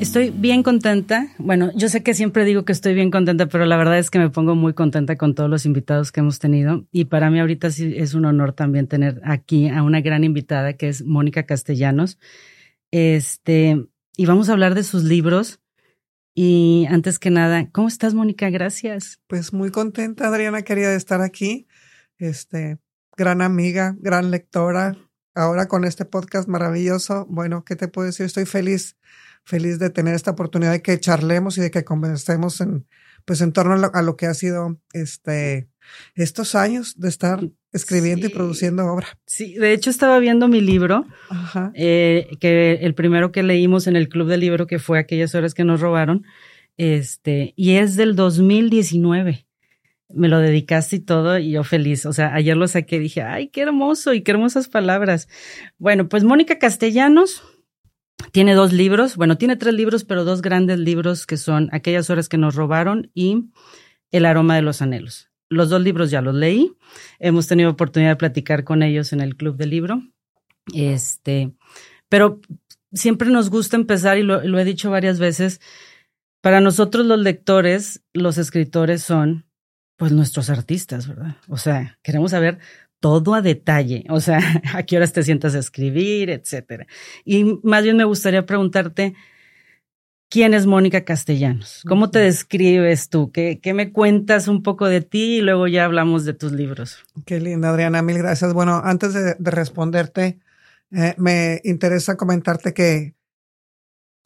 Estoy 0.00 0.30
bien 0.30 0.62
contenta. 0.62 1.26
Bueno, 1.36 1.72
yo 1.74 1.90
sé 1.90 2.02
que 2.02 2.14
siempre 2.14 2.46
digo 2.46 2.64
que 2.64 2.72
estoy 2.72 2.94
bien 2.94 3.10
contenta, 3.10 3.46
pero 3.48 3.66
la 3.66 3.76
verdad 3.76 3.98
es 3.98 4.10
que 4.10 4.18
me 4.18 4.30
pongo 4.30 4.54
muy 4.54 4.72
contenta 4.72 5.16
con 5.16 5.34
todos 5.34 5.50
los 5.50 5.66
invitados 5.66 6.10
que 6.10 6.20
hemos 6.20 6.38
tenido. 6.38 6.86
Y 6.90 7.04
para 7.04 7.28
mí 7.28 7.38
ahorita 7.38 7.70
sí 7.70 7.92
es 7.94 8.14
un 8.14 8.24
honor 8.24 8.54
también 8.54 8.86
tener 8.86 9.20
aquí 9.24 9.68
a 9.68 9.82
una 9.82 10.00
gran 10.00 10.24
invitada 10.24 10.72
que 10.72 10.88
es 10.88 11.04
Mónica 11.04 11.44
Castellanos. 11.44 12.18
Este, 12.90 13.88
y 14.16 14.24
vamos 14.24 14.48
a 14.48 14.52
hablar 14.52 14.74
de 14.74 14.84
sus 14.84 15.04
libros. 15.04 15.60
Y 16.34 16.86
antes 16.88 17.18
que 17.18 17.28
nada, 17.28 17.68
¿cómo 17.70 17.86
estás, 17.86 18.14
Mónica? 18.14 18.48
Gracias. 18.48 19.20
Pues 19.26 19.52
muy 19.52 19.70
contenta, 19.70 20.28
Adriana, 20.28 20.62
quería 20.62 20.94
estar 20.94 21.20
aquí. 21.20 21.68
Este, 22.16 22.78
gran 23.18 23.42
amiga, 23.42 23.94
gran 23.98 24.30
lectora. 24.30 24.96
Ahora 25.34 25.68
con 25.68 25.84
este 25.84 26.06
podcast 26.06 26.48
maravilloso, 26.48 27.26
bueno, 27.28 27.66
¿qué 27.66 27.76
te 27.76 27.86
puedo 27.86 28.06
decir? 28.06 28.24
Estoy 28.24 28.46
feliz 28.46 28.96
feliz 29.44 29.78
de 29.78 29.90
tener 29.90 30.14
esta 30.14 30.30
oportunidad 30.30 30.72
de 30.72 30.82
que 30.82 30.98
charlemos 31.00 31.58
y 31.58 31.60
de 31.60 31.70
que 31.70 31.84
conversemos 31.84 32.60
en, 32.60 32.86
pues 33.24 33.40
en 33.40 33.52
torno 33.52 33.90
a 33.92 34.02
lo, 34.02 34.16
que 34.16 34.26
ha 34.26 34.34
sido 34.34 34.80
este, 34.92 35.68
estos 36.14 36.54
años 36.54 36.98
de 36.98 37.08
estar 37.08 37.40
escribiendo 37.72 38.26
y 38.26 38.30
produciendo 38.30 38.86
obra. 38.86 39.06
Sí, 39.26 39.54
de 39.54 39.72
hecho 39.72 39.90
estaba 39.90 40.18
viendo 40.18 40.48
mi 40.48 40.60
libro, 40.60 41.06
eh, 41.74 42.28
que 42.40 42.74
el 42.82 42.94
primero 42.94 43.32
que 43.32 43.42
leímos 43.42 43.86
en 43.86 43.96
el 43.96 44.08
club 44.08 44.28
del 44.28 44.40
libro, 44.40 44.66
que 44.66 44.78
fue 44.78 44.98
aquellas 44.98 45.34
horas 45.34 45.54
que 45.54 45.64
nos 45.64 45.80
robaron, 45.80 46.24
este, 46.76 47.52
y 47.56 47.72
es 47.72 47.96
del 47.96 48.16
2019. 48.16 49.46
Me 50.12 50.28
lo 50.28 50.40
dedicaste 50.40 50.96
y 50.96 51.00
todo, 51.00 51.38
y 51.38 51.52
yo 51.52 51.62
feliz. 51.62 52.04
O 52.06 52.12
sea, 52.12 52.34
ayer 52.34 52.56
lo 52.56 52.66
saqué 52.66 52.96
y 52.96 53.00
dije, 53.00 53.22
ay, 53.22 53.48
qué 53.48 53.60
hermoso 53.60 54.12
y 54.12 54.22
qué 54.22 54.32
hermosas 54.32 54.68
palabras. 54.68 55.28
Bueno, 55.78 56.08
pues 56.08 56.24
Mónica 56.24 56.58
Castellanos, 56.58 57.44
tiene 58.32 58.54
dos 58.54 58.72
libros, 58.72 59.16
bueno, 59.16 59.36
tiene 59.38 59.56
tres 59.56 59.74
libros, 59.74 60.04
pero 60.04 60.24
dos 60.24 60.42
grandes 60.42 60.78
libros 60.78 61.26
que 61.26 61.36
son 61.36 61.68
Aquellas 61.72 62.10
horas 62.10 62.28
que 62.28 62.38
nos 62.38 62.54
robaron 62.54 63.10
y 63.14 63.50
El 64.10 64.26
aroma 64.26 64.56
de 64.56 64.62
los 64.62 64.82
anhelos. 64.82 65.30
Los 65.48 65.68
dos 65.68 65.82
libros 65.82 66.10
ya 66.10 66.20
los 66.20 66.34
leí. 66.34 66.72
Hemos 67.18 67.48
tenido 67.48 67.70
oportunidad 67.70 68.12
de 68.12 68.16
platicar 68.16 68.64
con 68.64 68.82
ellos 68.82 69.12
en 69.12 69.20
el 69.20 69.36
club 69.36 69.56
del 69.56 69.70
libro. 69.70 70.02
Este, 70.72 71.52
pero 72.08 72.40
siempre 72.92 73.30
nos 73.30 73.50
gusta 73.50 73.76
empezar, 73.76 74.18
y 74.18 74.22
lo, 74.22 74.42
lo 74.42 74.58
he 74.58 74.64
dicho 74.64 74.90
varias 74.90 75.18
veces, 75.18 75.60
para 76.40 76.60
nosotros 76.60 77.06
los 77.06 77.18
lectores, 77.18 78.02
los 78.12 78.38
escritores 78.38 79.02
son 79.02 79.46
pues 79.96 80.12
nuestros 80.12 80.48
artistas, 80.48 81.06
¿verdad? 81.06 81.36
O 81.48 81.58
sea, 81.58 81.98
queremos 82.02 82.30
saber 82.30 82.58
todo 83.00 83.34
a 83.34 83.42
detalle, 83.42 84.04
o 84.10 84.20
sea, 84.20 84.38
a 84.74 84.82
qué 84.84 84.96
horas 84.96 85.12
te 85.12 85.22
sientas 85.22 85.54
a 85.54 85.58
escribir, 85.58 86.30
etcétera. 86.30 86.86
Y 87.24 87.58
más 87.62 87.82
bien 87.82 87.96
me 87.96 88.04
gustaría 88.04 88.46
preguntarte, 88.46 89.14
¿quién 90.28 90.54
es 90.54 90.66
Mónica 90.66 91.04
Castellanos? 91.04 91.82
¿Cómo 91.88 92.10
te 92.10 92.20
describes 92.20 93.08
tú? 93.08 93.32
¿Qué, 93.32 93.58
qué 93.60 93.74
me 93.74 93.92
cuentas 93.92 94.48
un 94.48 94.62
poco 94.62 94.86
de 94.86 95.00
ti 95.00 95.38
y 95.38 95.40
luego 95.40 95.66
ya 95.66 95.86
hablamos 95.86 96.24
de 96.24 96.34
tus 96.34 96.52
libros? 96.52 96.98
Qué 97.24 97.40
linda, 97.40 97.70
Adriana, 97.70 98.02
mil 98.02 98.18
gracias. 98.18 98.52
Bueno, 98.52 98.80
antes 98.84 99.14
de, 99.14 99.34
responderte, 99.40 100.38
eh, 100.92 101.14
me 101.16 101.60
interesa 101.64 102.16
comentarte 102.16 102.74
que 102.74 103.14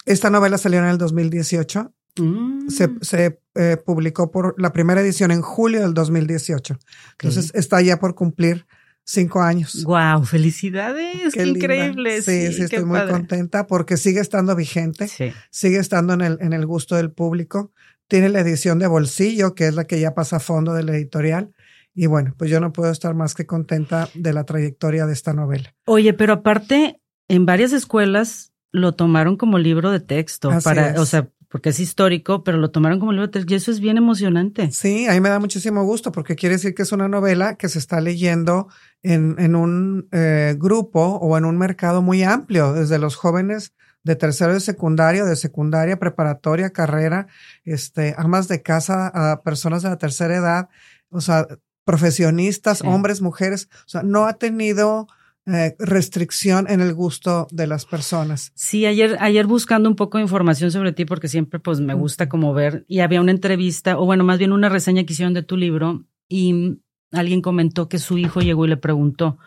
esta 0.05 0.29
novela 0.29 0.59
salió 0.59 0.81
en 0.81 0.87
el 0.87 0.99
2018 0.99 1.95
Mm. 2.17 2.69
Se, 2.69 2.91
se 3.01 3.41
eh, 3.55 3.77
publicó 3.77 4.31
por 4.31 4.55
la 4.61 4.73
primera 4.73 5.01
edición 5.01 5.31
en 5.31 5.43
julio 5.43 5.81
del 5.81 5.95
2018. 5.95 6.79
Entonces 7.13 7.53
está 7.55 7.81
ya 7.83 7.99
por 7.99 8.15
cumplir 8.15 8.67
cinco 9.05 9.43
años. 9.43 9.85
¡Wow! 9.85 10.25
¡Felicidades! 10.25 11.35
¡Qué, 11.35 11.45
increíble! 11.45 12.23
Sí, 12.23 12.53
sí, 12.53 12.63
estoy 12.63 12.85
muy 12.85 13.07
contenta 13.09 13.67
porque 13.67 13.97
sigue 13.97 14.21
estando 14.21 14.57
vigente, 14.57 15.09
sigue 15.51 15.79
estando 15.79 16.15
en 16.15 16.23
el, 16.23 16.39
en 16.41 16.53
el 16.53 16.67
gusto 16.67 16.97
del 16.97 17.13
público. 17.13 17.73
Tiene 18.09 18.29
la 18.29 18.41
edición 18.41 18.79
de 18.79 18.87
bolsillo, 18.87 19.55
que 19.55 19.67
es 19.69 19.75
la 19.75 19.85
que 19.85 20.01
ya 20.01 20.15
pasa 20.15 20.37
a 20.37 20.41
fondo 20.41 20.75
de 20.75 20.83
la 20.83 20.93
editorial. 20.93 21.53
Y 21.95 22.07
bueno, 22.07 22.35
pues 22.37 22.51
yo 22.51 22.61
no 22.61 22.73
puedo 22.73 22.91
estar 22.91 23.15
más 23.15 23.35
que 23.35 23.47
contenta 23.47 24.09
de 24.15 24.33
la 24.33 24.45
trayectoria 24.45 25.07
de 25.07 25.13
esta 25.13 25.33
novela. 25.33 25.75
Oye, 25.87 26.13
pero 26.13 26.33
aparte, 26.33 27.01
en 27.29 27.47
varias 27.47 27.73
escuelas 27.73 28.53
lo 28.73 28.93
tomaron 28.93 29.37
como 29.37 29.59
libro 29.59 29.93
de 29.93 30.01
texto 30.01 30.51
para, 30.65 31.01
o 31.01 31.07
sea, 31.07 31.31
porque 31.55 31.69
es 31.69 31.79
histórico, 31.79 32.43
pero 32.43 32.59
lo 32.59 32.73
tomaron 32.73 32.99
como 32.99 33.13
libro 33.13 33.29
de 33.29 33.33
texto 33.33 33.55
y 33.55 33.57
eso 33.57 33.71
es 33.71 33.79
bien 33.79 33.97
emocionante. 33.97 34.73
Sí, 34.73 35.07
a 35.07 35.13
mí 35.13 35.21
me 35.21 35.29
da 35.29 35.39
muchísimo 35.39 35.85
gusto 35.85 36.11
porque 36.11 36.35
quiere 36.35 36.57
decir 36.57 36.75
que 36.75 36.83
es 36.83 36.91
una 36.91 37.07
novela 37.07 37.55
que 37.55 37.69
se 37.69 37.79
está 37.79 38.01
leyendo 38.01 38.67
en, 39.05 39.37
en 39.39 39.55
un 39.55 40.09
eh, 40.11 40.57
grupo 40.59 41.01
o 41.01 41.39
en 41.39 41.45
un 41.45 41.57
mercado 41.57 42.03
muy 42.03 42.25
amplio, 42.25 42.73
desde 42.73 42.99
los 42.99 43.15
jóvenes 43.15 43.73
de 44.03 44.17
tercero 44.17 44.53
de 44.53 44.59
secundario, 44.59 45.27
de 45.27 45.37
secundaria, 45.37 45.97
preparatoria, 45.97 46.71
carrera, 46.71 47.29
este, 47.65 48.17
amas 48.19 48.49
de 48.49 48.61
casa, 48.61 49.07
a 49.15 49.43
personas 49.45 49.85
de 49.85 49.91
la 49.91 49.99
tercera 49.99 50.35
edad, 50.35 50.69
o 51.09 51.21
sea, 51.21 51.47
profesionistas, 51.85 52.83
hombres, 52.83 53.23
mujeres, 53.23 53.69
o 53.87 53.89
sea, 53.89 54.03
no 54.03 54.27
ha 54.27 54.39
tenido 54.39 55.07
eh, 55.47 55.77
restricción 55.79 56.67
en 56.71 56.81
el 56.81 56.95
gusto 56.95 57.47
de 57.51 57.67
las 57.67 57.85
personas. 57.85 58.53
Sí, 58.55 58.87
ayer, 58.87 59.17
ayer 59.21 59.47
buscando 59.47 59.89
un 59.89 59.97
poco 59.97 60.19
de 60.19 60.23
información 60.23 60.71
sobre 60.71 60.93
ti, 60.93 61.05
porque 61.05 61.29
siempre 61.29 61.61
pues 61.61 61.81
me 61.81 61.95
gusta 61.95 62.29
como 62.29 62.55
ver, 62.55 62.85
y 62.89 63.01
había 63.01 63.21
una 63.21 63.31
entrevista, 63.31 63.99
o 63.99 64.07
bueno, 64.07 64.25
más 64.25 64.39
bien 64.39 64.53
una 64.53 64.69
reseña 64.69 65.05
que 65.05 65.13
hicieron 65.13 65.35
de 65.35 65.43
tu 65.43 65.57
libro, 65.57 66.05
y 66.29 66.79
alguien 67.13 67.43
comentó 67.43 67.89
que 67.89 67.99
su 67.99 68.17
hijo 68.17 68.41
llegó 68.41 68.65
y 68.65 68.69
le 68.69 68.77
preguntó, 68.77 69.39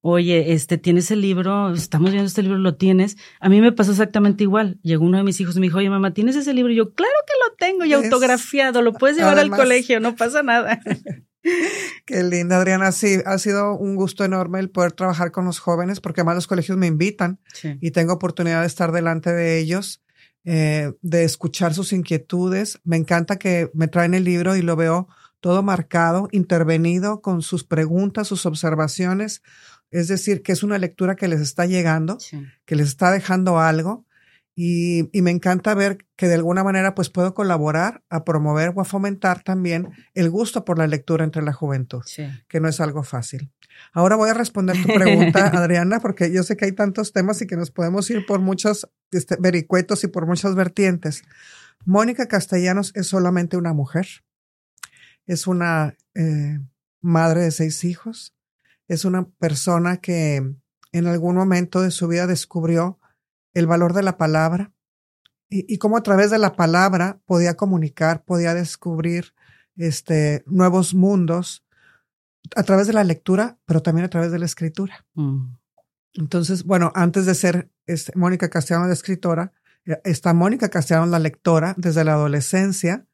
oye, 0.00 0.52
este, 0.52 0.78
¿tienes 0.78 1.10
el 1.10 1.20
libro? 1.20 1.72
Estamos 1.72 2.10
viendo 2.10 2.26
este 2.26 2.42
libro, 2.42 2.58
¿lo 2.58 2.74
tienes? 2.74 3.16
A 3.40 3.48
mí 3.48 3.60
me 3.60 3.72
pasó 3.72 3.92
exactamente 3.92 4.42
igual. 4.42 4.78
Llegó 4.82 5.04
uno 5.04 5.18
de 5.18 5.24
mis 5.24 5.40
hijos 5.40 5.56
y 5.56 5.60
me 5.60 5.66
dijo, 5.66 5.78
oye, 5.78 5.90
mamá, 5.90 6.12
¿tienes 6.12 6.34
ese 6.34 6.52
libro? 6.52 6.72
Y 6.72 6.76
yo, 6.76 6.92
claro 6.92 7.12
que 7.26 7.32
lo 7.44 7.56
tengo 7.56 7.84
y 7.84 7.92
autografiado, 7.92 8.82
lo 8.82 8.92
puedes 8.92 9.16
llevar 9.16 9.38
al 9.38 9.50
colegio, 9.50 10.00
no 10.00 10.16
pasa 10.16 10.42
nada. 10.42 10.80
Qué 12.06 12.22
linda, 12.22 12.58
Adriana. 12.58 12.92
Sí, 12.92 13.18
ha 13.24 13.38
sido 13.38 13.76
un 13.76 13.96
gusto 13.96 14.24
enorme 14.24 14.60
el 14.60 14.70
poder 14.70 14.92
trabajar 14.92 15.32
con 15.32 15.44
los 15.44 15.58
jóvenes, 15.58 16.00
porque 16.00 16.20
además 16.20 16.36
los 16.36 16.46
colegios 16.46 16.78
me 16.78 16.86
invitan 16.86 17.40
y 17.80 17.90
tengo 17.90 18.14
oportunidad 18.14 18.60
de 18.60 18.66
estar 18.66 18.92
delante 18.92 19.32
de 19.32 19.58
ellos, 19.58 20.02
eh, 20.44 20.92
de 21.02 21.24
escuchar 21.24 21.74
sus 21.74 21.92
inquietudes. 21.92 22.80
Me 22.84 22.96
encanta 22.96 23.38
que 23.38 23.70
me 23.74 23.88
traen 23.88 24.14
el 24.14 24.24
libro 24.24 24.56
y 24.56 24.62
lo 24.62 24.76
veo 24.76 25.08
todo 25.40 25.62
marcado, 25.62 26.28
intervenido 26.30 27.20
con 27.20 27.42
sus 27.42 27.64
preguntas, 27.64 28.28
sus 28.28 28.46
observaciones. 28.46 29.42
Es 29.90 30.08
decir, 30.08 30.42
que 30.42 30.52
es 30.52 30.62
una 30.62 30.78
lectura 30.78 31.16
que 31.16 31.28
les 31.28 31.40
está 31.40 31.66
llegando, 31.66 32.18
que 32.64 32.76
les 32.76 32.88
está 32.88 33.10
dejando 33.10 33.58
algo 33.58 34.06
y, 34.54 35.08
y, 35.16 35.22
me 35.22 35.30
encanta 35.30 35.74
ver 35.74 36.06
que 36.14 36.28
de 36.28 36.34
alguna 36.34 36.62
manera 36.62 36.94
pues 36.94 37.08
puedo 37.08 37.32
colaborar 37.32 38.02
a 38.10 38.24
promover 38.24 38.72
o 38.74 38.82
a 38.82 38.84
fomentar 38.84 39.42
también 39.42 39.88
el 40.12 40.28
gusto 40.28 40.64
por 40.64 40.78
la 40.78 40.86
lectura 40.86 41.24
entre 41.24 41.42
la 41.42 41.54
juventud, 41.54 42.02
que 42.48 42.60
no 42.60 42.68
es 42.68 42.80
algo 42.80 43.02
fácil. 43.02 43.50
Ahora 43.92 44.16
voy 44.16 44.30
a 44.30 44.34
responder 44.34 44.76
tu 44.80 44.92
pregunta, 44.92 45.46
Adriana, 45.56 46.00
porque 46.00 46.30
yo 46.32 46.42
sé 46.42 46.56
que 46.56 46.66
hay 46.66 46.72
tantos 46.72 47.12
temas 47.12 47.40
y 47.40 47.46
que 47.46 47.56
nos 47.56 47.70
podemos 47.70 48.10
ir 48.10 48.26
por 48.26 48.40
muchos 48.40 48.88
este, 49.10 49.36
vericuetos 49.40 50.04
y 50.04 50.08
por 50.08 50.26
muchas 50.26 50.54
vertientes. 50.54 51.22
Mónica 51.84 52.28
Castellanos 52.28 52.92
es 52.94 53.06
solamente 53.06 53.56
una 53.56 53.72
mujer, 53.72 54.06
es 55.26 55.46
una 55.46 55.96
eh, 56.14 56.58
madre 57.00 57.40
de 57.40 57.50
seis 57.50 57.84
hijos, 57.84 58.34
es 58.86 59.04
una 59.04 59.26
persona 59.38 59.96
que 59.96 60.36
en 60.92 61.06
algún 61.06 61.36
momento 61.36 61.80
de 61.80 61.90
su 61.90 62.06
vida 62.06 62.26
descubrió 62.26 62.98
el 63.54 63.66
valor 63.66 63.92
de 63.92 64.02
la 64.02 64.16
palabra 64.16 64.72
y, 65.54 65.76
cómo 65.78 65.98
a 65.98 66.02
través 66.02 66.30
de 66.30 66.38
la 66.38 66.56
palabra 66.56 67.20
podía 67.26 67.56
comunicar, 67.56 68.24
podía 68.24 68.54
descubrir 68.54 69.34
este, 69.76 70.42
nuevos 70.46 70.94
mundos 70.94 71.62
a 72.56 72.62
través 72.62 72.86
de 72.86 72.94
la 72.94 73.04
lectura, 73.04 73.58
pero 73.66 73.82
también 73.82 74.06
a 74.06 74.08
través 74.08 74.32
de 74.32 74.38
la 74.38 74.46
escritura. 74.46 75.04
Mm. 75.14 75.56
Entonces, 76.14 76.64
bueno, 76.64 76.90
antes 76.94 77.26
de 77.26 77.34
ser 77.34 77.70
este, 77.86 78.12
Mónica 78.16 78.48
Castellanos 78.48 78.88
la 78.88 78.94
escritora, 78.94 79.52
eh, 79.84 80.00
está 80.04 80.32
Mónica 80.32 80.70
Castellanos 80.70 81.10
la 81.10 81.18
lectora 81.18 81.74
desde 81.76 82.04
la 82.04 82.14
adolescencia, 82.14 83.06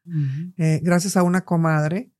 eh, 0.57 0.79
gracias 0.81 1.17
a 1.17 1.23
una 1.23 1.41
comadre, 1.41 2.11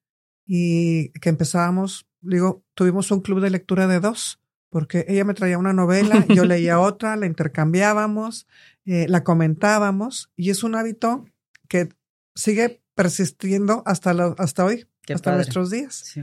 y 0.46 1.12
que 1.20 1.30
empezábamos, 1.30 2.08
digo, 2.22 2.66
tuvimos 2.74 3.12
un 3.12 3.22
club 3.22 3.40
de 3.40 3.52
lectura 3.52 3.88
de 3.88 4.00
dos 4.00 4.42
porque 4.70 5.06
ella 5.08 5.26
me 5.26 5.34
traía 5.34 5.58
una 5.58 5.74
novela, 5.74 6.26
yo 6.28 6.46
leía 6.46 6.80
otra, 6.80 7.16
la 7.16 7.26
intercambiábamos, 7.26 8.48
eh, 8.86 9.08
la 9.10 9.24
comentábamos 9.24 10.32
y 10.36 10.50
es 10.50 10.64
un 10.64 10.76
hábito 10.76 11.26
que 11.68 11.90
sigue 12.36 12.82
persistiendo 12.96 13.84
hasta, 13.86 14.12
hasta 14.38 14.66
hoy, 14.66 14.88
hasta 15.14 15.36
nuestros 15.36 15.70
días. 15.70 16.16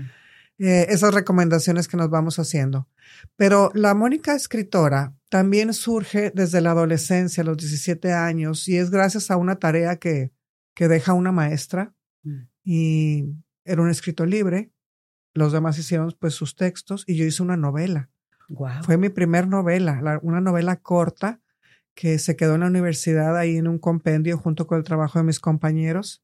Eh, 0.58 0.86
esas 0.88 1.12
recomendaciones 1.12 1.86
que 1.86 1.96
nos 1.96 2.08
vamos 2.08 2.38
haciendo. 2.38 2.88
Pero 3.36 3.70
la 3.74 3.94
Mónica 3.94 4.34
escritora 4.34 5.14
también 5.28 5.74
surge 5.74 6.32
desde 6.34 6.60
la 6.60 6.70
adolescencia, 6.70 7.42
a 7.42 7.46
los 7.46 7.58
17 7.58 8.12
años, 8.12 8.66
y 8.68 8.78
es 8.78 8.90
gracias 8.90 9.30
a 9.30 9.36
una 9.36 9.56
tarea 9.56 9.96
que, 9.96 10.32
que 10.74 10.88
deja 10.88 11.12
una 11.12 11.32
maestra 11.32 11.94
mm. 12.22 12.42
y 12.64 13.24
era 13.64 13.82
un 13.82 13.90
escrito 13.90 14.24
libre. 14.24 14.70
Los 15.34 15.52
demás 15.52 15.78
hicieron 15.78 16.14
pues 16.18 16.34
sus 16.34 16.56
textos 16.56 17.04
y 17.06 17.16
yo 17.16 17.24
hice 17.24 17.42
una 17.42 17.56
novela. 17.56 18.10
Fue 18.82 18.96
mi 18.96 19.08
primer 19.08 19.48
novela, 19.48 20.20
una 20.22 20.40
novela 20.40 20.76
corta 20.76 21.40
que 21.94 22.18
se 22.18 22.36
quedó 22.36 22.54
en 22.54 22.60
la 22.60 22.66
universidad 22.66 23.36
ahí 23.36 23.56
en 23.56 23.68
un 23.68 23.78
compendio 23.78 24.38
junto 24.38 24.66
con 24.66 24.78
el 24.78 24.84
trabajo 24.84 25.18
de 25.18 25.24
mis 25.24 25.40
compañeros 25.40 26.22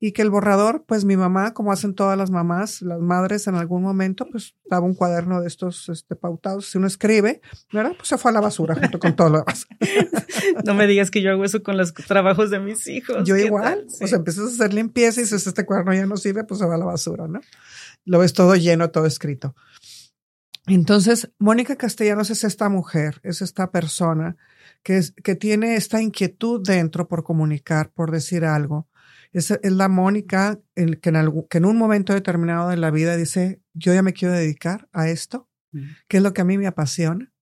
y 0.00 0.12
que 0.12 0.22
el 0.22 0.30
borrador, 0.30 0.84
pues 0.86 1.04
mi 1.04 1.16
mamá, 1.16 1.54
como 1.54 1.72
hacen 1.72 1.94
todas 1.94 2.18
las 2.18 2.30
mamás, 2.30 2.82
las 2.82 3.00
madres 3.00 3.46
en 3.46 3.54
algún 3.54 3.82
momento, 3.82 4.26
pues 4.30 4.54
daba 4.68 4.84
un 4.84 4.94
cuaderno 4.94 5.40
de 5.40 5.46
estos 5.46 5.88
este, 5.88 6.14
pautados. 6.16 6.66
Si 6.66 6.78
uno 6.78 6.86
escribe, 6.86 7.40
¿verdad? 7.72 7.92
Pues 7.96 8.08
se 8.08 8.18
fue 8.18 8.30
a 8.30 8.34
la 8.34 8.40
basura 8.40 8.74
junto 8.74 8.98
con 8.98 9.16
todo 9.16 9.30
lo 9.30 9.38
demás. 9.38 9.66
no 10.66 10.74
me 10.74 10.86
digas 10.86 11.10
que 11.10 11.22
yo 11.22 11.30
hago 11.30 11.44
eso 11.44 11.62
con 11.62 11.76
los 11.76 11.94
trabajos 11.94 12.50
de 12.50 12.58
mis 12.58 12.86
hijos. 12.86 13.24
Yo 13.24 13.36
igual. 13.36 13.86
Pues 13.98 14.12
empiezas 14.12 14.44
a 14.44 14.48
hacer 14.48 14.74
limpieza 14.74 15.20
y 15.20 15.24
dices, 15.24 15.46
este 15.46 15.64
cuaderno 15.64 15.94
ya 15.94 16.06
no 16.06 16.16
sirve, 16.16 16.44
pues 16.44 16.60
se 16.60 16.66
va 16.66 16.74
a 16.74 16.78
la 16.78 16.86
basura, 16.86 17.26
¿no? 17.26 17.40
Lo 18.04 18.18
ves 18.18 18.34
todo 18.34 18.56
lleno, 18.56 18.90
todo 18.90 19.06
escrito. 19.06 19.54
Entonces, 20.66 21.30
Mónica 21.38 21.76
Castellanos 21.76 22.30
es 22.30 22.42
esta 22.42 22.68
mujer, 22.68 23.20
es 23.22 23.42
esta 23.42 23.70
persona 23.70 24.36
que, 24.82 24.96
es, 24.96 25.12
que 25.12 25.34
tiene 25.34 25.76
esta 25.76 26.00
inquietud 26.00 26.62
dentro 26.64 27.06
por 27.06 27.22
comunicar, 27.22 27.92
por 27.92 28.10
decir 28.10 28.44
algo, 28.44 28.88
es, 29.34 29.52
la 29.62 29.88
Mónica 29.88 30.60
que, 30.74 30.82
en 30.82 31.00
que 31.48 31.58
en 31.58 31.64
un 31.64 31.76
momento 31.76 32.14
determinado 32.14 32.70
de 32.70 32.76
la 32.76 32.90
vida 32.90 33.16
dice, 33.16 33.60
yo 33.74 33.92
ya 33.92 34.02
me 34.02 34.12
quiero 34.12 34.32
dedicar 34.32 34.88
a 34.92 35.08
esto, 35.08 35.48
que 36.06 36.18
es 36.18 36.22
lo 36.22 36.32
que 36.32 36.40
a 36.40 36.44
mí 36.44 36.56
me 36.56 36.68
apasiona. 36.68 37.32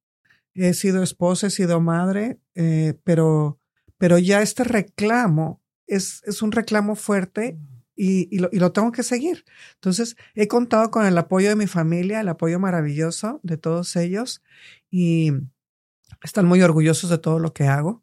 He 0.54 0.72
sido 0.72 1.02
esposa, 1.02 1.48
he 1.48 1.50
sido 1.50 1.80
madre, 1.80 2.40
eh, 2.54 2.94
pero, 3.04 3.60
pero 3.98 4.18
ya 4.18 4.40
este 4.40 4.64
reclamo 4.64 5.62
es, 5.86 6.22
es 6.24 6.40
un 6.40 6.52
reclamo 6.52 6.96
fuerte 6.96 7.58
y, 8.02 8.26
y, 8.32 8.40
lo, 8.40 8.48
y, 8.50 8.58
lo, 8.58 8.72
tengo 8.72 8.90
que 8.90 9.04
seguir. 9.04 9.44
Entonces, 9.74 10.16
he 10.34 10.48
contado 10.48 10.90
con 10.90 11.06
el 11.06 11.16
apoyo 11.16 11.48
de 11.50 11.54
mi 11.54 11.68
familia, 11.68 12.20
el 12.20 12.28
apoyo 12.28 12.58
maravilloso 12.58 13.38
de 13.44 13.58
todos 13.58 13.94
ellos 13.94 14.42
y 14.90 15.30
están 16.20 16.46
muy 16.46 16.60
orgullosos 16.62 17.10
de 17.10 17.18
todo 17.18 17.38
lo 17.38 17.52
que 17.52 17.68
hago. 17.68 18.02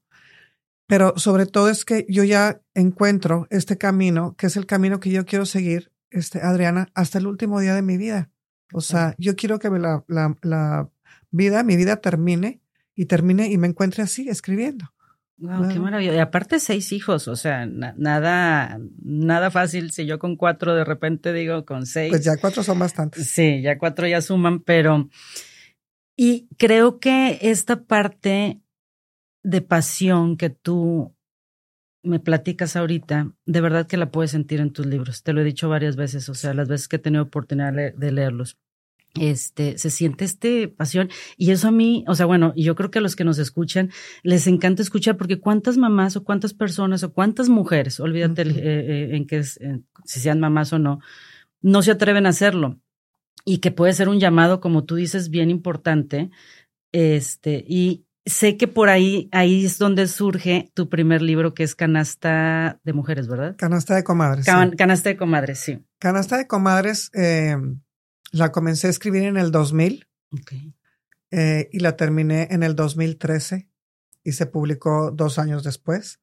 Pero 0.88 1.16
sobre 1.18 1.48
todo 1.48 1.68
es 1.68 1.84
que 1.84 2.06
yo 2.08 2.24
ya 2.24 2.62
encuentro 2.74 3.46
este 3.50 3.78
camino, 3.78 4.38
que 4.38 4.48
es 4.48 4.56
el 4.56 4.66
camino 4.66 5.02
que 5.02 5.10
yo 5.10 5.26
quiero 5.26 5.46
seguir, 5.46 5.92
este, 6.12 6.40
Adriana, 6.42 6.90
hasta 6.96 7.18
el 7.18 7.28
último 7.28 7.60
día 7.60 7.76
de 7.76 7.82
mi 7.82 7.98
vida. 7.98 8.32
O 8.72 8.80
sea, 8.80 9.16
yo 9.18 9.36
quiero 9.36 9.60
que 9.60 9.70
la, 9.70 10.06
la, 10.08 10.34
la 10.44 10.90
vida, 11.30 11.64
mi 11.64 11.76
vida 11.76 11.98
termine 11.98 12.62
y 12.96 13.08
termine 13.08 13.52
y 13.52 13.58
me 13.58 13.68
encuentre 13.68 14.04
así, 14.04 14.30
escribiendo. 14.30 14.94
Wow, 15.40 15.70
qué 15.70 15.80
maravilla. 15.80 16.14
Y 16.14 16.20
aparte 16.20 16.60
seis 16.60 16.92
hijos, 16.92 17.28
o 17.28 17.36
sea, 17.36 17.66
nada, 17.66 18.78
nada 19.02 19.52
fácil. 19.52 19.92
Si 19.92 20.06
yo 20.06 20.20
con 20.20 20.36
cuatro 20.36 20.76
de 20.76 20.84
repente 20.84 21.32
digo 21.32 21.66
con 21.66 21.86
seis. 21.86 22.12
Pues 22.12 22.26
ya 22.26 22.38
cuatro 22.38 22.62
son 22.62 22.80
bastantes. 22.80 23.28
Sí, 23.30 23.62
ya 23.62 23.78
cuatro 23.78 24.06
ya 24.06 24.22
suman, 24.22 24.60
pero 24.60 25.10
y 26.18 26.50
creo 26.58 27.00
que 27.00 27.40
esta 27.42 27.84
parte 27.84 28.62
de 29.42 29.62
pasión 29.62 30.36
que 30.36 30.50
tú 30.50 31.16
me 32.04 32.20
platicas 32.20 32.76
ahorita, 32.76 33.32
de 33.46 33.62
verdad 33.62 33.88
que 33.88 33.96
la 33.96 34.12
puedes 34.12 34.32
sentir 34.32 34.60
en 34.60 34.74
tus 34.74 34.86
libros. 34.86 35.24
Te 35.24 35.32
lo 35.32 35.40
he 35.40 35.46
dicho 35.46 35.70
varias 35.70 35.96
veces, 35.96 36.28
o 36.28 36.34
sea, 36.34 36.54
las 36.54 36.68
veces 36.68 36.90
que 36.90 36.98
he 36.98 37.00
tenido 37.00 37.24
oportunidad 37.24 37.72
de 37.74 38.12
leerlos. 38.12 38.58
Este, 39.16 39.78
se 39.80 39.90
siente 39.90 40.24
este 40.24 40.68
pasión 40.68 41.10
y 41.36 41.50
eso 41.50 41.68
a 41.68 41.72
mí, 41.72 42.06
o 42.08 42.14
sea, 42.14 42.28
bueno, 42.28 42.54
yo 42.56 42.76
creo 42.76 42.92
que 42.92 43.00
a 43.00 43.02
los 43.02 43.16
que 43.16 43.24
nos 43.24 43.40
escuchan 43.40 43.90
les 44.22 44.46
encanta 44.46 44.84
escuchar 44.84 45.18
porque 45.18 45.40
cuántas 45.40 45.78
mamás 45.78 46.16
o 46.16 46.24
cuántas 46.24 46.54
personas 46.54 47.02
o 47.02 47.12
cuántas 47.12 47.50
mujeres, 47.50 48.00
olvídate 48.00 48.44
eh, 48.44 48.54
eh, 48.56 49.16
en 49.16 49.26
que 49.26 49.44
si 49.44 50.20
sean 50.20 50.40
mamás 50.40 50.74
o 50.74 50.80
no, 50.80 51.00
no 51.62 51.82
se 51.82 51.92
atreven 51.92 52.28
a 52.28 52.30
hacerlo 52.30 52.80
y 53.46 53.58
que 53.58 53.72
puede 53.72 53.94
ser 53.94 54.10
un 54.10 54.20
llamado, 54.20 54.62
como 54.62 54.84
tú 54.86 54.96
dices, 54.96 55.30
bien 55.30 55.50
importante. 55.50 56.30
Este, 56.92 57.64
y, 57.68 58.06
sé 58.26 58.58
que 58.58 58.68
por 58.68 58.90
ahí, 58.90 59.28
ahí 59.32 59.66
es 59.66 59.78
donde 59.78 60.08
surge 60.08 60.72
tu 60.74 60.90
primer 60.90 61.22
libro, 61.22 61.54
que 61.54 61.64
es 61.64 61.76
Canasta 61.76 62.80
de 62.84 62.94
Mujeres, 62.94 63.28
¿verdad? 63.28 63.56
Canasta 63.58 63.96
de 63.96 64.04
Comadres. 64.04 64.46
Canasta 64.46 65.10
de 65.10 65.18
Comadres, 65.18 65.60
sí. 65.60 65.84
Canasta 66.00 66.38
de 66.38 66.48
Comadres 66.48 67.10
eh, 67.14 67.56
la 68.32 68.52
comencé 68.52 68.88
a 68.88 68.90
escribir 68.90 69.24
en 69.24 69.38
el 69.38 69.52
2000 69.52 70.08
okay. 70.32 70.74
eh, 71.32 71.70
y 71.72 71.80
la 71.80 71.96
terminé 71.96 72.48
en 72.52 72.64
el 72.64 72.76
2013 72.76 73.70
y 74.24 74.32
se 74.34 74.46
publicó 74.46 75.12
dos 75.12 75.40
años 75.40 75.64
después. 75.64 76.20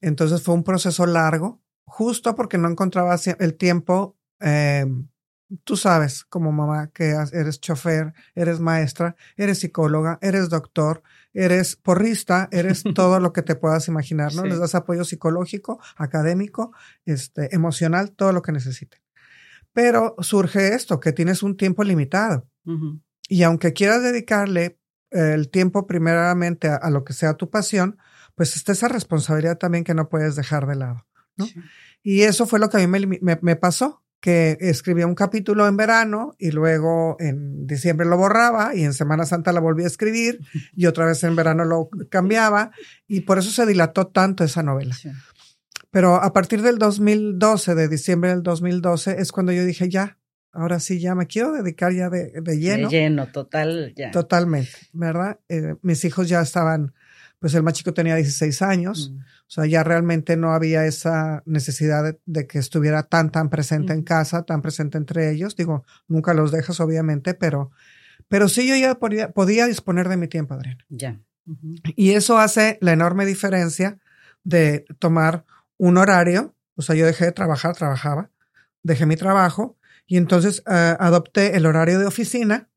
Entonces 0.00 0.42
fue 0.42 0.54
un 0.54 0.64
proceso 0.64 1.06
largo, 1.06 1.62
justo 1.84 2.34
porque 2.34 2.58
no 2.58 2.68
encontraba 2.68 3.16
el 3.38 3.54
tiempo 3.54 4.16
eh, 4.40 4.86
tú 5.64 5.76
sabes 5.76 6.24
como 6.24 6.52
mamá 6.52 6.90
que 6.92 7.14
eres 7.32 7.60
chofer, 7.60 8.14
eres 8.34 8.60
maestra, 8.60 9.16
eres 9.36 9.58
psicóloga, 9.58 10.18
eres 10.22 10.48
doctor, 10.48 11.02
eres 11.32 11.76
porrista, 11.76 12.48
eres 12.52 12.82
todo 12.94 13.20
lo 13.20 13.32
que 13.32 13.42
te 13.42 13.56
puedas 13.56 13.88
imaginar, 13.88 14.34
¿no? 14.34 14.44
Les 14.44 14.58
das 14.58 14.74
apoyo 14.74 15.04
psicológico, 15.04 15.80
académico, 15.96 16.72
este, 17.04 17.54
emocional, 17.54 18.12
todo 18.12 18.32
lo 18.32 18.42
que 18.42 18.52
necesiten. 18.52 19.00
Pero 19.72 20.16
surge 20.20 20.74
esto, 20.74 21.00
que 21.00 21.12
tienes 21.12 21.42
un 21.42 21.56
tiempo 21.56 21.84
limitado. 21.84 22.48
Y 23.28 23.42
aunque 23.42 23.72
quieras 23.72 24.02
dedicarle 24.02 24.78
el 25.10 25.50
tiempo 25.50 25.86
primeramente 25.86 26.68
a, 26.68 26.90
lo 26.90 27.04
que 27.04 27.12
sea 27.12 27.34
tu 27.34 27.50
pasión, 27.50 27.98
pues 28.34 28.56
está 28.56 28.72
esa 28.72 28.88
responsabilidad 28.88 29.58
también 29.58 29.84
que 29.84 29.94
no 29.94 30.08
puedes 30.08 30.36
dejar 30.36 30.66
de 30.66 30.76
lado, 30.76 31.06
¿no? 31.36 31.46
Y 32.02 32.22
eso 32.22 32.46
fue 32.46 32.58
lo 32.58 32.70
que 32.70 32.82
a 32.82 32.86
mí 32.86 33.06
me, 33.20 33.38
me 33.40 33.56
pasó 33.56 34.02
que 34.20 34.58
escribía 34.60 35.06
un 35.06 35.14
capítulo 35.14 35.66
en 35.66 35.76
verano 35.76 36.36
y 36.38 36.50
luego 36.50 37.16
en 37.20 37.66
diciembre 37.66 38.06
lo 38.06 38.18
borraba 38.18 38.74
y 38.74 38.84
en 38.84 38.92
Semana 38.92 39.24
Santa 39.24 39.52
la 39.52 39.60
volví 39.60 39.84
a 39.84 39.86
escribir 39.86 40.40
y 40.76 40.86
otra 40.86 41.06
vez 41.06 41.24
en 41.24 41.34
verano 41.34 41.64
lo 41.64 41.88
cambiaba 42.10 42.70
y 43.08 43.22
por 43.22 43.38
eso 43.38 43.50
se 43.50 43.66
dilató 43.66 44.08
tanto 44.08 44.44
esa 44.44 44.62
novela. 44.62 44.94
Pero 45.90 46.16
a 46.16 46.32
partir 46.32 46.62
del 46.62 46.78
2012, 46.78 47.74
de 47.74 47.88
diciembre 47.88 48.30
del 48.30 48.42
2012, 48.42 49.16
es 49.18 49.32
cuando 49.32 49.52
yo 49.52 49.64
dije, 49.64 49.88
ya, 49.88 50.18
ahora 50.52 50.80
sí, 50.80 51.00
ya 51.00 51.14
me 51.14 51.26
quiero 51.26 51.52
dedicar 51.52 51.92
ya 51.92 52.08
de, 52.08 52.32
lleno. 52.56 52.88
De 52.88 52.96
lleno, 52.96 53.26
total, 53.28 53.92
ya. 53.96 54.10
Totalmente, 54.10 54.70
¿verdad? 54.92 55.40
Eh, 55.48 55.74
mis 55.82 56.04
hijos 56.04 56.28
ya 56.28 56.40
estaban 56.40 56.92
pues 57.40 57.54
el 57.54 57.62
más 57.62 57.72
chico 57.72 57.94
tenía 57.94 58.14
16 58.16 58.62
años, 58.62 59.10
mm. 59.10 59.18
o 59.18 59.24
sea, 59.50 59.66
ya 59.66 59.82
realmente 59.82 60.36
no 60.36 60.52
había 60.52 60.84
esa 60.84 61.42
necesidad 61.46 62.16
de, 62.26 62.46
que 62.46 62.58
estuviera 62.58 63.02
tan, 63.04 63.32
tan 63.32 63.48
presente 63.48 63.94
en 63.94 64.02
casa, 64.02 64.42
tan 64.42 64.60
presente 64.60 64.98
entre 64.98 65.32
ellos. 65.32 65.56
Digo, 65.56 65.84
nunca 66.06 66.34
los 66.34 66.52
dejas, 66.52 66.80
obviamente, 66.80 67.32
pero, 67.32 67.72
pero 68.28 68.48
sí 68.48 68.68
yo 68.68 68.76
ya 68.76 68.96
podía, 68.96 69.66
disponer 69.66 70.10
de 70.10 70.18
mi 70.18 70.28
tiempo, 70.28 70.52
Adriana. 70.52 70.84
Ya. 70.90 71.18
Y 71.96 72.10
eso 72.10 72.38
hace 72.38 72.78
la 72.82 72.92
enorme 72.92 73.24
diferencia 73.24 73.98
de 74.44 74.84
tomar 74.98 75.46
un 75.80 75.96
horario, 75.96 76.54
o 76.76 76.82
sea, 76.82 76.94
yo 76.94 77.06
dejé 77.06 77.24
de 77.24 77.32
trabajar, 77.32 77.74
trabajaba, 77.74 78.30
dejé 78.82 79.06
mi 79.06 79.16
trabajo 79.16 79.78
y 80.06 80.18
entonces 80.18 80.62
eh, 80.70 80.96
adopté 81.00 81.56
el 81.56 81.64
horario 81.64 81.98
de 81.98 82.06
oficina 82.06 82.68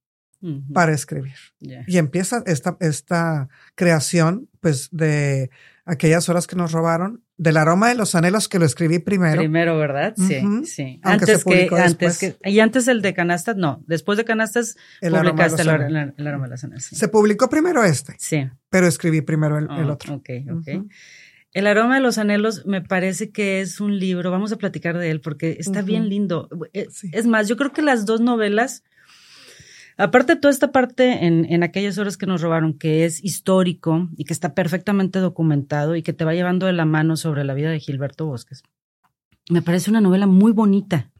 para 0.74 0.93
escribir. 0.93 1.36
Y 1.60 1.98
empieza 1.98 2.43
esta, 2.45 2.75
esta 2.81 3.48
creación, 3.75 4.50
pues, 4.60 4.89
de 4.91 5.50
aquellas 5.86 6.27
horas 6.27 6.48
que 6.48 6.57
nos 6.57 6.74
robaron, 6.74 7.24
del 7.38 7.57
aroma 7.57 7.89
de 7.89 7.95
los 7.95 8.13
anhelos 8.15 8.48
que 8.48 8.60
lo 8.60 8.65
escribí 8.65 9.00
primero. 9.00 9.38
Primero, 9.38 9.77
¿verdad? 9.77 10.13
Sí, 10.17 10.41
sí. 10.65 11.00
antes 11.01 11.43
que, 11.45 11.69
antes 11.72 12.17
que, 12.19 12.38
y 12.43 12.60
antes 12.60 12.88
el 12.88 13.01
de 13.01 13.13
canastas, 13.13 13.55
no. 13.55 13.83
Después 13.88 14.17
de 14.17 14.25
canastas 14.25 14.75
el 15.01 15.13
publicaste 15.13 15.62
el, 15.62 15.69
aroma 15.69 16.45
de 16.45 16.50
los 16.51 16.63
anhelos. 16.63 16.83
Se 16.83 17.07
publicó 17.07 17.50
primero 17.50 17.83
este. 17.83 18.15
Sí. 18.19 18.50
Pero 18.69 18.88
escribí 18.88 19.22
primero 19.22 19.57
el, 19.57 19.69
oh, 19.69 19.91
otro. 19.91 20.15
Ok, 20.15 20.29
ok. 20.51 20.86
El 21.53 21.67
aroma 21.67 21.95
de 21.95 22.01
los 22.01 22.17
anhelos 22.17 22.65
me 22.65 22.81
parece 22.81 23.31
que 23.31 23.62
es 23.62 23.79
un 23.79 24.00
libro, 24.00 24.31
vamos 24.31 24.51
a 24.51 24.57
platicar 24.57 24.98
de 24.98 25.12
él 25.12 25.22
porque 25.22 25.55
está 25.60 25.81
bien 25.81 26.10
lindo. 26.10 26.50
Eh, 26.74 26.88
es 27.12 27.27
más, 27.27 27.48
yo 27.48 27.57
creo 27.57 27.72
que 27.72 27.81
las 27.81 28.05
dos 28.05 28.22
novelas 28.22 28.83
Aparte 29.98 30.36
de 30.36 30.41
toda 30.41 30.51
esta 30.51 30.72
parte 30.72 31.25
en, 31.25 31.45
en 31.45 31.63
aquellas 31.63 31.98
horas 31.98 32.17
que 32.17 32.25
nos 32.25 32.41
robaron, 32.41 32.74
que 32.74 33.05
es 33.05 33.24
histórico 33.24 34.10
y 34.17 34.25
que 34.25 34.33
está 34.33 34.55
perfectamente 34.55 35.19
documentado 35.19 35.95
y 35.95 36.01
que 36.01 36.13
te 36.13 36.25
va 36.25 36.33
llevando 36.33 36.65
de 36.65 36.74
la 36.74 36.86
mano 36.86 37.15
sobre 37.15 37.43
la 37.43 37.53
vida 37.53 37.69
de 37.69 37.79
Gilberto 37.79 38.25
Bosques, 38.25 38.63
me 39.50 39.62
parece 39.62 39.91
una 39.91 40.01
novela 40.01 40.25
muy 40.25 40.51
bonita 40.51 41.12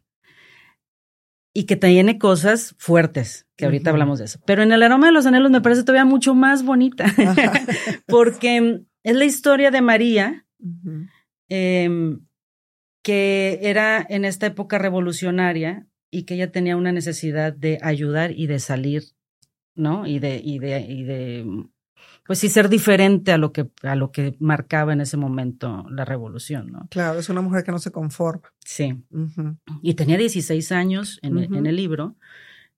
y 1.54 1.66
que 1.66 1.76
tiene 1.76 2.18
cosas 2.18 2.74
fuertes, 2.80 3.46
que 3.56 3.66
ahorita 3.66 3.92
hablamos 3.92 4.18
de 4.18 4.26
eso. 4.26 4.40
Pero 4.46 4.64
en 4.64 4.72
El 4.72 4.82
aroma 4.82 5.08
de 5.08 5.14
los 5.14 5.28
anhelos 5.28 5.52
me 5.52 5.62
parece 5.62 5.84
todavía 5.84 6.06
mucho 6.06 6.34
más 6.34 6.66
bonita, 6.66 7.06
porque 8.08 8.82
es 9.04 9.16
la 9.16 9.26
historia 9.26 9.72
de 9.72 9.82
María, 9.82 10.46
em, 11.50 12.26
que 13.04 13.60
era 13.62 14.06
en 14.10 14.26
esta 14.26 14.48
época 14.48 14.78
revolucionaria 14.78 15.88
y 16.10 16.24
que 16.24 16.36
ella 16.36 16.52
tenía 16.52 16.78
una 16.78 16.92
necesidad 16.92 17.54
de 17.54 17.80
ayudar 17.82 18.32
y 18.32 18.48
de 18.48 18.60
salir, 18.60 19.04
¿no? 19.76 20.08
Y 20.08 20.20
de, 20.20 20.42
y 20.44 20.60
de, 20.60 20.82
y 20.82 21.04
de, 21.04 21.66
pues 22.26 22.40
sí, 22.40 22.50
ser 22.50 22.70
diferente 22.70 23.34
a 23.34 23.38
lo 23.38 23.52
que, 23.52 23.70
a 23.82 23.96
lo 23.96 24.12
que 24.12 24.38
marcaba 24.40 24.94
en 24.94 25.02
ese 25.02 25.18
momento 25.18 25.86
la 25.90 26.06
revolución, 26.06 26.72
¿no? 26.72 26.88
Claro, 26.90 27.20
es 27.20 27.30
una 27.30 27.42
mujer 27.42 27.64
que 27.64 27.72
no 27.72 27.80
se 27.80 27.92
conforma. 27.92 28.54
Sí. 28.64 29.04
Y 29.82 29.94
tenía 29.96 30.18
16 30.18 30.72
años 30.72 31.20
en, 31.22 31.38
en, 31.38 31.66
el 31.66 31.76
libro. 31.76 32.16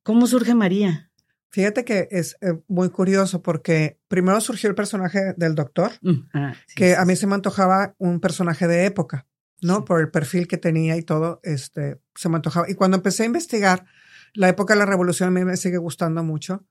¿Cómo 0.02 0.26
surge 0.26 0.56
María? 0.56 1.12
Fíjate 1.56 1.86
que 1.86 2.10
es 2.12 2.36
eh, 2.42 2.62
muy 2.68 2.90
curioso 2.90 3.42
porque 3.42 3.98
primero 4.10 4.42
surgió 4.42 4.68
el 4.68 4.76
personaje 4.76 5.34
del 5.38 5.56
doctor, 5.56 5.94
mm, 6.02 6.12
ah, 6.34 6.54
que 6.76 6.98
a 6.98 7.06
mí 7.06 7.16
se 7.16 7.28
me 7.28 7.36
antojaba 7.36 7.96
un 7.98 8.20
personaje 8.20 8.68
de 8.68 8.86
época, 8.86 9.26
¿no? 9.62 9.86
Por 9.86 10.02
el 10.02 10.12
perfil 10.12 10.50
que 10.50 10.58
tenía 10.58 10.98
y 10.98 11.02
todo, 11.02 11.40
este, 11.44 12.02
se 12.14 12.28
me 12.28 12.36
antojaba. 12.36 12.70
Y 12.70 12.74
cuando 12.74 12.98
empecé 12.98 13.24
a 13.24 13.28
investigar, 13.28 13.86
la 14.34 14.50
época 14.50 14.74
de 14.74 14.80
la 14.80 14.86
revolución 14.86 15.30
a 15.30 15.32
mí 15.32 15.46
me 15.46 15.56
sigue 15.56 15.78
gustando 15.78 16.26
mucho. 16.26 16.66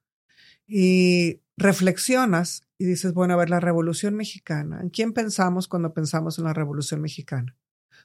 Y 0.67 1.41
reflexionas 1.57 2.69
y 2.77 2.85
dices, 2.85 3.15
bueno, 3.15 3.33
a 3.33 3.39
ver, 3.39 3.49
la 3.49 3.61
revolución 3.61 4.15
mexicana, 4.15 4.83
¿en 4.83 4.91
quién 4.91 5.15
pensamos 5.15 5.67
cuando 5.67 5.95
pensamos 5.95 6.39
en 6.39 6.45
la 6.45 6.53
revolución 6.53 7.01
mexicana? 7.01 7.57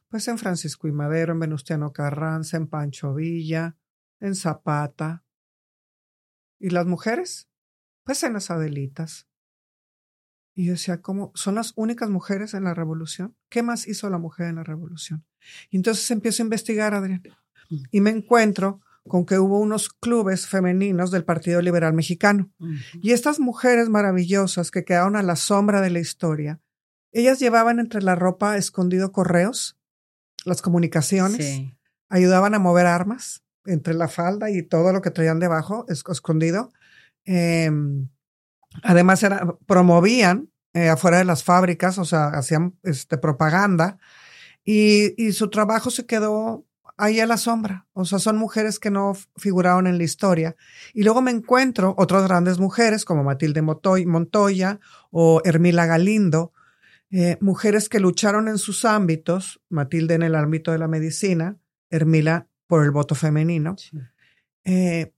Pues 0.07 0.29
en 0.29 0.37
Francisco 0.37 0.87
y 0.87 0.93
Madero, 0.93 1.33
en 1.33 1.41
Venustiano 1.41 1.91
Carranza, 1.91 2.55
en 2.55 2.67
Pancho 2.67 3.13
Villa, 3.13 3.75
en 4.21 4.33
Zapata, 4.33 5.25
¿Y 6.59 6.69
las 6.69 6.85
mujeres? 6.85 7.49
Pues 8.03 8.23
en 8.23 8.33
las 8.33 8.51
Adelitas. 8.51 9.27
Y 10.53 10.65
yo 10.65 10.73
decía, 10.73 11.01
¿cómo? 11.01 11.31
¿Son 11.35 11.55
las 11.55 11.73
únicas 11.75 12.09
mujeres 12.09 12.53
en 12.53 12.65
la 12.65 12.73
revolución? 12.73 13.35
¿Qué 13.49 13.63
más 13.63 13.87
hizo 13.87 14.09
la 14.09 14.17
mujer 14.17 14.47
en 14.47 14.55
la 14.55 14.63
revolución? 14.63 15.25
Y 15.69 15.77
entonces 15.77 16.09
empiezo 16.11 16.43
a 16.43 16.45
investigar, 16.45 16.93
Adrián, 16.93 17.23
mm. 17.69 17.83
y 17.91 18.01
me 18.01 18.09
encuentro 18.09 18.81
con 19.07 19.25
que 19.25 19.39
hubo 19.39 19.59
unos 19.59 19.89
clubes 19.89 20.47
femeninos 20.47 21.11
del 21.11 21.25
Partido 21.25 21.61
Liberal 21.61 21.93
Mexicano. 21.93 22.51
Y 23.01 23.11
estas 23.11 23.39
mujeres 23.39 23.89
maravillosas 23.89 24.71
que 24.71 24.83
quedaron 24.83 25.15
a 25.15 25.23
la 25.23 25.35
sombra 25.35 25.81
de 25.81 25.89
la 25.89 25.99
historia, 25.99 26.61
ellas 27.11 27.39
llevaban 27.39 27.79
entre 27.79 28.01
la 28.01 28.15
ropa 28.15 28.57
escondido 28.57 29.11
correos, 29.11 29.77
las 30.45 30.61
comunicaciones, 30.61 31.73
ayudaban 32.07 32.53
a 32.53 32.59
mover 32.59 32.85
armas, 32.85 33.43
entre 33.69 33.93
la 33.93 34.07
falda 34.07 34.49
y 34.49 34.63
todo 34.63 34.91
lo 34.93 35.01
que 35.01 35.11
traían 35.11 35.39
debajo, 35.39 35.85
escondido. 35.87 36.71
Em, 37.25 38.09
además, 38.83 39.25
promovían 39.65 40.49
eh, 40.73 40.89
afuera 40.89 41.17
de 41.17 41.25
las 41.25 41.43
fábricas, 41.43 41.97
o 41.97 42.05
sea, 42.05 42.27
hacían 42.27 42.75
este, 42.83 43.17
propaganda 43.17 43.97
y, 44.63 45.13
y, 45.23 45.31
su 45.33 45.49
trabajo 45.49 45.89
se 45.89 46.05
quedó 46.05 46.65
ahí 46.97 47.19
a 47.19 47.25
la 47.25 47.37
sombra. 47.37 47.87
O 47.93 48.05
sea, 48.05 48.19
son 48.19 48.37
mujeres 48.37 48.77
que 48.77 48.91
no 48.91 49.13
figuraron 49.37 49.87
en 49.87 49.97
la 49.97 50.03
historia. 50.03 50.55
Y 50.93 51.03
luego 51.03 51.21
me 51.21 51.31
encuentro 51.31 51.95
otras 51.97 52.23
grandes 52.27 52.59
mujeres 52.59 53.05
como 53.05 53.23
Matilde 53.23 53.61
Montoya 53.61 54.79
o 55.09 55.41
Hermila 55.43 55.85
Galindo, 55.85 56.53
eh, 57.11 57.37
mujeres 57.41 57.89
que 57.89 57.99
lucharon 57.99 58.47
en 58.47 58.59
sus 58.59 58.85
ámbitos, 58.85 59.61
Matilde 59.69 60.13
en 60.13 60.23
el 60.23 60.35
ámbito 60.35 60.71
de 60.71 60.77
la 60.77 60.87
medicina, 60.87 61.57
Hermila 61.89 62.47
por 62.69 62.85
el 62.85 62.91
voto 62.91 63.15
femenino. 63.15 63.75
Eh, 64.63 65.11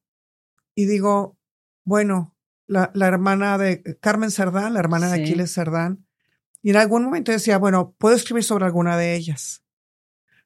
y 0.73 0.85
digo, 0.85 1.37
bueno, 1.83 2.33
la, 2.65 2.91
la, 2.93 3.07
hermana 3.07 3.57
de 3.57 3.83
Carmen 3.99 4.31
Cerdán, 4.31 4.73
la 4.73 4.79
hermana 4.79 5.11
de 5.11 5.21
Aquiles 5.21 5.53
Cerdán, 5.53 6.07
y 6.61 6.69
en 6.69 6.77
algún 6.77 7.03
momento 7.03 7.33
decía, 7.33 7.57
bueno, 7.57 7.93
puedo 7.97 8.15
escribir 8.15 8.45
sobre 8.45 8.63
alguna 8.63 8.95
de 8.95 9.15
ellas. 9.15 9.65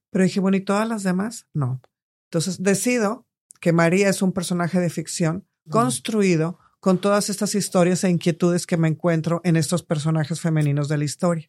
Pero 0.10 0.24
dije, 0.24 0.40
bueno, 0.40 0.58
¿y 0.58 0.62
todas 0.62 0.90
las 0.90 1.04
demás? 1.04 1.46
No. 1.54 1.80
Entonces 2.24 2.64
decido 2.64 3.28
que 3.62 3.72
María 3.72 4.10
es 4.10 4.24
un 4.24 4.32
personaje 4.32 4.80
de 4.80 4.90
ficción 4.90 5.48
construido 5.70 6.58
con 6.80 6.98
todas 7.00 7.30
estas 7.30 7.54
historias 7.54 8.04
e 8.04 8.10
inquietudes 8.10 8.66
que 8.66 8.78
me 8.78 8.88
encuentro 8.88 9.42
en 9.44 9.58
estos 9.58 9.84
personajes 9.84 10.42
femeninos 10.42 10.90
de 10.90 10.98
la 10.98 11.04
historia. 11.04 11.46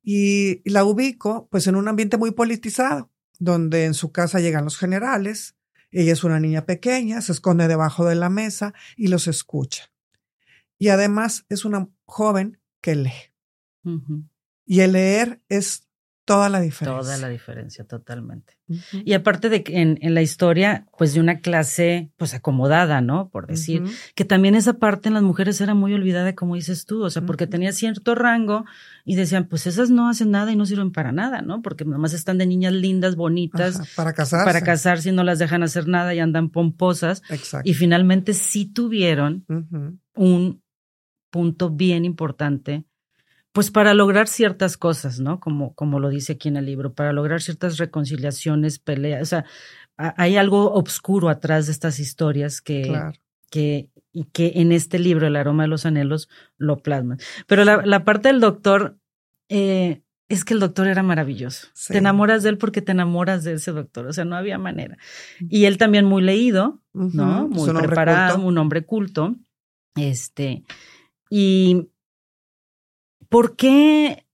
Y 0.00 0.62
la 0.70 0.84
ubico 0.84 1.48
pues 1.50 1.66
en 1.66 1.74
un 1.74 1.88
ambiente 1.88 2.16
muy 2.18 2.30
politizado 2.30 3.10
donde 3.40 3.86
en 3.86 3.94
su 3.94 4.12
casa 4.12 4.38
llegan 4.38 4.64
los 4.64 4.78
generales, 4.78 5.56
ella 5.90 6.12
es 6.12 6.22
una 6.22 6.38
niña 6.38 6.66
pequeña, 6.66 7.20
se 7.20 7.32
esconde 7.32 7.66
debajo 7.66 8.04
de 8.04 8.14
la 8.14 8.30
mesa 8.30 8.74
y 8.96 9.08
los 9.08 9.26
escucha. 9.26 9.90
Y 10.78 10.88
además 10.88 11.46
es 11.48 11.64
una 11.64 11.88
joven 12.04 12.60
que 12.80 12.94
lee. 12.94 13.32
Y 14.64 14.80
el 14.80 14.92
leer 14.92 15.42
es 15.48 15.88
Toda 16.30 16.48
la 16.48 16.60
diferencia. 16.60 17.00
Toda 17.00 17.18
la 17.18 17.28
diferencia, 17.28 17.84
totalmente. 17.84 18.56
Y 19.04 19.14
aparte 19.14 19.48
de 19.48 19.64
que 19.64 19.80
en, 19.80 20.14
la 20.14 20.22
historia, 20.22 20.86
pues 20.96 21.12
de 21.12 21.18
una 21.18 21.40
clase, 21.40 22.12
pues 22.16 22.34
acomodada, 22.34 23.00
¿no? 23.00 23.30
Por 23.30 23.48
decir, 23.48 23.82
que 24.14 24.24
también 24.24 24.54
esa 24.54 24.74
parte 24.74 25.08
en 25.08 25.14
las 25.14 25.24
mujeres 25.24 25.60
era 25.60 25.74
muy 25.74 25.92
olvidada, 25.92 26.36
como 26.36 26.54
dices 26.54 26.86
tú, 26.86 27.02
o 27.02 27.10
sea, 27.10 27.22
porque 27.26 27.48
tenía 27.48 27.72
cierto 27.72 28.14
rango 28.14 28.64
y 29.04 29.16
decían, 29.16 29.48
pues 29.48 29.66
esas 29.66 29.90
no 29.90 30.08
hacen 30.08 30.30
nada 30.30 30.52
y 30.52 30.56
no 30.56 30.66
sirven 30.66 30.92
para 30.92 31.10
nada, 31.10 31.42
¿no? 31.42 31.62
Porque 31.62 31.84
nomás 31.84 32.12
están 32.12 32.38
de 32.38 32.46
niñas 32.46 32.74
lindas, 32.74 33.16
bonitas. 33.16 33.80
para 33.96 34.12
casarse. 34.12 34.44
Para 34.44 34.60
casarse 34.60 35.08
y 35.08 35.12
no 35.12 35.24
las 35.24 35.40
dejan 35.40 35.64
hacer 35.64 35.88
nada 35.88 36.14
y 36.14 36.20
andan 36.20 36.50
pomposas. 36.50 37.24
Exacto. 37.28 37.68
Y 37.68 37.74
finalmente 37.74 38.34
sí 38.34 38.66
tuvieron 38.66 39.44
un 40.14 40.62
punto 41.30 41.70
bien 41.70 42.04
importante 42.04 42.84
pues 43.60 43.70
para 43.70 43.92
lograr 43.92 44.26
ciertas 44.26 44.78
cosas, 44.78 45.20
¿no? 45.20 45.38
Como, 45.38 45.74
como 45.74 46.00
lo 46.00 46.08
dice 46.08 46.32
aquí 46.32 46.48
en 46.48 46.56
el 46.56 46.64
libro, 46.64 46.94
para 46.94 47.12
lograr 47.12 47.42
ciertas 47.42 47.76
reconciliaciones, 47.76 48.78
peleas, 48.78 49.20
o 49.20 49.26
sea, 49.26 49.44
hay 49.98 50.38
algo 50.38 50.72
oscuro 50.72 51.28
atrás 51.28 51.66
de 51.66 51.72
estas 51.72 52.00
historias 52.00 52.62
que, 52.62 52.90
que, 53.50 53.90
y 54.12 54.24
que 54.24 54.52
en 54.54 54.72
este 54.72 54.98
libro, 54.98 55.26
El 55.26 55.36
aroma 55.36 55.64
de 55.64 55.68
los 55.68 55.84
anhelos, 55.84 56.30
lo 56.56 56.78
plasman. 56.78 57.18
Pero 57.46 57.66
la, 57.66 57.82
la 57.84 58.02
parte 58.02 58.28
del 58.28 58.40
doctor, 58.40 58.96
eh, 59.50 60.00
es 60.30 60.46
que 60.46 60.54
el 60.54 60.60
doctor 60.60 60.86
era 60.86 61.02
maravilloso. 61.02 61.68
Te 61.88 61.98
enamoras 61.98 62.42
de 62.42 62.48
él 62.48 62.56
porque 62.56 62.80
te 62.80 62.92
enamoras 62.92 63.44
de 63.44 63.52
ese 63.52 63.72
doctor, 63.72 64.06
o 64.06 64.12
sea, 64.14 64.24
no 64.24 64.36
había 64.36 64.56
manera. 64.56 64.96
Y 65.38 65.66
él 65.66 65.76
también 65.76 66.06
muy 66.06 66.22
leído, 66.22 66.80
¿no? 66.94 67.46
Muy 67.46 67.70
preparado, 67.74 68.40
un 68.40 68.56
hombre 68.56 68.86
culto. 68.86 69.36
Este, 69.96 70.64
y 71.28 71.90
¿Por 73.30 73.56
qué, 73.56 74.26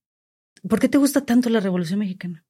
¿Por 0.67 0.79
qué 0.79 0.89
te 0.89 0.97
gusta 0.97 1.21
tanto 1.23 1.49
la 1.49 1.61
Revolución 1.61 1.99
Mexicana? 1.99 2.43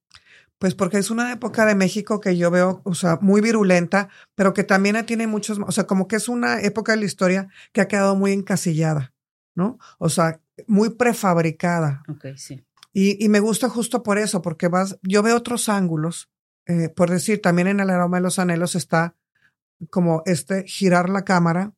Pues 0.58 0.74
porque 0.74 0.98
es 0.98 1.12
una 1.12 1.32
época 1.32 1.66
de 1.66 1.76
México 1.76 2.20
que 2.20 2.36
yo 2.36 2.50
veo, 2.50 2.82
o 2.84 2.96
sea, 2.96 3.20
muy 3.22 3.42
virulenta, 3.42 4.10
pero 4.34 4.54
que 4.54 4.64
también 4.64 5.06
tiene 5.06 5.28
muchos, 5.28 5.60
o 5.60 5.72
sea, 5.72 5.86
como 5.86 6.08
que 6.08 6.16
es 6.16 6.30
una 6.30 6.62
época 6.62 6.94
de 6.94 7.00
la 7.00 7.06
historia 7.06 7.48
que 7.74 7.82
ha 7.82 7.88
quedado 7.88 8.16
muy 8.16 8.32
encasillada, 8.32 9.14
¿no? 9.54 9.78
O 10.00 10.10
sea, 10.10 10.42
muy 10.66 10.90
prefabricada. 10.90 12.02
Ok, 12.08 12.26
sí. 12.38 12.66
Y, 12.92 13.24
y 13.24 13.30
me 13.30 13.40
gusta 13.40 13.70
justo 13.70 14.02
por 14.02 14.18
eso, 14.18 14.42
porque 14.42 14.70
vas, 14.70 14.98
yo 15.04 15.22
veo 15.22 15.36
otros 15.36 15.70
ángulos, 15.70 16.32
eh, 16.66 16.90
por 16.90 17.10
decir, 17.10 17.42
también 17.42 17.68
en 17.68 17.82
el 17.82 17.90
aroma 17.90 18.18
de 18.18 18.24
los 18.24 18.40
anhelos 18.40 18.74
está 18.74 19.16
como 19.92 20.24
este 20.26 20.64
girar 20.66 21.10
la 21.10 21.24
cámara 21.24 21.74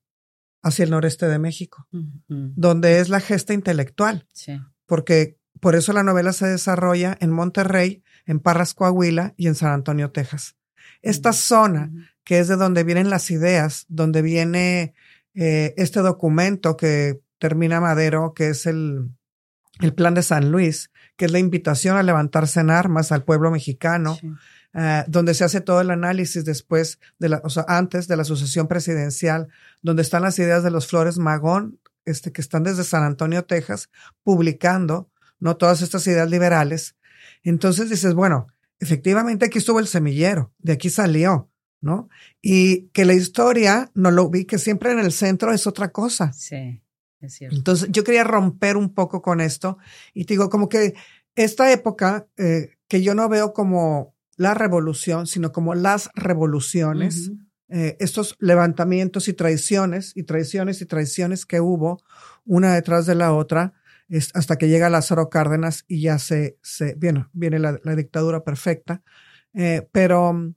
hacia 0.62 0.84
el 0.84 0.92
noreste 0.92 1.28
de 1.28 1.39
México, 1.39 1.88
donde 2.28 3.00
es 3.00 3.10
la 3.10 3.20
gesta 3.20 3.54
intelectual. 3.54 4.28
Sí. 4.34 4.60
Porque 4.86 5.38
por 5.60 5.75
eso 5.75 5.94
la 5.94 6.04
novela 6.04 6.34
se 6.34 6.48
desarrolla 6.48 7.18
en 7.20 7.32
Monterrey, 7.32 8.04
en 8.25 8.39
Parras, 8.39 8.74
Coahuila 8.74 9.34
y 9.38 9.48
en 9.48 9.56
San 9.56 9.72
Antonio, 9.72 10.12
Texas. 10.12 10.56
Esta 11.01 11.34
zona, 11.34 11.92
que 12.24 12.39
es 12.39 12.48
de 12.48 12.56
donde 12.56 12.84
vienen 12.84 13.10
las 13.10 13.32
ideas, 13.32 13.86
donde 13.88 14.22
viene 14.22 14.94
eh, 15.34 15.74
este 15.78 16.01
documento 16.01 16.75
que 16.78 17.22
termina 17.38 17.80
Madero, 17.80 18.34
que 18.34 18.50
es 18.50 18.66
el, 18.66 19.10
el 19.80 19.94
plan 19.94 20.13
de 20.13 20.24
San 20.24 20.51
Luis, 20.51 20.92
que 21.16 21.25
es 21.25 21.32
la 21.32 21.39
invitación 21.39 21.98
a 21.98 22.04
levantarse 22.04 22.60
en 22.60 22.70
armas 22.70 23.12
al 23.12 23.24
pueblo 23.24 23.51
mexicano. 23.51 24.18
Eh, 24.74 25.04
donde 25.08 25.34
se 25.34 25.44
hace 25.44 25.62
todo 25.62 25.82
el 25.82 25.90
análisis 25.90 26.46
después 26.46 27.00
de 27.18 27.30
la, 27.30 27.42
o 27.44 27.50
sea, 27.50 27.66
antes 27.68 28.08
de 28.08 28.16
la 28.16 28.24
sucesión 28.24 28.68
presidencial, 28.68 29.48
donde 29.82 30.04
están 30.04 30.22
las 30.22 30.38
ideas 30.38 30.64
de 30.64 30.70
los 30.70 30.86
Flores 30.86 31.18
Magón, 31.18 31.80
este, 32.06 32.32
que 32.32 32.42
están 32.42 32.64
desde 32.64 32.84
San 32.84 33.04
Antonio, 33.04 33.46
Texas, 33.46 33.90
publicando, 34.24 35.10
¿no? 35.40 35.58
Todas 35.58 35.82
estas 35.82 36.06
ideas 36.06 36.30
liberales. 36.30 36.96
Entonces 37.44 37.90
dices, 37.90 38.14
bueno, 38.14 38.48
efectivamente 38.80 39.48
aquí 39.48 39.58
estuvo 39.58 39.80
el 39.80 39.88
semillero, 39.88 40.54
de 40.60 40.74
aquí 40.74 40.92
salió, 40.92 41.50
¿no? 41.82 42.10
Y 42.42 42.90
que 42.90 43.06
la 43.06 43.14
historia 43.14 43.90
no 43.96 44.12
lo 44.12 44.30
vi, 44.30 44.46
que 44.46 44.60
siempre 44.60 44.92
en 44.92 45.00
el 45.00 45.12
centro 45.12 45.52
es 45.52 45.66
otra 45.66 45.92
cosa. 45.92 46.32
Sí, 46.34 46.84
es 47.22 47.34
cierto. 47.34 47.56
Entonces 47.56 47.90
yo 47.92 48.04
quería 48.04 48.24
romper 48.24 48.78
un 48.78 48.94
poco 48.94 49.24
con 49.24 49.42
esto 49.42 49.80
y 50.14 50.26
te 50.26 50.36
digo, 50.36 50.50
como 50.50 50.70
que 50.70 50.94
esta 51.36 51.72
época 51.72 52.28
eh, 52.38 52.78
que 52.88 53.02
yo 53.02 53.16
no 53.16 53.30
veo 53.30 53.54
como 53.54 54.14
la 54.39 54.53
revolución, 54.53 55.27
sino 55.27 55.51
como 55.51 55.75
las 55.75 56.10
revoluciones, 56.15 57.34
eh, 57.67 57.98
estos 58.00 58.38
levantamientos 58.39 59.27
y 59.27 59.34
traiciones 59.34 60.13
y 60.15 60.24
traiciones 60.24 60.81
y 60.81 60.86
traiciones 60.86 61.46
que 61.46 61.60
hubo 61.60 62.01
una 62.46 62.74
detrás 62.74 63.05
de 63.05 63.15
la 63.15 63.34
otra, 63.34 63.74
es, 64.08 64.31
hasta 64.36 64.55
que 64.55 64.69
llega 64.69 64.89
Lázaro 64.89 65.29
Cárdenas 65.29 65.84
y 65.89 66.03
ya 66.03 66.19
se, 66.19 66.58
se 66.62 66.96
viene, 66.96 67.25
viene 67.34 67.60
la, 67.60 67.77
dictadura 67.98 68.46
perfecta. 68.46 69.03
Eh, 69.53 69.89
pero 69.91 70.53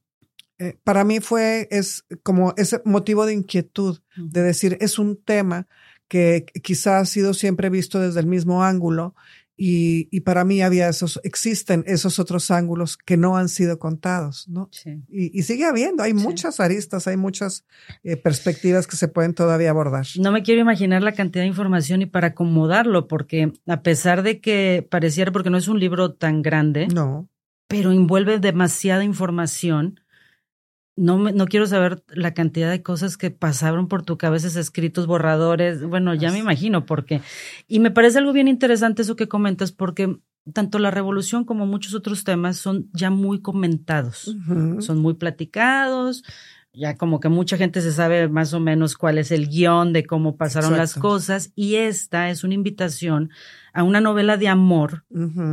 eh, 0.58 0.78
para 0.84 1.02
mí 1.02 1.18
fue, 1.18 1.66
es 1.72 2.04
como 2.22 2.54
ese 2.56 2.82
motivo 2.84 3.26
de 3.26 3.32
inquietud, 3.32 3.98
de 4.16 4.42
decir, 4.42 4.78
es 4.80 4.96
un 5.00 5.20
tema 5.20 5.66
que 6.06 6.46
quizás 6.62 7.02
ha 7.02 7.06
sido 7.06 7.34
siempre 7.34 7.68
visto 7.68 7.98
desde 7.98 8.20
el 8.20 8.26
mismo 8.26 8.62
ángulo 8.62 9.16
Y, 9.56 10.08
y, 10.10 10.20
para 10.20 10.44
mí 10.44 10.62
había 10.62 10.88
esos, 10.88 11.20
existen 11.24 11.84
esos 11.86 12.18
otros 12.18 12.50
ángulos 12.50 12.96
que 12.96 13.18
no 13.18 13.36
han 13.36 13.48
sido 13.48 13.78
contados, 13.78 14.48
¿no? 14.48 14.68
Sí. 14.72 15.02
Y, 15.08 15.38
y 15.38 15.42
sigue 15.42 15.66
habiendo, 15.66 16.02
hay 16.02 16.14
muchas 16.14 16.58
aristas, 16.58 17.06
hay 17.06 17.18
muchas 17.18 17.64
eh, 18.02 18.16
perspectivas 18.16 18.86
que 18.86 18.96
se 18.96 19.08
pueden 19.08 19.34
todavía 19.34 19.70
abordar. 19.70 20.06
No 20.18 20.32
me 20.32 20.42
quiero 20.42 20.62
imaginar 20.62 21.02
la 21.02 21.12
cantidad 21.12 21.44
de 21.44 21.48
información 21.48 22.02
y 22.02 22.06
para 22.06 22.28
acomodarlo, 22.28 23.08
porque 23.08 23.52
a 23.66 23.82
pesar 23.82 24.22
de 24.22 24.40
que 24.40 24.86
pareciera, 24.90 25.32
porque 25.32 25.50
no 25.50 25.58
es 25.58 25.68
un 25.68 25.78
libro 25.78 26.14
tan 26.14 26.42
grande, 26.42 26.88
no. 26.88 27.28
pero 27.68 27.92
envuelve 27.92 28.38
demasiada 28.38 29.04
información, 29.04 30.00
no, 30.96 31.18
no 31.18 31.46
quiero 31.46 31.66
saber 31.66 32.02
la 32.08 32.34
cantidad 32.34 32.70
de 32.70 32.82
cosas 32.82 33.16
que 33.16 33.30
pasaron 33.30 33.88
por 33.88 34.02
tu 34.02 34.18
cabeza, 34.18 34.60
escritos, 34.60 35.06
borradores, 35.06 35.82
bueno, 35.84 36.14
ya 36.14 36.30
me 36.30 36.38
imagino, 36.38 36.84
porque, 36.84 37.20
y 37.66 37.80
me 37.80 37.90
parece 37.90 38.18
algo 38.18 38.32
bien 38.32 38.48
interesante 38.48 39.02
eso 39.02 39.16
que 39.16 39.28
comentas, 39.28 39.72
porque 39.72 40.18
tanto 40.52 40.78
la 40.78 40.90
revolución 40.90 41.44
como 41.44 41.66
muchos 41.66 41.94
otros 41.94 42.24
temas 42.24 42.56
son 42.56 42.90
ya 42.92 43.10
muy 43.10 43.40
comentados, 43.40 44.36
son 44.80 44.98
muy 44.98 45.14
platicados, 45.14 46.24
ya 46.74 46.96
como 46.96 47.20
que 47.20 47.28
mucha 47.28 47.56
gente 47.56 47.80
se 47.80 47.92
sabe 47.92 48.28
más 48.28 48.52
o 48.54 48.60
menos 48.60 48.96
cuál 48.96 49.18
es 49.18 49.30
el 49.30 49.48
guion 49.48 49.92
de 49.92 50.04
cómo 50.04 50.36
pasaron 50.36 50.76
las 50.76 50.94
cosas, 50.94 51.52
y 51.54 51.76
esta 51.76 52.28
es 52.30 52.44
una 52.44 52.54
invitación 52.54 53.30
a 53.72 53.82
una 53.82 54.00
novela 54.00 54.36
de 54.36 54.48
amor 54.48 55.04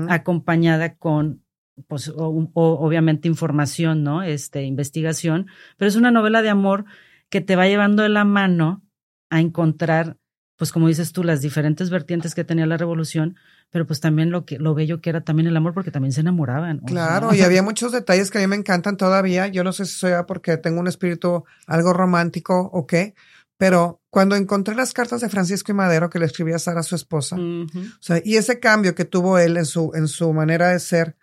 acompañada 0.10 0.96
con 0.96 1.44
pues 1.88 2.12
obviamente 2.16 3.28
información, 3.28 4.04
¿no? 4.04 4.24
Este, 4.24 4.64
investigación, 4.64 5.48
pero 5.78 5.90
es 5.90 5.96
una 5.96 6.12
novela 6.12 6.42
de 6.42 6.50
amor 6.50 6.86
que 7.30 7.42
te 7.42 7.56
va 7.56 7.68
llevando 7.68 8.04
de 8.04 8.10
la 8.10 8.26
mano 8.26 8.84
a 9.30 9.40
encontrar, 9.40 10.18
pues 10.58 10.72
como 10.72 10.88
dices 10.88 11.14
tú, 11.14 11.24
las 11.24 11.42
diferentes 11.42 11.90
vertientes 11.90 12.36
que 12.36 12.44
tenía 12.44 12.66
la 12.66 12.78
revolución, 12.78 13.38
pero 13.70 13.86
pues 13.86 14.00
también 14.00 14.32
lo 14.32 14.46
que 14.46 14.58
lo 14.58 14.74
bello 14.74 15.00
que 15.02 15.12
era 15.12 15.22
también 15.22 15.48
el 15.48 15.56
amor, 15.56 15.74
porque 15.74 15.92
también 15.92 16.12
se 16.12 16.22
enamoraban. 16.22 16.80
Claro, 16.80 17.34
y 17.34 17.42
había 17.42 17.62
muchos 17.62 17.92
detalles 17.92 18.32
que 18.32 18.40
a 18.40 18.42
mí 18.42 18.48
me 18.48 18.56
encantan 18.56 18.98
todavía. 18.98 19.48
Yo 19.48 19.64
no 19.64 19.72
sé 19.72 19.86
si 19.86 19.94
soy 19.94 20.14
porque 20.28 20.58
tengo 20.58 20.80
un 20.80 20.88
espíritu 20.88 21.46
algo 21.68 21.94
romántico 21.94 22.70
o 22.74 22.88
qué, 22.88 23.14
pero 23.58 24.02
cuando 24.10 24.36
encontré 24.36 24.74
las 24.74 24.94
cartas 24.94 25.22
de 25.22 25.30
Francisco 25.30 25.72
y 25.72 25.76
Madero 25.76 26.10
que 26.10 26.18
le 26.18 26.26
escribía 26.26 26.56
a 26.56 26.60
Sara, 26.60 26.82
su 26.82 26.96
esposa, 26.96 27.36
o 27.36 27.68
sea, 28.00 28.22
y 28.24 28.38
ese 28.38 28.60
cambio 28.60 28.96
que 28.96 29.06
tuvo 29.06 29.38
él 29.38 29.58
en 29.58 29.66
su, 29.66 29.92
en 29.94 30.08
su 30.08 30.34
manera 30.34 30.70
de 30.70 30.80
ser, 30.80 31.18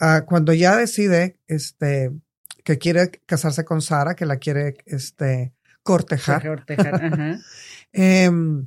Ah, 0.00 0.24
cuando 0.26 0.54
ya 0.54 0.76
decide 0.76 1.38
este, 1.46 2.10
que 2.64 2.78
quiere 2.78 3.10
casarse 3.26 3.66
con 3.66 3.82
Sara, 3.82 4.14
que 4.14 4.24
la 4.24 4.38
quiere 4.38 4.78
este, 4.86 5.52
cortejar, 5.82 6.64
em, 7.92 8.66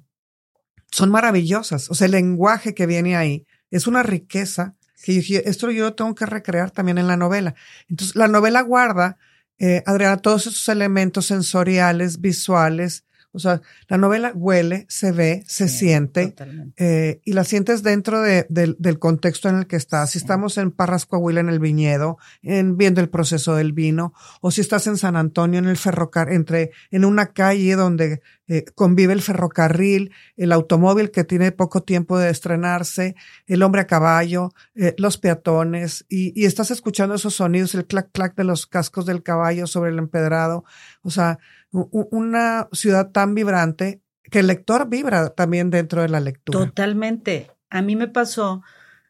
son 0.92 1.10
maravillosas. 1.10 1.90
O 1.90 1.96
sea, 1.96 2.06
el 2.06 2.12
lenguaje 2.12 2.75
que 2.75 2.86
viene 2.86 3.16
ahí 3.16 3.48
es 3.72 3.88
una 3.88 4.04
riqueza 4.04 4.75
que 5.04 5.13
yo 5.16 5.20
dije, 5.22 5.50
esto 5.50 5.70
yo 5.72 5.96
tengo 5.96 6.16
que 6.16 6.25
recrear 6.25 6.72
también 6.72 6.98
en 6.98 7.08
la 7.08 7.18
novela. 7.18 7.56
Entonces, 7.90 8.16
la 8.16 8.28
novela 8.28 8.62
guarda, 8.62 9.18
eh, 9.58 9.84
Adriana, 9.86 10.18
todos 10.18 10.48
esos 10.48 10.70
elementos 10.70 11.25
sensoriales, 11.25 12.22
visuales, 12.22 13.06
o 13.34 13.40
sea, 13.40 13.62
la 13.88 13.98
novela 13.98 14.32
huele, 14.36 14.86
se 14.90 15.12
ve, 15.12 15.44
se 15.48 15.68
siente 15.68 16.36
eh, 16.78 17.20
y 17.25 17.34
la 17.34 17.44
sientes 17.44 17.82
dentro 17.82 18.22
de, 18.22 18.46
del 18.48 19.00
contexto 19.00 19.50
en 19.50 19.58
el 19.58 19.68
que 19.68 19.75
estás. 19.75 20.12
Si 20.12 20.20
estamos 20.20 20.58
en 20.60 20.70
Parras, 20.72 21.08
Coahuila, 21.08 21.40
en 21.40 21.50
el 21.50 21.60
viñedo, 21.60 22.18
en, 22.44 22.78
viendo 22.78 23.02
el 23.02 23.10
proceso 23.10 23.56
del 23.56 23.74
vino, 23.74 24.13
o 24.42 24.52
si 24.52 24.62
estás 24.62 24.86
en 24.86 24.98
San 24.98 25.16
Antonio, 25.16 25.58
en 25.58 25.66
el 25.66 25.78
ferrocarril, 25.78 26.36
entre, 26.36 26.72
en 26.92 27.06
una 27.06 27.34
calle 27.34 27.75
donde 27.75 28.22
eh, 28.48 28.66
convive 28.75 29.13
el 29.13 29.22
ferrocarril, 29.22 30.12
el 30.38 30.52
automóvil 30.52 31.10
que 31.10 31.24
tiene 31.24 31.52
poco 31.52 31.82
tiempo 31.82 32.20
de 32.20 32.30
estrenarse, 32.30 33.16
el 33.48 33.63
hombre 33.63 33.82
a 33.82 33.88
caballo, 33.88 34.54
eh, 34.75 34.94
los 35.00 35.18
peatones, 35.18 36.06
y, 36.08 36.40
y 36.40 36.46
estás 36.46 36.70
escuchando 36.70 37.16
esos 37.16 37.34
sonidos, 37.34 37.74
el 37.74 37.88
clac 37.88 38.12
clac 38.12 38.36
de 38.36 38.44
los 38.44 38.68
cascos 38.68 39.08
del 39.08 39.24
caballo 39.24 39.66
sobre 39.66 39.90
el 39.90 39.98
empedrado. 39.98 40.66
O 41.02 41.10
sea, 41.10 41.40
una 41.74 42.70
ciudad 42.72 43.12
tan 43.12 43.34
vibrante 43.34 44.02
que 44.30 44.39
el 44.39 44.47
lector 44.47 44.89
vibra 44.89 45.30
también 45.30 45.69
dentro 45.69 46.02
de 46.02 46.10
la 46.10 46.19
lectura. 46.19 46.60
Totalmente. 46.60 47.52
A 47.69 47.82
mí 47.82 47.95
me 47.95 48.08
pasó, 48.08 48.62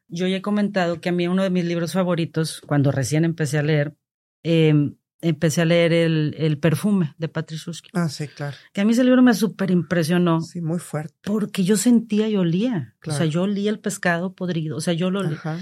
yo 0.08 0.28
ya 0.28 0.38
he 0.38 0.42
comentado 0.42 1.02
que 1.02 1.10
a 1.10 1.12
mí 1.12 1.28
uno 1.28 1.44
de 1.44 1.50
mis 1.50 1.66
libros 1.66 1.94
favoritos, 1.94 2.62
cuando 2.66 2.92
recién 2.92 3.26
empecé 3.26 3.58
a 3.58 3.64
leer, 3.64 3.96
em, 4.44 4.96
empecé 5.22 5.62
a 5.62 5.66
leer 5.66 5.94
el, 5.94 6.36
el 6.38 6.58
perfume 6.58 7.16
de 7.18 7.30
Patrick 7.30 7.62
Ah, 7.94 8.10
sí, 8.10 8.28
claro. 8.28 8.56
Que 8.74 8.82
a 8.82 8.86
mí 8.86 8.92
ese 8.92 9.04
libro 9.04 9.22
me 9.22 9.34
súper 9.34 9.72
impresionó. 9.72 10.42
Sí, 10.42 10.62
muy 10.62 10.80
fuerte. 10.80 11.16
Porque 11.24 11.64
yo 11.64 11.78
sentía 11.78 12.28
y 12.28 12.36
olía. 12.36 12.96
O 13.06 13.12
sea, 13.12 13.26
yo 13.26 13.44
olía 13.44 13.72
el 13.72 13.80
pescado 13.80 14.34
podrido. 14.34 14.78
O 14.78 14.82
sea, 14.82 14.94
yo 14.94 15.10
lo 15.10 15.22
olía. 15.22 15.60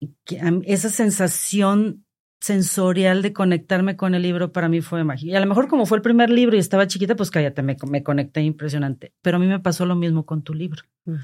Y 0.00 0.14
que, 0.24 0.40
esa 0.66 0.90
sensación 0.90 2.04
sensorial 2.40 3.20
de 3.22 3.32
conectarme 3.32 3.96
con 3.96 4.14
el 4.14 4.22
libro 4.22 4.52
para 4.52 4.68
mí 4.68 4.80
fue 4.80 5.02
mágico. 5.04 5.32
Y 5.32 5.34
a 5.34 5.40
lo 5.40 5.46
mejor 5.46 5.68
como 5.68 5.86
fue 5.86 5.98
el 5.98 6.02
primer 6.02 6.30
libro 6.30 6.56
y 6.56 6.60
estaba 6.60 6.86
chiquita, 6.86 7.16
pues 7.16 7.30
cállate, 7.30 7.62
me, 7.62 7.76
me 7.88 8.02
conecté 8.02 8.42
impresionante. 8.42 9.12
Pero 9.22 9.36
a 9.36 9.40
mí 9.40 9.46
me 9.46 9.60
pasó 9.60 9.86
lo 9.86 9.96
mismo 9.96 10.24
con 10.24 10.42
tu 10.42 10.54
libro. 10.54 10.82
O 11.06 11.16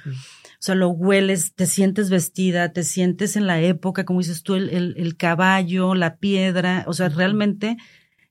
sea, 0.58 0.74
lo 0.74 0.88
hueles, 0.88 1.54
te 1.54 1.66
sientes 1.66 2.10
vestida, 2.10 2.72
te 2.72 2.82
sientes 2.82 3.36
en 3.36 3.46
la 3.46 3.60
época, 3.60 4.04
como 4.04 4.20
dices 4.20 4.42
tú, 4.42 4.54
el, 4.54 4.94
el, 4.96 5.16
caballo, 5.16 5.94
la 5.94 6.16
piedra. 6.16 6.84
O 6.86 6.94
sea, 6.94 7.10
realmente 7.10 7.76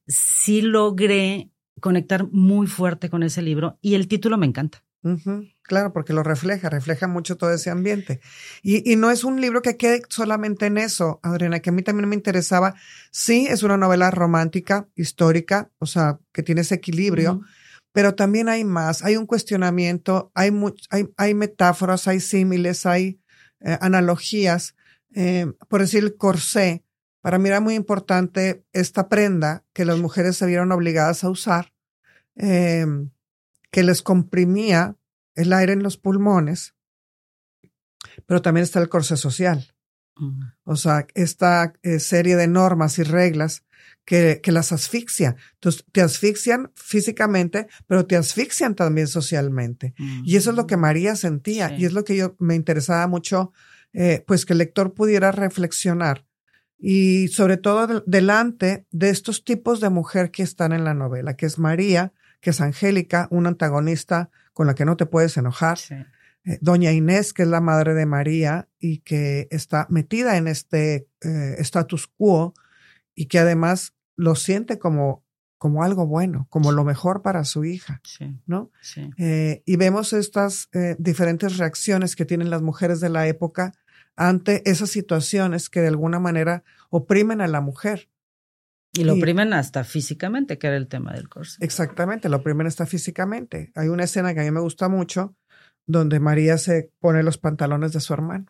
sí 0.07 0.61
logré 0.61 1.49
conectar 1.79 2.27
muy 2.31 2.67
fuerte 2.67 3.09
con 3.09 3.23
ese 3.23 3.41
libro 3.41 3.77
y 3.81 3.95
el 3.95 4.07
título 4.07 4.37
me 4.37 4.47
encanta. 4.47 4.83
Claro, 5.63 5.93
porque 5.93 6.11
lo 6.11 6.23
refleja, 6.23 6.69
refleja 6.69 7.07
mucho 7.07 7.37
todo 7.37 7.53
ese 7.53 7.69
ambiente. 7.69 8.19
Y, 8.61 8.89
y, 8.91 8.97
no 8.97 9.11
es 9.11 9.23
un 9.23 9.39
libro 9.39 9.61
que 9.61 9.77
quede 9.77 10.01
solamente 10.09 10.65
en 10.65 10.77
eso, 10.77 11.21
Adriana, 11.23 11.61
que 11.61 11.69
a 11.69 11.73
mí 11.73 11.81
también 11.83 12.09
me 12.09 12.15
interesaba. 12.15 12.75
Sí, 13.11 13.47
es 13.49 13.63
una 13.63 13.77
novela 13.77 14.11
romántica, 14.11 14.89
histórica, 14.95 15.71
o 15.79 15.85
sea, 15.85 16.19
que 16.33 16.43
tiene 16.43 16.61
ese 16.61 16.75
equilibrio, 16.75 17.41
pero 17.93 18.13
también 18.13 18.49
hay 18.49 18.65
más, 18.65 19.03
hay 19.03 19.15
un 19.15 19.25
cuestionamiento, 19.25 20.31
hay, 20.35 20.51
hay, 20.89 21.09
hay 21.15 21.33
metáforas, 21.33 22.09
hay 22.09 22.19
símiles, 22.19 22.85
hay 22.85 23.21
eh, 23.61 23.77
analogías. 23.79 24.75
Eh, 25.15 25.45
por 25.69 25.79
decir 25.79 26.03
el 26.03 26.17
corsé, 26.17 26.83
para 27.21 27.37
mí 27.39 27.47
era 27.47 27.61
muy 27.61 27.75
importante 27.75 28.65
esta 28.73 29.07
prenda 29.07 29.63
que 29.71 29.85
las 29.85 29.97
mujeres 29.97 30.35
se 30.35 30.45
vieron 30.45 30.73
obligadas 30.73 31.23
a 31.23 31.29
usar. 31.29 31.71
Eh, 32.35 32.85
que 33.73 33.83
les 33.83 34.03
comprimía 34.03 34.95
el 35.35 35.53
aire 35.53 35.73
en 35.73 35.83
los 35.83 35.97
pulmones, 35.97 36.75
pero 38.25 38.41
también 38.41 38.63
está 38.63 38.79
el 38.79 38.89
corsé 38.89 39.17
social. 39.17 39.73
O 40.63 40.75
sea, 40.75 41.07
esta 41.15 41.73
eh, 41.81 41.99
serie 41.99 42.35
de 42.35 42.47
normas 42.47 42.99
y 42.99 43.03
reglas 43.03 43.63
que, 44.05 44.41
que, 44.43 44.51
las 44.51 44.71
asfixia. 44.71 45.35
Entonces, 45.55 45.85
te 45.91 46.01
asfixian 46.01 46.71
físicamente, 46.75 47.67
pero 47.87 48.05
te 48.05 48.15
asfixian 48.15 48.75
también 48.75 49.07
socialmente. 49.07 49.95
Y 50.23 50.35
eso 50.35 50.51
es 50.51 50.55
lo 50.55 50.67
que 50.67 50.77
María 50.77 51.15
sentía 51.15 51.75
y 51.75 51.85
es 51.85 51.93
lo 51.93 52.03
que 52.03 52.15
yo 52.15 52.35
me 52.37 52.53
interesaba 52.53 53.07
mucho, 53.07 53.53
eh, 53.93 54.23
pues 54.27 54.45
que 54.45 54.53
el 54.53 54.59
lector 54.59 54.93
pudiera 54.93 55.31
reflexionar 55.31 56.25
y 56.85 57.29
sobre 57.29 57.55
todo 57.55 58.03
delante 58.05 58.85
de 58.91 59.09
estos 59.09 59.45
tipos 59.45 59.79
de 59.79 59.89
mujer 59.89 60.31
que 60.31 60.43
están 60.43 60.73
en 60.73 60.83
la 60.83 60.93
novela, 60.93 61.37
que 61.37 61.45
es 61.45 61.57
María, 61.57 62.11
que 62.43 62.49
es 62.49 62.59
Angélica, 62.59 63.27
una 63.31 63.47
antagonista 63.47 64.29
con 64.51 64.67
la 64.67 64.75
que 64.75 64.83
no 64.83 64.97
te 64.97 65.05
puedes 65.05 65.37
enojar. 65.37 65.79
Eh, 66.43 66.57
Doña 66.59 66.91
Inés, 66.91 67.31
que 67.31 67.43
es 67.43 67.47
la 67.47 67.61
madre 67.61 67.93
de 67.93 68.05
María 68.05 68.67
y 68.79 68.97
que 68.97 69.47
está 69.49 69.87
metida 69.89 70.35
en 70.35 70.49
este 70.49 71.07
eh, 71.21 71.55
status 71.59 72.05
quo 72.07 72.53
y 73.15 73.27
que 73.27 73.39
además 73.39 73.93
lo 74.17 74.35
siente 74.35 74.77
como, 74.77 75.23
como 75.57 75.85
algo 75.85 76.05
bueno, 76.05 76.45
como 76.49 76.73
lo 76.73 76.83
mejor 76.83 77.21
para 77.21 77.45
su 77.45 77.63
hija, 77.63 78.01
¿no? 78.45 78.71
Eh, 79.17 79.63
y 79.65 79.77
vemos 79.77 80.11
estas 80.11 80.69
diferentes 80.97 81.57
reacciones 81.57 82.17
que 82.17 82.25
tienen 82.25 82.49
las 82.49 82.61
mujeres 82.61 82.99
de 82.99 83.07
la 83.07 83.25
época 83.25 83.71
ante 84.17 84.69
esas 84.69 84.89
situaciones 84.89 85.69
que 85.69 85.79
de 85.79 85.87
alguna 85.87 86.19
manera 86.19 86.65
oprimen 86.89 87.39
a 87.39 87.47
la 87.47 87.61
mujer. 87.61 88.09
Y 88.93 89.03
lo 89.05 89.15
oprimen 89.15 89.53
hasta 89.53 89.83
físicamente, 89.83 90.59
que 90.59 90.67
era 90.67 90.77
el 90.77 90.87
tema 90.87 91.13
del 91.13 91.27
corso. 91.27 91.57
Exactamente, 91.61 92.29
lo 92.29 92.37
oprimen 92.37 92.67
hasta 92.67 92.85
físicamente. 92.85 93.71
Hay 93.73 93.87
una 93.87 94.03
escena 94.03 94.33
que 94.33 94.41
a 94.41 94.43
mí 94.43 94.51
me 94.51 94.59
gusta 94.59 94.87
mucho 94.87 95.35
donde 95.85 96.19
María 96.19 96.57
se 96.57 96.91
pone 96.99 97.23
los 97.23 97.37
pantalones 97.37 97.91
de 97.91 97.99
su 97.99 98.13
hermano. 98.13 98.45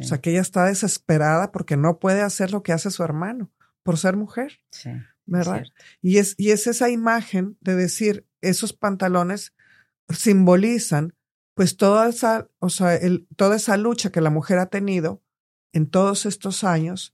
O 0.00 0.04
sea, 0.04 0.18
que 0.18 0.30
ella 0.30 0.40
está 0.40 0.66
desesperada 0.66 1.50
porque 1.50 1.76
no 1.76 1.98
puede 1.98 2.22
hacer 2.22 2.52
lo 2.52 2.62
que 2.62 2.72
hace 2.72 2.90
su 2.90 3.02
hermano 3.02 3.50
por 3.82 3.98
ser 3.98 4.16
mujer. 4.16 4.60
Sí. 4.70 4.90
¿Verdad? 5.26 5.64
y 6.02 6.18
es, 6.18 6.34
y 6.36 6.50
es 6.50 6.66
esa 6.66 6.90
imagen 6.90 7.56
de 7.62 7.74
decir, 7.74 8.26
esos 8.42 8.74
pantalones 8.74 9.54
simbolizan 10.10 11.14
pues 11.54 11.78
toda 11.78 12.10
esa, 12.10 12.48
o 12.58 12.68
sea, 12.68 12.94
el, 12.94 13.26
toda 13.36 13.56
esa 13.56 13.78
lucha 13.78 14.10
que 14.10 14.20
la 14.20 14.28
mujer 14.28 14.58
ha 14.58 14.66
tenido 14.66 15.22
en 15.72 15.88
todos 15.88 16.26
estos 16.26 16.62
años 16.62 17.13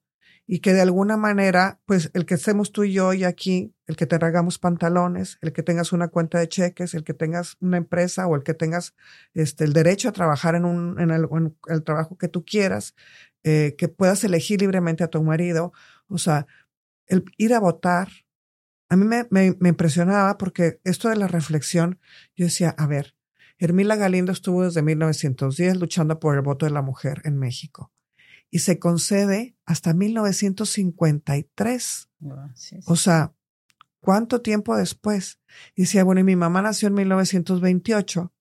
y 0.52 0.58
que 0.58 0.72
de 0.72 0.80
alguna 0.80 1.16
manera, 1.16 1.80
pues 1.86 2.10
el 2.12 2.26
que 2.26 2.34
estemos 2.34 2.72
tú 2.72 2.82
y 2.82 2.92
yo 2.92 3.12
y 3.12 3.22
aquí, 3.22 3.72
el 3.86 3.94
que 3.94 4.06
te 4.06 4.18
regamos 4.18 4.58
pantalones, 4.58 5.38
el 5.42 5.52
que 5.52 5.62
tengas 5.62 5.92
una 5.92 6.08
cuenta 6.08 6.40
de 6.40 6.48
cheques, 6.48 6.92
el 6.94 7.04
que 7.04 7.14
tengas 7.14 7.56
una 7.60 7.76
empresa 7.76 8.26
o 8.26 8.34
el 8.34 8.42
que 8.42 8.52
tengas 8.52 8.96
este, 9.32 9.62
el 9.62 9.72
derecho 9.72 10.08
a 10.08 10.12
trabajar 10.12 10.56
en, 10.56 10.64
un, 10.64 10.98
en, 10.98 11.12
el, 11.12 11.84
trabajo 11.84 12.18
que 12.18 12.26
tú 12.26 12.44
quieras, 12.44 12.96
eh, 13.44 13.76
que 13.78 13.86
puedas 13.86 14.24
elegir 14.24 14.60
libremente 14.60 15.04
a 15.04 15.08
tu 15.08 15.22
marido, 15.22 15.72
o 16.08 16.18
sea, 16.18 16.48
el 17.06 17.24
ir 17.36 17.54
a 17.54 17.60
votar, 17.60 18.08
a 18.88 18.96
mí 18.96 19.04
me, 19.04 19.28
me, 19.30 19.56
me 19.60 19.68
impresionaba 19.68 20.36
porque 20.36 20.80
esto 20.82 21.10
de 21.10 21.16
la 21.16 21.28
reflexión, 21.28 22.00
yo 22.34 22.46
decía, 22.46 22.74
a 22.76 22.88
ver, 22.88 23.14
Hermila 23.58 23.94
Galindo 23.94 24.32
estuvo 24.32 24.64
desde 24.64 24.82
1910 24.82 25.76
luchando 25.76 26.18
por 26.18 26.34
el 26.34 26.42
voto 26.42 26.66
de 26.66 26.72
la 26.72 26.82
mujer 26.82 27.22
en 27.22 27.38
México 27.38 27.92
y 28.50 28.60
se 28.60 28.78
concede 28.78 29.56
hasta 29.64 29.94
1953. 29.94 32.10
O 32.86 32.96
sea, 32.96 33.34
¿cuánto 34.00 34.42
tiempo 34.42 34.76
después? 34.76 35.40
Y 35.74 35.82
decía, 35.82 36.04
bueno, 36.04 36.20
y 36.20 36.24
mi 36.24 36.36
mamá 36.36 36.60
nació 36.62 36.88
en 36.88 36.94
1928, 36.94 38.32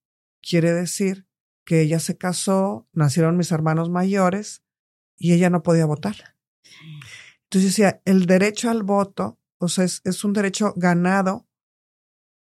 quiere 0.42 0.72
decir 0.74 1.28
que 1.64 1.82
ella 1.82 2.00
se 2.00 2.18
casó, 2.18 2.88
nacieron 2.92 3.38
mis 3.38 3.52
hermanos 3.52 3.90
mayores 3.90 4.64
y 5.16 5.34
ella 5.34 5.52
no 5.52 5.62
podía 5.62 5.86
votar. 5.86 6.16
Entonces 7.44 7.72
decía, 7.72 8.02
el 8.06 8.26
derecho 8.26 8.70
al 8.70 8.84
voto, 8.84 9.40
o 9.60 9.68
sea, 9.68 9.84
es, 9.84 10.02
es 10.04 10.24
un 10.24 10.34
derecho 10.34 10.74
ganado 10.76 11.48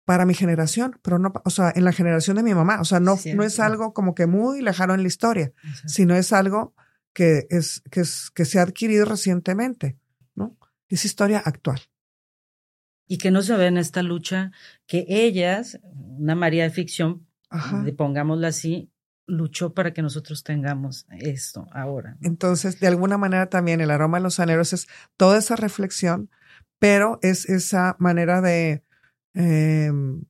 para 0.06 0.24
mi 0.24 0.32
generación, 0.32 0.98
pero 1.02 1.18
no, 1.18 1.34
o 1.44 1.50
sea, 1.50 1.70
en 1.76 1.84
la 1.84 1.92
generación 1.92 2.38
de 2.38 2.42
mi 2.42 2.54
mamá, 2.54 2.80
o 2.80 2.86
sea, 2.86 2.98
no, 2.98 3.18
no 3.34 3.42
es 3.42 3.60
algo 3.60 3.92
como 3.92 4.14
que 4.14 4.26
muy 4.26 4.62
lejano 4.62 4.94
en 4.94 5.02
la 5.02 5.08
historia, 5.08 5.52
sino 5.86 6.16
es 6.16 6.32
algo 6.32 6.74
que, 7.18 7.48
es, 7.50 7.82
que, 7.90 8.02
es, 8.02 8.30
que 8.30 8.44
se 8.44 8.60
ha 8.60 8.62
adquirido 8.62 9.04
recientemente, 9.04 9.98
¿no? 10.36 10.56
Es 10.88 11.04
historia 11.04 11.42
actual. 11.44 11.80
Y 13.08 13.18
que 13.18 13.32
no 13.32 13.42
se 13.42 13.56
ve 13.56 13.66
en 13.66 13.76
esta 13.76 14.04
lucha 14.04 14.52
que 14.86 15.04
ellas, 15.08 15.80
una 15.82 16.36
María 16.36 16.62
de 16.62 16.70
ficción, 16.70 17.26
pongámosla 17.96 18.46
así, 18.46 18.92
luchó 19.26 19.74
para 19.74 19.92
que 19.92 20.00
nosotros 20.00 20.44
tengamos 20.44 21.06
esto 21.10 21.66
ahora. 21.72 22.16
Entonces, 22.22 22.78
de 22.78 22.86
alguna 22.86 23.18
manera 23.18 23.48
también 23.48 23.80
el 23.80 23.90
aroma 23.90 24.18
de 24.18 24.22
los 24.22 24.38
aneros 24.38 24.72
es 24.72 24.86
toda 25.16 25.38
esa 25.38 25.56
reflexión, 25.56 26.30
pero 26.78 27.18
es 27.22 27.48
esa 27.48 27.96
manera 27.98 28.40
de 28.40 28.84
em, 29.34 30.22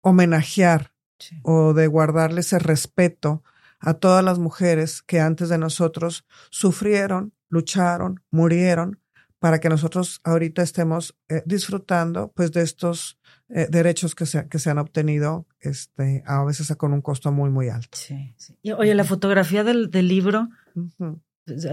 homenajear 0.00 0.94
o 1.42 1.74
de 1.74 1.86
guardarle 1.86 2.40
ese 2.40 2.58
respeto 2.58 3.44
a 3.80 3.94
todas 3.94 4.24
las 4.24 4.38
mujeres 4.38 5.02
que 5.02 5.20
antes 5.20 5.48
de 5.48 5.58
nosotros 5.58 6.24
sufrieron, 6.50 7.32
lucharon, 7.48 8.22
murieron, 8.30 9.00
para 9.38 9.60
que 9.60 9.68
nosotros 9.68 10.20
ahorita 10.24 10.62
estemos 10.62 11.16
eh, 11.28 11.42
disfrutando 11.46 12.32
pues 12.34 12.50
de 12.52 12.62
estos 12.62 13.18
eh, 13.48 13.68
derechos 13.70 14.14
que 14.14 14.26
se, 14.26 14.48
que 14.48 14.58
se 14.58 14.70
han 14.70 14.78
obtenido 14.78 15.46
este, 15.60 16.22
a 16.26 16.42
veces 16.44 16.74
con 16.76 16.92
un 16.92 17.00
costo 17.00 17.30
muy, 17.30 17.50
muy 17.50 17.68
alto. 17.68 17.96
Sí, 17.96 18.34
sí. 18.36 18.58
Y, 18.62 18.72
oye, 18.72 18.94
la 18.94 19.04
fotografía 19.04 19.64
del, 19.64 19.90
del 19.90 20.08
libro 20.08 20.48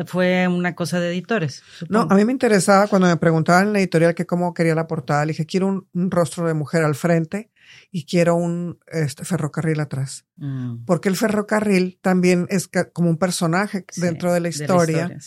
fue 0.06 0.48
una 0.48 0.76
cosa 0.76 1.00
de 1.00 1.10
editores. 1.10 1.64
No, 1.90 2.08
a 2.10 2.16
mí 2.16 2.26
me 2.26 2.32
interesaba 2.32 2.88
cuando 2.88 3.08
me 3.08 3.18
preguntaban 3.18 3.68
en 3.68 3.74
la 3.74 3.80
editorial 3.80 4.16
que 4.16 4.26
cómo 4.26 4.54
quería 4.54 4.76
la 4.76 4.88
portada, 4.88 5.26
le 5.26 5.32
dije, 5.32 5.46
quiero 5.46 5.68
un 5.92 6.12
rostro 6.12 6.48
de 6.48 6.54
mujer 6.54 6.84
al 6.84 6.96
frente 6.96 7.52
y 7.92 8.06
quiero 8.06 8.36
un 8.36 8.80
este, 8.88 9.26
ferrocarril 9.26 9.80
atrás. 9.80 10.26
Mm. 10.38 10.86
Porque 10.86 11.10
el 11.10 11.16
ferrocarril 11.16 12.00
también 12.02 12.48
es 12.50 12.70
como 12.94 13.10
un 13.10 13.18
personaje 13.18 13.86
dentro 13.98 14.34
de 14.34 14.40
la 14.40 14.50
historia. 14.50 15.18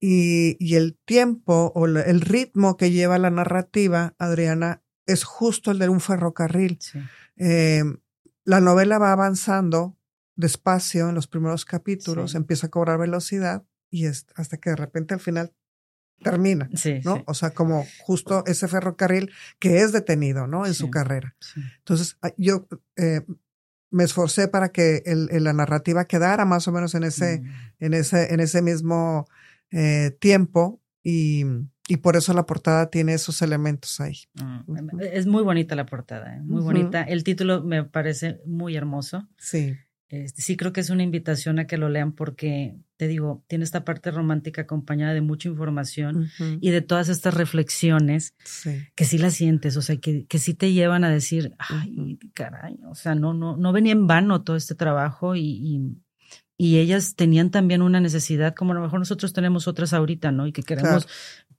y, 0.00 0.56
y, 0.58 0.76
el 0.76 0.98
tiempo 1.04 1.72
o 1.74 1.86
el 1.86 2.20
ritmo 2.20 2.76
que 2.76 2.90
lleva 2.90 3.18
la 3.18 3.30
narrativa, 3.30 4.14
Adriana, 4.18 4.82
es 5.06 5.24
justo 5.24 5.70
el 5.70 5.78
de 5.78 5.88
un 5.88 6.00
ferrocarril. 6.00 6.78
Eh, 7.36 7.82
la 8.44 8.60
novela 8.60 8.98
va 8.98 9.12
avanzando 9.12 9.98
despacio 10.36 11.08
en 11.08 11.14
los 11.14 11.26
primeros 11.26 11.64
capítulos, 11.64 12.34
empieza 12.34 12.66
a 12.66 12.70
cobrar 12.70 12.98
velocidad 12.98 13.64
y 13.94 14.06
es 14.06 14.26
hasta 14.34 14.56
que 14.56 14.70
de 14.70 14.76
repente 14.76 15.14
al 15.14 15.20
final 15.20 15.52
termina, 16.20 16.68
sí, 16.74 17.00
¿no? 17.04 17.22
O 17.26 17.34
sea, 17.34 17.50
como 17.50 17.86
justo 18.00 18.42
ese 18.46 18.66
ferrocarril 18.66 19.30
que 19.60 19.82
es 19.82 19.92
detenido, 19.92 20.48
¿no? 20.48 20.66
En 20.66 20.74
su 20.74 20.90
carrera. 20.90 21.36
Entonces, 21.78 22.18
yo 22.36 22.66
eh, 22.96 23.20
me 23.90 24.02
esforcé 24.02 24.48
para 24.48 24.70
que 24.70 25.04
el, 25.06 25.28
la 25.44 25.52
narrativa 25.52 26.06
quedara 26.06 26.44
más 26.44 26.66
o 26.66 26.72
menos 26.72 26.96
en 26.96 27.04
ese, 27.04 27.40
mm. 27.40 27.84
en 27.84 27.94
ese, 27.94 28.34
en 28.34 28.40
ese 28.40 28.62
mismo 28.62 29.26
eh, 29.70 30.16
tiempo 30.18 30.80
y, 31.04 31.44
y, 31.86 31.98
por 31.98 32.16
eso 32.16 32.32
la 32.32 32.46
portada 32.46 32.90
tiene 32.90 33.14
esos 33.14 33.42
elementos 33.42 34.00
ahí. 34.00 34.16
Ah, 34.40 34.64
es 35.00 35.26
muy 35.26 35.44
bonita 35.44 35.76
la 35.76 35.86
portada, 35.86 36.34
¿eh? 36.36 36.40
muy 36.40 36.62
bonita. 36.62 37.02
El 37.02 37.22
título 37.22 37.62
me 37.62 37.84
parece 37.84 38.40
muy 38.44 38.74
hermoso. 38.74 39.28
Sí. 39.38 39.76
Este, 40.08 40.42
sí 40.42 40.56
creo 40.56 40.72
que 40.72 40.80
es 40.80 40.90
una 40.90 41.02
invitación 41.02 41.58
a 41.58 41.66
que 41.66 41.78
lo 41.78 41.88
lean 41.88 42.12
porque, 42.12 42.76
te 42.96 43.08
digo, 43.08 43.42
tiene 43.48 43.64
esta 43.64 43.84
parte 43.84 44.10
romántica 44.10 44.62
acompañada 44.62 45.14
de 45.14 45.22
mucha 45.22 45.48
información 45.48 46.28
y 46.60 46.70
de 46.70 46.82
todas 46.82 47.08
estas 47.08 47.34
reflexiones 47.34 48.34
que 48.94 49.04
sí 49.04 49.18
las 49.18 49.34
sientes, 49.34 49.76
o 49.76 49.82
sea, 49.82 49.96
que, 49.96 50.26
que 50.26 50.38
sí 50.38 50.54
te 50.54 50.72
llevan 50.72 51.04
a 51.04 51.10
decir, 51.10 51.54
ay, 51.58 52.18
caray, 52.34 52.78
o 52.86 52.94
sea, 52.94 53.14
no, 53.14 53.32
no, 53.32 53.56
no 53.56 53.72
venía 53.72 53.92
en 53.92 54.06
vano 54.06 54.42
todo 54.42 54.56
este 54.56 54.74
trabajo 54.74 55.36
y, 55.36 55.96
y, 56.58 56.78
ellas 56.78 57.14
tenían 57.16 57.50
también 57.50 57.82
una 57.82 58.00
necesidad, 58.00 58.54
como 58.54 58.72
a 58.72 58.74
lo 58.74 58.82
mejor 58.82 58.98
nosotros 58.98 59.32
tenemos 59.32 59.66
otras 59.66 59.92
ahorita, 59.92 60.32
¿no? 60.32 60.46
Y 60.46 60.52
que 60.52 60.62
queremos 60.62 61.08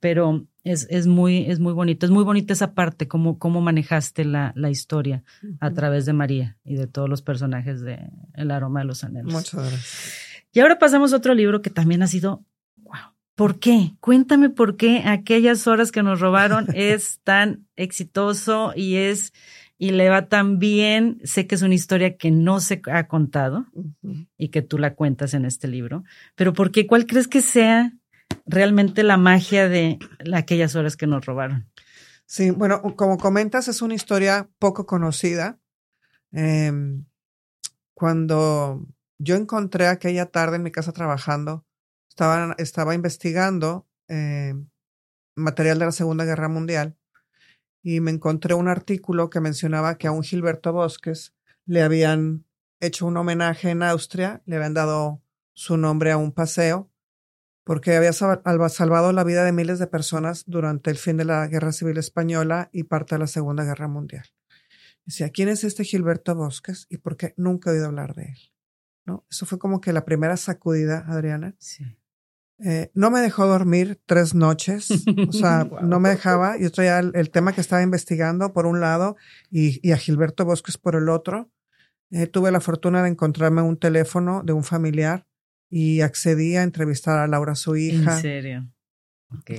pero 0.00 0.46
es, 0.64 0.86
es, 0.90 1.06
muy, 1.06 1.50
es 1.50 1.60
muy 1.60 1.72
bonito. 1.72 2.06
Es 2.06 2.12
muy 2.12 2.24
bonita 2.24 2.52
esa 2.52 2.74
parte, 2.74 3.08
cómo, 3.08 3.38
cómo 3.38 3.60
manejaste 3.60 4.24
la, 4.24 4.52
la 4.56 4.70
historia 4.70 5.22
a 5.60 5.70
través 5.72 6.06
de 6.06 6.12
María 6.12 6.58
y 6.64 6.74
de 6.74 6.86
todos 6.86 7.08
los 7.08 7.22
personajes 7.22 7.80
de 7.80 8.10
El 8.34 8.50
aroma 8.50 8.80
de 8.80 8.86
los 8.86 9.04
anhelos. 9.04 9.32
Muchas 9.32 9.54
gracias. 9.54 10.36
Y 10.52 10.60
ahora 10.60 10.78
pasamos 10.78 11.12
a 11.12 11.16
otro 11.16 11.34
libro 11.34 11.62
que 11.62 11.70
también 11.70 12.02
ha 12.02 12.06
sido, 12.06 12.44
wow, 12.76 13.12
¿por 13.34 13.58
qué? 13.58 13.94
Cuéntame 14.00 14.50
por 14.50 14.76
qué 14.76 15.02
aquellas 15.04 15.66
horas 15.66 15.92
que 15.92 16.02
nos 16.02 16.20
robaron 16.20 16.66
es 16.74 17.20
tan 17.22 17.66
exitoso 17.76 18.72
y 18.74 18.96
es 18.96 19.32
y 19.78 19.90
le 19.90 20.08
va 20.08 20.28
tan 20.28 20.58
bien. 20.58 21.20
Sé 21.24 21.46
que 21.46 21.54
es 21.54 21.62
una 21.62 21.74
historia 21.74 22.16
que 22.16 22.30
no 22.30 22.60
se 22.60 22.80
ha 22.90 23.06
contado 23.06 23.66
y 24.38 24.48
que 24.48 24.62
tú 24.62 24.78
la 24.78 24.94
cuentas 24.94 25.34
en 25.34 25.44
este 25.44 25.68
libro, 25.68 26.04
pero 26.34 26.52
¿por 26.52 26.70
qué? 26.70 26.86
¿Cuál 26.86 27.06
crees 27.06 27.28
que 27.28 27.42
sea 27.42 27.92
realmente 28.46 29.02
la 29.02 29.16
magia 29.16 29.68
de 29.68 29.98
aquellas 30.32 30.76
horas 30.76 30.96
que 30.96 31.06
nos 31.06 31.26
robaron. 31.26 31.68
Sí, 32.26 32.50
bueno, 32.50 32.82
como 32.96 33.18
comentas, 33.18 33.68
es 33.68 33.82
una 33.82 33.94
historia 33.94 34.50
poco 34.58 34.84
conocida. 34.84 35.60
Em, 36.32 37.04
cuando 37.94 38.84
yo 39.18 39.36
encontré 39.36 39.86
aquella 39.86 40.26
tarde 40.26 40.56
en 40.56 40.64
mi 40.64 40.72
casa 40.72 40.92
trabajando, 40.92 41.64
estaba, 42.58 42.94
investigando 42.94 43.86
em, 44.08 44.68
material 45.36 45.78
de 45.78 45.86
la 45.86 45.92
Segunda 45.92 46.24
Guerra 46.24 46.48
Mundial 46.48 46.96
y 47.82 48.00
me 48.00 48.10
encontré 48.10 48.54
un 48.54 48.68
artículo 48.68 49.30
que 49.30 49.40
mencionaba 49.40 49.96
que 49.96 50.08
a 50.08 50.12
un 50.12 50.22
Gilberto 50.22 50.72
Bosques 50.72 51.34
le 51.64 51.82
habían 51.82 52.44
hecho 52.80 53.06
un 53.06 53.16
homenaje 53.16 53.70
en 53.70 53.82
Austria, 53.82 54.42
le 54.46 54.56
habían 54.56 54.74
dado 54.74 55.22
su 55.52 55.76
nombre 55.76 56.10
a 56.10 56.16
un 56.16 56.32
paseo 56.32 56.90
porque 57.66 57.96
había 57.96 58.12
salvado 58.12 59.10
la 59.10 59.24
vida 59.24 59.42
de 59.42 59.50
miles 59.50 59.80
de 59.80 59.88
personas 59.88 60.44
durante 60.46 60.88
el 60.88 60.98
fin 60.98 61.16
de 61.16 61.24
la 61.24 61.48
Guerra 61.48 61.72
Civil 61.72 61.98
Española 61.98 62.70
y 62.72 62.84
parte 62.84 63.16
de 63.16 63.18
la 63.18 63.26
Segunda 63.26 63.64
Guerra 63.64 63.88
Mundial. 63.88 64.24
Decía, 65.04 65.30
¿quién 65.30 65.48
es 65.48 65.64
este 65.64 65.82
Gilberto 65.82 66.36
Bosques 66.36 66.86
y 66.88 66.98
por 66.98 67.16
qué 67.16 67.34
nunca 67.36 67.70
he 67.70 67.72
oído 67.72 67.86
hablar 67.86 68.14
de 68.14 68.26
él? 68.26 68.38
¿No? 69.04 69.26
Eso 69.28 69.46
fue 69.46 69.58
como 69.58 69.80
que 69.80 69.92
la 69.92 70.04
primera 70.04 70.36
sacudida, 70.36 71.06
Adriana. 71.08 71.56
Sí. 71.58 71.84
Eh, 72.64 72.92
no 72.94 73.10
me 73.10 73.20
dejó 73.20 73.46
dormir 73.46 74.00
tres 74.06 74.32
noches, 74.32 74.88
o 75.28 75.32
sea, 75.32 75.64
no 75.82 75.98
me 75.98 76.10
dejaba. 76.10 76.56
Yo 76.58 76.70
traía 76.70 77.00
el, 77.00 77.30
tema 77.30 77.52
que 77.52 77.62
estaba 77.62 77.82
investigando 77.82 78.52
por 78.52 78.66
un 78.66 78.80
lado 78.80 79.16
y, 79.50 79.90
a 79.90 79.96
Gilberto 79.96 80.44
Bosques 80.44 80.78
por 80.78 80.94
el 80.94 81.08
otro. 81.08 81.50
Eh, 82.12 82.28
tuve 82.28 82.52
la 82.52 82.60
fortuna 82.60 83.02
de 83.02 83.08
encontrarme 83.08 83.60
un 83.60 83.76
teléfono 83.76 84.44
de 84.44 84.52
un 84.52 84.62
familiar 84.62 85.26
y 85.68 86.00
accedí 86.00 86.56
a 86.56 86.62
entrevistar 86.62 87.18
a 87.18 87.26
Laura, 87.26 87.54
su 87.54 87.76
hija. 87.76 88.16
¿En 88.16 88.22
serio? 88.22 88.72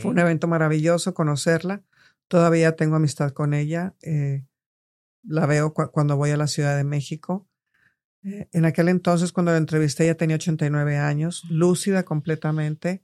Fue 0.02 0.12
un 0.12 0.20
evento 0.20 0.48
maravilloso 0.48 1.14
conocerla. 1.14 1.84
Todavía 2.28 2.76
tengo 2.76 2.96
amistad 2.96 3.32
con 3.32 3.54
ella. 3.54 3.96
Eh, 4.02 4.46
la 5.24 5.46
veo 5.46 5.74
cuando 5.74 6.16
voy 6.16 6.32
a 6.32 6.38
la 6.38 6.48
Ciudad 6.48 6.78
de 6.78 6.84
México. 6.84 7.48
Eh, 8.24 8.48
en 8.52 8.66
aquel 8.66 8.90
entonces, 8.90 9.32
cuando 9.32 9.52
la 9.52 9.58
entrevisté, 9.58 10.06
ella 10.06 10.16
tenía 10.18 10.36
89 10.38 10.98
años, 10.98 11.44
lúcida 11.50 12.04
completamente, 12.04 13.04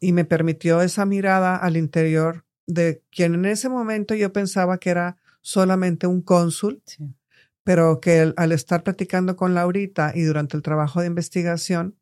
y 0.00 0.12
me 0.12 0.24
permitió 0.24 0.82
esa 0.82 1.04
mirada 1.04 1.56
al 1.56 1.76
interior 1.76 2.44
de 2.66 3.02
quien 3.10 3.34
en 3.34 3.44
ese 3.44 3.68
momento 3.68 4.14
yo 4.14 4.32
pensaba 4.32 4.78
que 4.78 4.90
era 4.90 5.16
solamente 5.40 6.06
un 6.06 6.22
cónsul, 6.22 6.82
pero 7.62 8.00
que 8.00 8.32
al 8.36 8.52
estar 8.52 8.82
platicando 8.82 9.36
con 9.36 9.54
Laurita 9.54 10.12
y 10.14 10.22
durante 10.22 10.56
el 10.56 10.62
trabajo 10.62 11.00
de 11.00 11.06
investigación, 11.06 11.96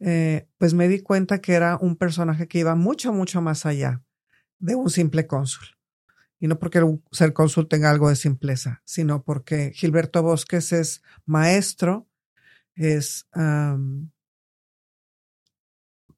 eh, 0.00 0.48
pues 0.58 0.74
me 0.74 0.88
di 0.88 1.00
cuenta 1.00 1.40
que 1.40 1.54
era 1.54 1.78
un 1.80 1.96
personaje 1.96 2.48
que 2.48 2.58
iba 2.58 2.74
mucho, 2.74 3.12
mucho 3.12 3.40
más 3.40 3.66
allá 3.66 4.02
de 4.58 4.74
un 4.74 4.90
simple 4.90 5.26
cónsul. 5.26 5.68
Y 6.38 6.48
no 6.48 6.58
porque 6.58 6.82
ser 7.12 7.32
cónsul 7.32 7.66
tenga 7.68 7.90
algo 7.90 8.10
de 8.10 8.16
simpleza, 8.16 8.82
sino 8.84 9.22
porque 9.22 9.72
Gilberto 9.74 10.22
Bosques 10.22 10.72
es 10.72 11.02
maestro, 11.24 12.06
es 12.74 13.26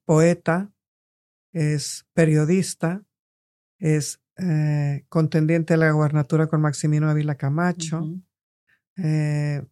poeta, 0.03 0.73
es 1.53 2.05
periodista, 2.13 3.03
es 3.77 4.21
eh, 4.37 5.05
contendiente 5.09 5.73
a 5.73 5.77
la 5.77 5.91
gubernatura 5.91 6.47
con 6.47 6.61
Maximino 6.61 7.09
Ávila 7.09 7.35
Camacho, 7.35 8.03
eh, 8.97 9.65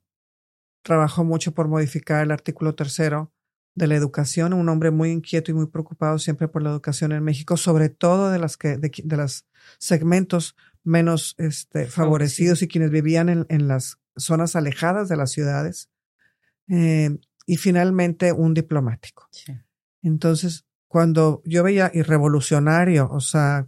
trabajó 0.81 1.23
mucho 1.23 1.53
por 1.53 1.67
modificar 1.67 2.23
el 2.23 2.31
artículo 2.31 2.75
tercero 2.75 3.33
de 3.77 3.87
la 3.87 3.95
educación, 3.95 4.53
un 4.53 4.67
hombre 4.69 4.89
muy 4.89 5.11
inquieto 5.11 5.51
y 5.51 5.53
muy 5.53 5.67
preocupado 5.67 6.17
siempre 6.17 6.47
por 6.47 6.63
la 6.63 6.71
educación 6.71 7.11
en 7.11 7.23
México, 7.23 7.57
sobre 7.57 7.89
todo 7.89 8.31
de 8.31 8.39
las 8.39 8.57
que, 8.57 8.77
de, 8.77 9.17
los 9.17 9.45
segmentos 9.77 10.55
menos 10.83 11.35
este, 11.37 11.85
favorecidos 11.85 12.63
y 12.63 12.67
quienes 12.67 12.89
vivían 12.89 13.29
en, 13.29 13.45
en, 13.49 13.67
las 13.67 13.99
zonas 14.15 14.55
alejadas 14.55 15.09
de 15.09 15.17
las 15.17 15.31
ciudades. 15.31 15.89
Eh, 16.69 17.17
y 17.45 17.57
finalmente 17.57 18.33
un 18.33 18.53
diplomático. 18.53 19.29
Entonces, 20.01 20.65
cuando 20.87 21.41
yo 21.45 21.63
veía 21.63 21.89
y 21.93 22.01
revolucionario, 22.01 23.07
o 23.09 23.21
sea, 23.21 23.67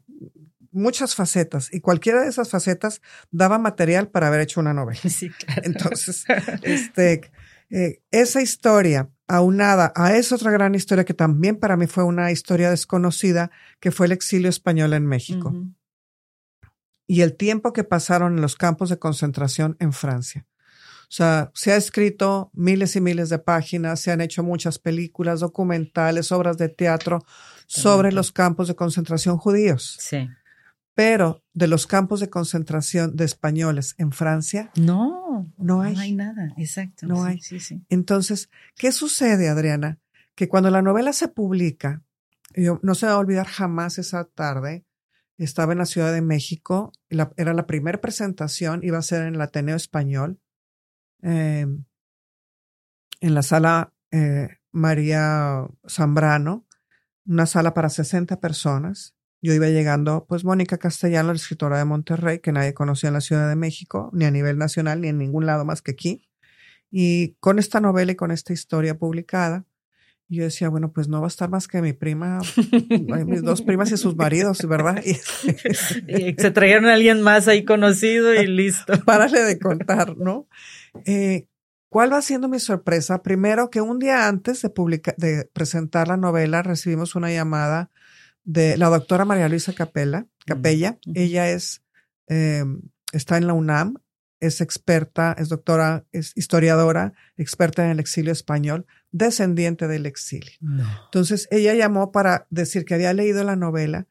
muchas 0.71 1.15
facetas 1.15 1.73
y 1.73 1.79
cualquiera 1.79 2.21
de 2.21 2.29
esas 2.29 2.49
facetas 2.49 3.01
daba 3.31 3.57
material 3.57 4.09
para 4.09 4.27
haber 4.27 4.41
hecho 4.41 4.59
una 4.59 4.73
novela. 4.73 4.99
Sí, 5.09 5.29
claro. 5.29 5.61
Entonces, 5.63 6.25
este, 6.63 7.31
eh, 7.69 8.01
esa 8.11 8.41
historia 8.41 9.09
aunada 9.27 9.93
a 9.95 10.15
esa 10.15 10.35
otra 10.35 10.51
gran 10.51 10.73
historia 10.73 11.05
que 11.05 11.13
también 11.13 11.57
para 11.57 11.77
mí 11.77 11.85
fue 11.85 12.03
una 12.03 12.31
historia 12.31 12.71
desconocida, 12.71 13.51
que 13.79 13.91
fue 13.91 14.07
el 14.07 14.11
exilio 14.11 14.49
español 14.49 14.93
en 14.93 15.05
México. 15.05 15.53
Y 17.05 17.21
el 17.21 17.35
tiempo 17.37 17.71
que 17.71 17.83
pasaron 17.83 18.35
en 18.35 18.41
los 18.41 18.55
campos 18.55 18.89
de 18.89 18.97
concentración 18.97 19.77
en 19.79 19.93
Francia. 19.93 20.47
O 21.03 21.11
sea, 21.11 21.51
se 21.55 21.71
ha 21.71 21.75
escrito 21.75 22.51
miles 22.53 22.95
y 22.95 23.01
miles 23.01 23.29
de 23.29 23.39
páginas, 23.39 23.99
se 23.99 24.11
han 24.11 24.21
hecho 24.21 24.43
muchas 24.43 24.77
películas, 24.77 25.39
documentales, 25.39 26.31
obras 26.31 26.57
de 26.57 26.69
teatro 26.69 27.25
sobre 27.65 28.11
los 28.11 28.31
campos 28.31 28.67
de 28.67 28.75
concentración 28.75 29.37
judíos. 29.37 29.97
Sí. 29.99 30.27
Pero 30.99 31.41
de 31.53 31.67
los 31.67 31.87
campos 31.87 32.19
de 32.19 32.29
concentración 32.29 33.15
de 33.15 33.23
españoles 33.23 33.95
en 33.97 34.11
Francia. 34.11 34.69
No, 34.75 35.49
no 35.57 35.81
hay. 35.81 35.93
No 35.93 35.99
hay 36.01 36.11
nada, 36.11 36.53
exacto. 36.57 37.07
No 37.07 37.23
hay. 37.23 37.39
Sí, 37.39 37.61
sí. 37.61 37.81
Entonces, 37.87 38.49
¿qué 38.75 38.91
sucede, 38.91 39.47
Adriana? 39.47 39.97
Que 40.35 40.49
cuando 40.49 40.69
la 40.69 40.81
novela 40.81 41.13
se 41.13 41.29
publica, 41.29 42.03
yo 42.53 42.81
no 42.83 42.95
se 42.95 43.05
va 43.05 43.13
a 43.13 43.17
olvidar 43.17 43.47
jamás 43.47 43.97
esa 43.97 44.25
tarde, 44.25 44.83
estaba 45.37 45.71
en 45.71 45.77
la 45.77 45.85
Ciudad 45.85 46.11
de 46.11 46.21
México, 46.21 46.91
era 47.07 47.53
la 47.53 47.65
primera 47.65 48.01
presentación, 48.01 48.81
iba 48.83 48.97
a 48.97 49.01
ser 49.01 49.25
en 49.25 49.35
el 49.35 49.41
Ateneo 49.41 49.77
Español, 49.77 50.41
eh, 51.21 51.65
en 53.21 53.33
la 53.33 53.41
sala 53.41 53.93
eh, 54.11 54.49
María 54.73 55.65
Zambrano, 55.87 56.67
una 57.25 57.45
sala 57.45 57.73
para 57.73 57.87
60 57.87 58.41
personas. 58.41 59.15
Yo 59.41 59.53
iba 59.53 59.67
llegando, 59.67 60.25
pues 60.27 60.43
Mónica 60.43 60.77
Castellano, 60.77 61.29
la 61.29 61.35
escritora 61.35 61.77
de 61.77 61.85
Monterrey, 61.85 62.39
que 62.39 62.51
nadie 62.51 62.73
conocía 62.73 63.07
en 63.07 63.13
la 63.13 63.21
Ciudad 63.21 63.47
de 63.47 63.55
México, 63.55 64.09
ni 64.13 64.25
a 64.25 64.31
nivel 64.31 64.57
nacional, 64.57 65.01
ni 65.01 65.07
en 65.07 65.17
ningún 65.17 65.45
lado 65.45 65.63
más 65.63 65.81
que 65.81 65.91
aquí. 65.91 66.29
Y 66.91 67.35
con 67.39 67.59
esta 67.59 67.79
novela 67.79 68.11
y 68.11 68.15
con 68.15 68.31
esta 68.31 68.51
historia 68.51 68.97
publicada, 68.97 69.65
yo 70.31 70.43
decía, 70.43 70.69
bueno, 70.69 70.91
pues 70.91 71.07
no 71.07 71.21
va 71.21 71.27
a 71.27 71.29
estar 71.29 71.49
más 71.49 71.67
que 71.67 71.81
mi 71.81 71.93
prima, 71.93 72.39
mis 73.25 73.41
dos 73.41 73.63
primas 73.63 73.91
y 73.91 73.97
sus 73.97 74.15
maridos, 74.15 74.65
¿verdad? 74.67 75.01
Y, 76.07 76.35
se 76.37 76.51
trajeron 76.51 76.85
a 76.85 76.93
alguien 76.93 77.21
más 77.21 77.47
ahí 77.47 77.65
conocido 77.65 78.33
y 78.35 78.45
listo. 78.45 78.93
Párale 79.05 79.41
de 79.41 79.57
contar, 79.57 80.17
¿no? 80.17 80.47
Eh, 81.05 81.47
¿Cuál 81.89 82.13
va 82.13 82.21
siendo 82.21 82.47
mi 82.47 82.59
sorpresa? 82.59 83.23
Primero 83.23 83.71
que 83.71 83.81
un 83.81 83.97
día 83.97 84.27
antes 84.27 84.61
de, 84.61 84.71
de 85.17 85.49
presentar 85.51 86.07
la 86.07 86.17
novela 86.17 86.61
recibimos 86.61 87.15
una 87.15 87.31
llamada 87.31 87.89
de 88.49 88.77
la 88.77 88.89
doctora 88.89 89.25
María 89.25 89.47
Luisa 89.47 89.73
Capella. 89.73 90.25
Capella. 90.43 90.97
Ella 91.13 91.51
es, 91.51 91.83
eh, 92.27 92.65
está 93.13 93.37
en 93.37 93.45
la 93.45 93.53
UNAM, 93.53 93.97
es 94.39 94.59
experta, 94.59 95.35
es 95.37 95.49
doctora, 95.49 96.05
es 96.11 96.35
historiadora, 96.35 97.13
experta 97.37 97.85
en 97.85 97.91
el 97.91 97.99
exilio 97.99 98.31
español, 98.31 98.87
descendiente 99.11 99.87
del 99.87 100.07
exilio. 100.07 100.53
Entonces 101.05 101.47
ella 101.51 101.75
llamó 101.75 102.11
para 102.11 102.47
decir 102.49 102.85
que 102.85 102.95
había 102.95 103.13
leído 103.13 103.43
la 103.43 103.55
novela 103.55 104.07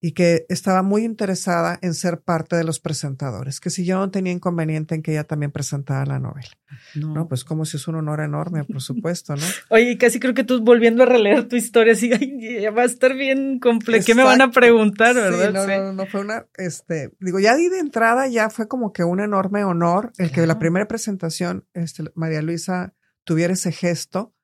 y 0.00 0.12
que 0.12 0.44
estaba 0.48 0.82
muy 0.82 1.04
interesada 1.04 1.78
en 1.80 1.94
ser 1.94 2.20
parte 2.20 2.54
de 2.54 2.64
los 2.64 2.80
presentadores, 2.80 3.60
que 3.60 3.70
si 3.70 3.84
yo 3.84 3.96
no 3.96 4.10
tenía 4.10 4.32
inconveniente 4.32 4.94
en 4.94 5.02
que 5.02 5.12
ella 5.12 5.24
también 5.24 5.50
presentara 5.50 6.04
la 6.04 6.18
novela. 6.18 6.50
No, 6.94 7.28
pues 7.28 7.44
como 7.44 7.64
si 7.64 7.78
es 7.78 7.88
un 7.88 7.96
honor 7.96 8.20
enorme, 8.20 8.64
por 8.64 8.82
supuesto, 8.82 9.34
¿no? 9.34 9.42
Oye, 9.70 9.96
casi 9.96 10.20
creo 10.20 10.34
que 10.34 10.44
tú 10.44 10.62
volviendo 10.62 11.02
a 11.02 11.06
releer 11.06 11.48
tu 11.48 11.56
historia, 11.56 11.94
así, 11.94 12.10
ya 12.60 12.70
va 12.70 12.82
a 12.82 12.86
estar 12.86 13.14
bien 13.14 13.58
complejo. 13.58 14.04
¿Qué 14.04 14.14
me 14.14 14.24
van 14.24 14.42
a 14.42 14.50
preguntar, 14.50 15.14
verdad? 15.14 15.52
no, 15.52 15.66
no, 15.66 15.92
no, 15.92 16.06
fue 16.06 16.20
una, 16.20 16.46
este, 16.56 17.12
digo, 17.20 17.40
ya 17.40 17.56
di 17.56 17.68
de 17.68 17.78
entrada, 17.78 18.28
ya 18.28 18.50
fue 18.50 18.68
como 18.68 18.92
que 18.92 19.04
un 19.04 19.20
enorme 19.20 19.64
honor 19.64 20.12
el 20.18 20.30
que 20.30 20.46
la 20.46 20.58
primera 20.58 20.86
presentación, 20.86 21.66
este, 21.72 22.04
María 22.14 22.42
Luisa 22.42 22.94
tuviera 23.24 23.54
ese 23.54 23.72
gesto 23.72 24.35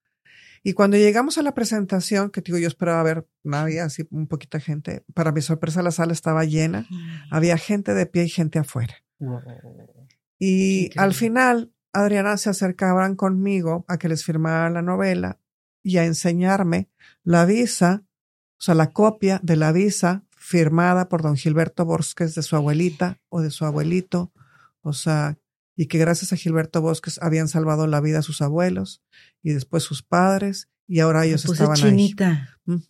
y 0.63 0.75
cuando 0.75 0.97
llegamos 0.97 1.39
a 1.39 1.43
la 1.43 1.55
presentación, 1.55 2.31
que 2.31 2.41
digo, 2.41 2.59
yo 2.59 2.69
esperaba 2.69 3.03
ver, 3.03 3.27
no 3.43 3.57
había 3.57 3.85
así 3.85 4.07
un 4.11 4.29
poquita 4.29 4.61
gente. 4.61 5.05
Para 5.13 5.33
mi 5.33 5.41
sorpresa, 5.41 5.83
la 5.83 5.91
sala 5.91 6.13
estaba 6.13 6.45
llena. 6.45 6.87
Había 7.31 7.59
gente 7.59 7.95
de 7.95 8.07
pie 8.07 8.25
y 8.25 8.29
gente 8.29 8.61
afuera. 8.61 8.95
Y 10.39 10.91
al 10.97 11.15
final, 11.15 11.73
Adriana 11.93 12.37
se 12.37 12.51
acercaban 12.51 13.17
conmigo 13.17 13.85
a 13.89 13.99
que 13.99 14.09
les 14.09 14.25
firmara 14.25 14.71
la 14.71 14.83
novela 14.83 15.41
y 15.83 15.99
a 15.99 16.05
enseñarme 16.05 16.89
la 17.25 17.45
visa, 17.45 18.05
o 18.59 18.63
sea, 18.63 18.75
la 18.77 18.91
copia 18.91 19.41
de 19.43 19.57
la 19.57 19.73
visa 19.73 20.25
firmada 20.37 21.09
por 21.09 21.23
don 21.23 21.37
Gilberto 21.37 21.85
Bosques 21.85 22.37
de 22.37 22.43
su 22.43 22.55
abuelita 22.55 23.21
o 23.29 23.41
de 23.41 23.51
su 23.51 23.65
abuelito. 23.65 24.33
O 24.81 24.93
sea, 24.93 25.39
y 25.77 25.87
que 25.87 25.99
gracias 25.99 26.33
a 26.33 26.37
Gilberto 26.37 26.81
Bosques 26.81 27.19
habían 27.23 27.49
salvado 27.49 27.87
la 27.87 28.01
vida 28.01 28.19
a 28.19 28.23
sus 28.23 28.43
abuelos 28.43 29.03
y 29.43 29.53
después 29.53 29.83
sus 29.83 30.03
padres 30.03 30.69
y 30.87 31.01
ahora 31.01 31.25
ellos 31.25 31.45
estaban 31.45 31.77
chinita. 31.77 32.59
ahí. 32.67 32.83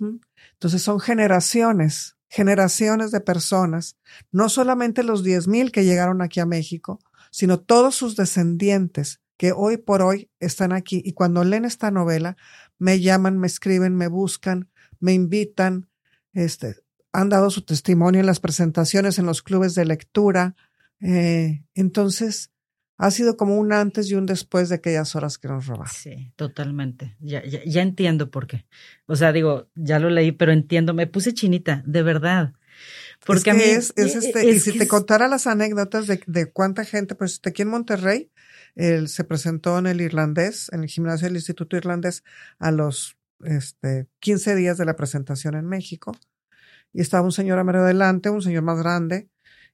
Entonces 0.54 0.82
son 0.82 1.00
generaciones, 1.00 2.16
generaciones 2.28 3.10
de 3.10 3.20
personas, 3.20 3.96
no 4.30 4.48
solamente 4.48 5.02
los 5.02 5.22
diez 5.22 5.46
mil 5.46 5.70
que 5.70 5.84
llegaron 5.84 6.22
aquí 6.22 6.40
a 6.40 6.46
México, 6.46 7.00
sino 7.30 7.60
todos 7.60 7.94
sus 7.94 8.16
descendientes 8.16 9.20
que 9.36 9.52
hoy 9.52 9.76
por 9.76 10.02
hoy 10.02 10.30
están 10.38 10.72
aquí 10.72 11.02
y 11.04 11.14
cuando 11.14 11.42
leen 11.42 11.64
esta 11.64 11.90
novela 11.90 12.36
me 12.78 13.00
llaman, 13.00 13.38
me 13.38 13.46
escriben, 13.46 13.96
me 13.96 14.08
buscan, 14.08 14.70
me 15.00 15.14
invitan, 15.14 15.88
este, 16.32 16.76
han 17.12 17.28
dado 17.28 17.50
su 17.50 17.62
testimonio 17.62 18.20
en 18.20 18.26
las 18.26 18.40
presentaciones, 18.40 19.18
en 19.18 19.26
los 19.26 19.42
clubes 19.42 19.74
de 19.74 19.84
lectura. 19.84 20.54
Eh, 21.00 21.64
entonces, 21.74 22.51
ha 22.98 23.10
sido 23.10 23.36
como 23.36 23.58
un 23.58 23.72
antes 23.72 24.10
y 24.10 24.14
un 24.14 24.26
después 24.26 24.68
de 24.68 24.76
aquellas 24.76 25.16
horas 25.16 25.38
que 25.38 25.48
nos 25.48 25.66
robaron. 25.66 25.92
Sí, 25.92 26.32
totalmente. 26.36 27.16
Ya, 27.20 27.42
ya, 27.44 27.82
entiendo 27.82 28.30
por 28.30 28.46
qué. 28.46 28.66
O 29.06 29.16
sea, 29.16 29.32
digo, 29.32 29.68
ya 29.74 29.98
lo 29.98 30.10
leí, 30.10 30.32
pero 30.32 30.52
entiendo, 30.52 30.94
me 30.94 31.06
puse 31.06 31.34
chinita, 31.34 31.82
de 31.86 32.02
verdad. 32.02 32.52
Porque 33.26 33.50
a 33.50 33.54
mí 33.54 33.62
es, 33.62 33.92
es 33.96 34.16
este, 34.16 34.48
y 34.48 34.58
si 34.58 34.76
te 34.78 34.88
contara 34.88 35.28
las 35.28 35.46
anécdotas 35.46 36.06
de, 36.06 36.20
de, 36.26 36.50
cuánta 36.50 36.84
gente, 36.84 37.14
pues 37.14 37.40
aquí 37.44 37.62
en 37.62 37.68
Monterrey, 37.68 38.30
él 38.74 39.08
se 39.08 39.24
presentó 39.24 39.78
en 39.78 39.86
el 39.86 40.00
irlandés, 40.00 40.70
en 40.72 40.82
el 40.82 40.88
gimnasio 40.88 41.28
del 41.28 41.36
Instituto 41.36 41.76
Irlandés, 41.76 42.24
a 42.58 42.70
los 42.70 43.16
este, 43.44 44.06
15 44.20 44.54
días 44.54 44.78
de 44.78 44.84
la 44.84 44.96
presentación 44.96 45.54
en 45.54 45.66
México. 45.66 46.16
Y 46.92 47.00
estaba 47.00 47.24
un 47.24 47.32
señor 47.32 47.58
a 47.58 47.64
medio 47.64 47.80
adelante, 47.80 48.30
un 48.30 48.42
señor 48.42 48.62
más 48.62 48.78
grande, 48.78 49.28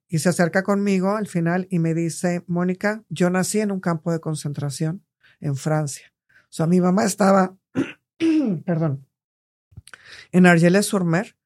y 0.08 0.18
se 0.20 0.30
acerca 0.30 0.62
conmigo 0.62 1.16
al 1.16 1.26
final 1.26 1.66
y 1.70 1.78
me 1.78 1.94
dice, 1.94 2.42
Mónica, 2.46 3.04
yo 3.08 3.30
nací 3.30 3.60
en 3.60 3.70
un 3.70 3.80
campo 3.80 4.10
de 4.10 4.20
concentración 4.20 5.04
en 5.40 5.56
Francia. 5.56 6.12
O 6.44 6.50
sea, 6.50 6.66
mi 6.66 6.80
mamá 6.80 7.04
estaba, 7.04 7.56
perdón, 8.64 9.06
en 10.32 10.46
Argelès-sur-Mer 10.46 11.36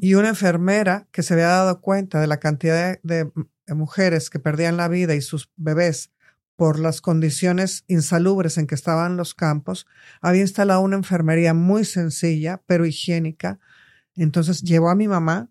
y 0.00 0.14
una 0.14 0.30
enfermera 0.30 1.08
que 1.12 1.22
se 1.22 1.34
había 1.34 1.48
dado 1.48 1.80
cuenta 1.80 2.20
de 2.20 2.26
la 2.26 2.38
cantidad 2.38 2.98
de, 3.02 3.30
mujeres 3.68 4.28
que 4.28 4.38
perdían 4.38 4.76
la 4.76 4.88
vida 4.88 5.14
y 5.14 5.22
sus 5.22 5.50
bebés 5.56 6.10
por 6.56 6.78
las 6.78 7.00
condiciones 7.00 7.84
insalubres 7.86 8.58
en 8.58 8.66
que 8.66 8.74
estaban 8.74 9.16
los 9.16 9.34
campos, 9.34 9.86
había 10.20 10.42
instalado 10.42 10.82
una 10.82 10.96
enfermería 10.96 11.54
muy 11.54 11.86
sencilla, 11.86 12.60
pero 12.66 12.84
higiénica. 12.84 13.60
Entonces 14.14 14.62
llevó 14.62 14.90
a 14.90 14.94
mi 14.94 15.08
mamá 15.08 15.48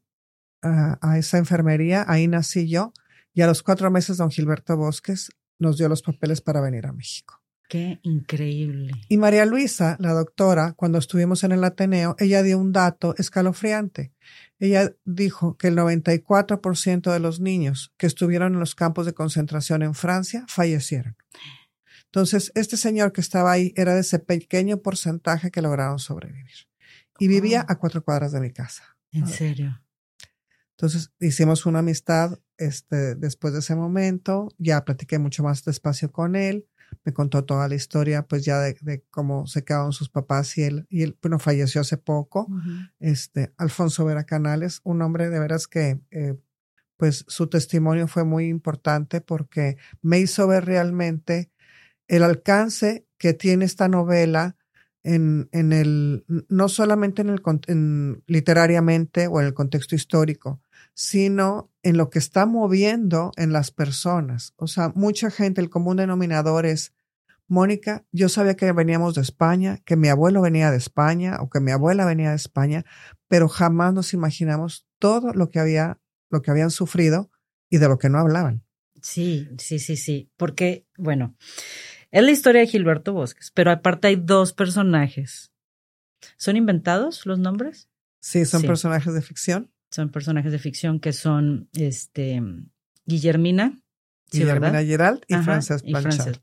a, 0.62 1.18
esa 1.18 1.38
enfermería, 1.38 2.06
ahí 2.08 2.28
nací 2.28 2.68
yo, 2.68 2.94
y 3.34 3.42
a 3.42 3.48
los 3.48 3.64
cuatro 3.64 3.90
meses 3.92 4.18
don 4.18 4.30
Gilberto 4.30 4.76
Bosques 4.78 5.32
nos 5.60 5.78
dio 5.78 5.88
los 5.90 6.02
papeles 6.02 6.42
para 6.42 6.62
venir 6.62 6.86
a 6.86 6.94
México. 6.94 7.42
Qué 7.70 8.00
increíble. 8.04 8.92
Y 9.08 9.16
María 9.16 9.46
Luisa, 9.46 9.96
la 10.00 10.12
doctora, 10.12 10.74
cuando 10.74 10.98
estuvimos 10.98 11.46
en 11.46 11.54
el 11.54 11.64
Ateneo, 11.64 12.18
ella 12.20 12.44
dio 12.44 12.60
un 12.60 12.74
dato 12.74 13.16
escalofriante. 13.18 14.12
Ella 14.60 14.94
dijo 15.06 15.56
que 15.56 15.70
el 15.70 15.78
94% 15.78 17.14
de 17.14 17.20
los 17.20 17.40
niños 17.40 17.94
que 17.98 18.08
estuvieron 18.08 18.54
en 18.54 18.60
los 18.60 18.76
campos 18.76 19.06
de 19.06 19.14
concentración 19.14 19.84
en 19.84 19.94
Francia 19.94 20.44
fallecieron. 20.50 21.16
Entonces, 22.08 22.52
este 22.56 22.76
señor 22.76 23.14
que 23.14 23.22
estaba 23.22 23.54
ahí 23.54 23.74
era 23.78 23.96
de 23.96 24.02
ese 24.02 24.20
pequeño 24.20 24.82
porcentaje 24.82 25.50
que 25.50 25.62
lograron 25.62 25.98
sobrevivir. 25.98 26.68
Y 27.20 27.30
vivía 27.30 27.66
a 27.70 27.78
cuatro 27.78 28.04
cuadras 28.04 28.34
de 28.34 28.42
mi 28.42 28.52
casa. 28.52 28.84
¿En 29.14 29.28
serio? 29.28 29.82
Entonces, 30.82 31.12
hicimos 31.20 31.68
una 31.68 31.80
amistad 31.80 32.40
este, 32.58 33.14
después 33.14 33.54
de 33.54 33.60
ese 33.60 33.76
momento. 33.76 34.50
Ya 34.58 34.84
platiqué 34.84 35.20
mucho 35.20 35.44
más 35.44 35.64
despacio 35.64 36.12
con 36.12 36.36
él. 36.36 36.66
Me 37.06 37.14
contó 37.14 37.46
toda 37.46 37.68
la 37.68 37.76
historia, 37.76 38.24
pues 38.24 38.44
ya 38.44 38.58
de, 38.60 39.06
cómo 39.12 39.46
se 39.46 39.64
quedaron 39.64 39.94
sus 39.94 40.10
papás 40.10 40.58
y 40.58 40.64
él, 40.64 40.88
y 40.90 41.04
él, 41.04 41.16
bueno, 41.22 41.38
falleció 41.38 41.82
hace 41.82 41.98
poco. 41.98 42.48
Este, 43.00 43.54
Alfonso 43.58 44.06
Vera 44.06 44.24
Canales, 44.24 44.82
un 44.84 45.04
hombre 45.04 45.30
de 45.30 45.40
veras 45.40 45.68
que, 45.68 46.02
eh, 46.10 46.36
pues 46.98 47.26
su 47.28 47.46
testimonio 47.46 48.08
fue 48.08 48.24
muy 48.24 48.48
importante 48.48 49.22
porque 49.22 49.78
me 50.02 50.18
hizo 50.20 50.48
ver 50.48 50.66
realmente 50.66 51.52
el 52.08 52.24
alcance 52.24 53.06
que 53.20 53.36
tiene 53.36 53.66
esta 53.66 53.88
novela 53.88 54.56
en, 55.04 55.48
en 55.52 55.74
el, 55.74 56.26
no 56.50 56.70
solamente 56.70 57.22
en 57.22 57.30
el, 57.30 57.42
en, 57.68 58.24
literariamente 58.26 59.28
o 59.28 59.40
en 59.42 59.48
el 59.48 59.54
contexto 59.54 59.96
histórico, 59.96 60.60
sino 60.94 61.72
en 61.84 61.98
lo 61.98 62.10
que 62.10 62.20
está 62.20 62.46
moviendo 62.46 63.32
en 63.38 63.52
las 63.52 63.72
personas. 63.72 64.54
O 64.58 64.68
sea, 64.68 64.92
mucha 64.96 65.32
gente, 65.32 65.62
el 65.62 65.70
común 65.70 65.98
denominador 65.98 66.66
es, 66.66 66.94
Mónica, 67.48 68.06
yo 68.12 68.30
sabía 68.30 68.56
que 68.56 68.72
veníamos 68.72 69.16
de 69.16 69.22
España, 69.22 69.80
que 69.84 69.98
mi 69.98 70.08
abuelo 70.08 70.42
venía 70.42 70.72
de 70.72 70.78
España 70.78 71.38
o 71.42 71.50
que 71.50 71.60
mi 71.60 71.72
abuela 71.72 72.06
venía 72.06 72.30
de 72.30 72.38
España, 72.38 72.86
pero 73.28 73.50
jamás 73.50 73.94
nos 73.94 74.14
imaginamos 74.14 74.88
todo 75.00 75.34
lo 75.34 75.50
que 75.50 75.60
había, 75.60 76.00
lo 76.30 76.42
que 76.42 76.52
habían 76.52 76.72
sufrido 76.72 77.30
y 77.70 77.78
de 77.78 77.90
lo 77.90 77.98
que 77.98 78.10
no 78.10 78.20
hablaban. 78.20 78.64
Sí, 79.02 79.50
sí, 79.58 79.80
sí, 79.80 79.98
sí, 79.98 80.32
porque, 80.38 80.86
bueno, 80.98 81.36
es 82.12 82.24
la 82.24 82.32
historia 82.32 82.62
de 82.62 82.68
Gilberto 82.68 83.14
Bosques, 83.14 83.52
pero 83.54 83.72
aparte 83.72 84.08
hay 84.08 84.16
dos 84.16 84.54
personajes. 84.54 85.52
¿Son 86.38 86.56
inventados 86.56 87.26
los 87.26 87.40
nombres? 87.40 87.90
Sí, 88.20 88.46
son 88.46 88.62
personajes 88.62 89.14
de 89.14 89.22
ficción. 89.22 89.72
Son 89.92 90.10
personajes 90.10 90.52
de 90.52 90.60
ficción 90.60 91.00
que 91.00 91.14
son 91.14 91.70
este 91.74 92.42
Guillermina. 93.06 93.78
Guillermina 94.32 94.84
Gerald 94.84 95.22
y 95.28 95.36
Frances 95.36 95.84
Blanchard. 95.84 96.40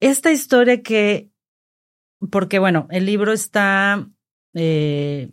Esta 0.00 0.32
historia 0.32 0.82
que, 0.82 1.30
porque 2.30 2.58
bueno, 2.58 2.88
el 2.90 3.06
libro 3.06 3.32
está, 3.32 4.06
eh, 4.52 5.30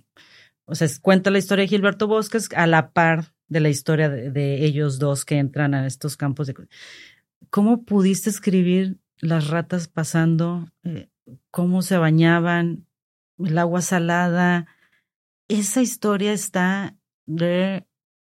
o 0.65 0.75
sea, 0.75 0.87
cuenta 1.01 1.31
la 1.31 1.39
historia 1.39 1.63
de 1.63 1.69
Gilberto 1.69 2.07
Bosques 2.07 2.49
a 2.55 2.67
la 2.67 2.91
par 2.91 3.33
de 3.47 3.59
la 3.59 3.69
historia 3.69 4.07
de 4.07 4.63
ellos 4.63 4.99
dos 4.99 5.25
que 5.25 5.37
entran 5.37 5.73
a 5.73 5.87
estos 5.87 6.15
campos 6.15 6.47
de... 6.47 6.55
¿Cómo 7.49 7.83
pudiste 7.83 8.29
escribir 8.29 9.01
las 9.21 9.49
ratas 9.49 9.87
pasando, 9.87 10.69
eh, 10.83 11.09
cómo 11.51 11.81
se 11.81 11.97
bañaban, 11.97 12.87
el 13.39 13.57
agua 13.57 13.81
salada. 13.81 14.67
Esa 15.51 15.81
historia 15.81 16.31
está 16.31 16.95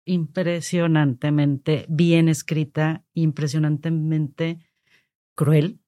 impresionantemente 0.06 1.86
bien 1.88 2.28
escrita, 2.28 3.06
impresionantemente 3.14 4.60
cruel. 5.36 5.80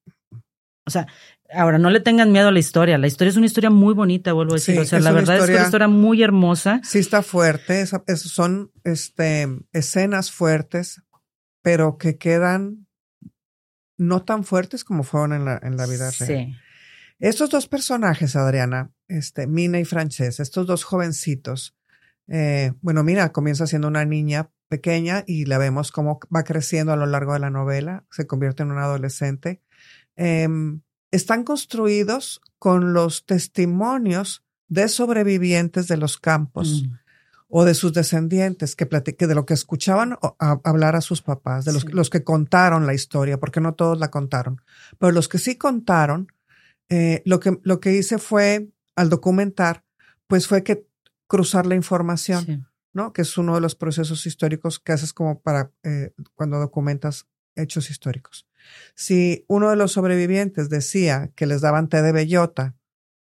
O 0.86 0.92
sea, 0.92 1.08
ahora 1.54 1.78
no 1.78 1.90
le 1.90 2.00
tengan 2.00 2.32
miedo 2.32 2.48
a 2.48 2.52
la 2.52 2.60
historia. 2.60 2.98
La 2.98 3.08
historia 3.08 3.32
es 3.32 3.38
una 3.38 3.48
historia 3.48 3.70
muy 3.70 3.94
bonita, 3.94 4.32
vuelvo 4.32 4.54
a 4.54 4.56
decir. 4.56 4.80
o 4.80 4.86
sea, 4.86 5.02
la 5.02 5.12
verdad 5.12 5.36
es 5.36 5.46
que 5.46 5.52
es 5.52 5.58
una 5.58 5.66
historia 5.66 5.88
muy 5.90 6.24
hermosa. 6.24 6.80
Sí 6.84 7.00
está 7.00 7.22
fuerte, 7.22 7.86
son 7.86 8.72
este, 8.86 9.48
escenas 9.74 10.32
fuertes, 10.32 11.04
pero 11.62 11.98
que 11.98 12.18
quedan 12.18 12.88
no 13.98 14.24
tan 14.24 14.46
fuertes 14.46 14.86
como 14.86 15.04
fueron 15.04 15.34
en 15.34 15.44
la, 15.44 15.60
en 15.62 15.76
la 15.76 15.86
vida 15.86 16.12
real. 16.12 16.28
Sí. 16.28 16.56
Estos 17.20 17.50
dos 17.50 17.68
personajes, 17.68 18.36
Adriana, 18.36 18.95
este, 19.08 19.48
Mina 19.48 19.80
y 19.80 19.86
Frances, 19.86 20.40
estos 20.40 20.68
dos 20.68 20.84
jovencitos, 20.84 21.76
eh, 22.28 22.74
bueno, 22.82 23.04
Mina 23.04 23.32
comienza 23.32 23.68
siendo 23.68 23.88
una 23.88 24.06
niña 24.06 24.50
pequeña 24.68 25.24
y 25.28 25.46
la 25.46 25.58
vemos 25.58 25.92
cómo 25.92 26.20
va 26.36 26.44
creciendo 26.44 26.92
a 26.92 26.96
lo 26.96 27.06
largo 27.06 27.34
de 27.34 27.40
la 27.40 27.50
novela, 27.50 28.06
se 28.10 28.26
convierte 28.26 28.64
en 28.64 28.72
una 28.72 28.86
adolescente. 28.86 29.62
Em, 30.16 30.82
están 31.12 31.44
construidos 31.44 32.42
con 32.58 32.94
los 32.94 33.26
testimonios 33.26 34.44
de 34.68 34.88
sobrevivientes 34.88 35.88
de 35.88 35.98
los 35.98 36.18
campos. 36.18 36.84
Mm 36.84 37.06
o 37.58 37.64
de 37.64 37.74
sus 37.74 37.94
descendientes 37.94 38.76
que 38.76 38.86
platique 38.86 39.28
de 39.28 39.36
lo 39.36 39.46
que 39.46 39.54
escuchaban 39.54 40.18
hablar 40.40 40.96
a 40.96 41.02
sus 41.02 41.22
papás, 41.22 41.66
de 41.66 41.74
los, 41.74 41.86
los, 41.94 42.10
que 42.10 42.24
contaron 42.24 42.86
la 42.86 42.94
historia, 42.94 43.40
porque 43.40 43.62
no 43.62 43.76
todos 43.76 44.00
la 44.00 44.12
contaron, 44.12 44.62
pero 45.00 45.12
los 45.12 45.28
que 45.28 45.38
sí 45.38 45.56
contaron, 45.56 46.28
eh, 46.90 47.22
lo, 47.26 47.40
que, 47.40 47.60
lo 47.64 47.80
que 47.80 47.94
hice 47.94 48.18
fue, 48.18 48.70
al 48.96 49.10
documentar, 49.10 49.84
pues 50.28 50.48
fue 50.48 50.64
que 50.64 50.88
cruzar 51.28 51.66
la 51.66 51.76
información, 51.76 52.68
¿no? 52.94 53.14
Que 53.14 53.24
es 53.24 53.38
uno 53.38 53.56
de 53.56 53.62
los 53.62 53.76
procesos 53.76 54.26
históricos 54.26 54.80
que 54.80 54.94
haces 54.94 55.14
como 55.14 55.42
para 55.42 55.72
eh, 55.84 56.14
cuando 56.34 56.60
documentas 56.60 57.28
hechos 57.56 57.90
históricos. 57.90 58.48
Si 58.96 59.46
uno 59.48 59.70
de 59.70 59.76
los 59.76 59.92
sobrevivientes 59.92 60.70
decía 60.70 61.32
que 61.36 61.46
les 61.46 61.62
daban 61.62 61.90
té 61.90 62.02
de 62.02 62.12
bellota 62.12 62.76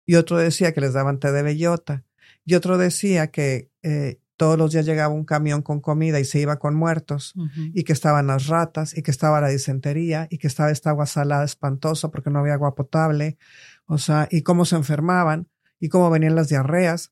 y 0.05 0.15
otro 0.15 0.37
decía 0.37 0.73
que 0.73 0.81
les 0.81 0.93
daban 0.93 1.19
té 1.19 1.31
de 1.31 1.43
bellota 1.43 2.05
y 2.45 2.55
otro 2.55 2.77
decía 2.77 3.31
que 3.31 3.71
eh, 3.83 4.19
todos 4.37 4.57
los 4.57 4.71
días 4.71 4.85
llegaba 4.85 5.13
un 5.13 5.25
camión 5.25 5.61
con 5.61 5.79
comida 5.79 6.19
y 6.19 6.25
se 6.25 6.39
iba 6.39 6.59
con 6.59 6.75
muertos, 6.75 7.33
y 7.73 7.83
que 7.83 7.93
estaban 7.93 8.27
las 8.27 8.47
ratas, 8.47 8.97
y 8.97 9.01
que 9.01 9.11
estaba 9.11 9.39
la 9.39 9.47
disentería, 9.47 10.27
y 10.29 10.37
que 10.37 10.47
estaba 10.47 10.71
esta 10.71 10.89
agua 10.89 11.05
salada 11.05 11.45
espantosa 11.45 12.09
porque 12.11 12.29
no 12.29 12.39
había 12.39 12.53
agua 12.53 12.75
potable, 12.75 13.37
o 13.85 13.97
sea, 13.97 14.27
y 14.29 14.41
cómo 14.41 14.65
se 14.65 14.75
enfermaban, 14.75 15.47
y 15.79 15.89
cómo 15.89 16.09
venían 16.09 16.35
las 16.35 16.49
diarreas, 16.49 17.11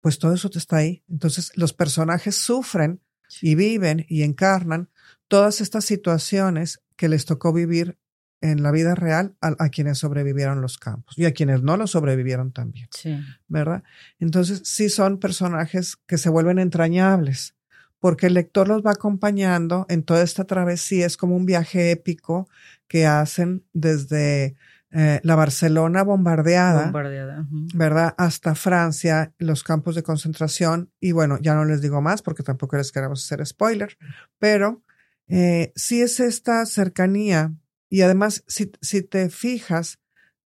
pues 0.00 0.18
todo 0.18 0.34
eso 0.34 0.50
está 0.54 0.76
ahí. 0.76 1.02
Entonces 1.08 1.52
los 1.56 1.72
personajes 1.72 2.36
sufren 2.36 3.00
y 3.40 3.54
viven 3.54 4.04
y 4.08 4.22
encarnan 4.22 4.90
todas 5.28 5.60
estas 5.60 5.84
situaciones 5.84 6.82
que 6.96 7.08
les 7.08 7.24
tocó 7.24 7.52
vivir 7.52 7.98
en 8.40 8.62
la 8.62 8.70
vida 8.70 8.94
real 8.94 9.34
a, 9.40 9.68
quienes 9.70 9.96
sobrevivieron 9.96 10.60
los 10.60 10.76
campos 10.76 11.16
y 11.16 11.24
a 11.24 11.32
quienes 11.32 11.62
no 11.62 11.78
lo 11.78 11.86
sobrevivieron 11.86 12.52
también. 12.52 12.88
Sí. 12.90 13.18
¿Verdad? 13.48 13.82
Entonces, 14.18 14.60
sí 14.64 14.90
son 14.90 15.18
personajes 15.18 15.96
que 16.06 16.18
se 16.18 16.28
vuelven 16.28 16.58
entrañables 16.58 17.54
porque 18.00 18.26
el 18.26 18.34
lector 18.34 18.68
los 18.68 18.82
va 18.82 18.90
acompañando 18.90 19.86
en 19.88 20.02
toda 20.02 20.22
esta 20.22 20.44
travesía. 20.44 21.06
Es 21.06 21.16
como 21.16 21.36
un 21.36 21.46
viaje 21.46 21.90
épico 21.90 22.46
que 22.86 23.06
hacen 23.06 23.64
desde 23.72 24.56
eh, 24.96 25.20
la 25.24 25.34
Barcelona 25.34 26.04
bombardeada, 26.04 26.84
bombardeada 26.84 27.46
¿verdad? 27.74 28.14
Hasta 28.16 28.54
Francia, 28.54 29.34
los 29.38 29.64
campos 29.64 29.96
de 29.96 30.04
concentración. 30.04 30.92
Y 31.00 31.10
bueno, 31.10 31.38
ya 31.40 31.54
no 31.54 31.64
les 31.64 31.82
digo 31.82 32.00
más 32.00 32.22
porque 32.22 32.44
tampoco 32.44 32.76
les 32.76 32.92
queremos 32.92 33.24
hacer 33.24 33.44
spoiler, 33.44 33.98
pero 34.38 34.84
eh, 35.26 35.72
sí 35.74 36.00
es 36.00 36.20
esta 36.20 36.64
cercanía 36.64 37.52
y 37.88 38.02
además, 38.02 38.44
si, 38.46 38.70
si 38.80 39.02
te 39.02 39.30
fijas, 39.30 39.98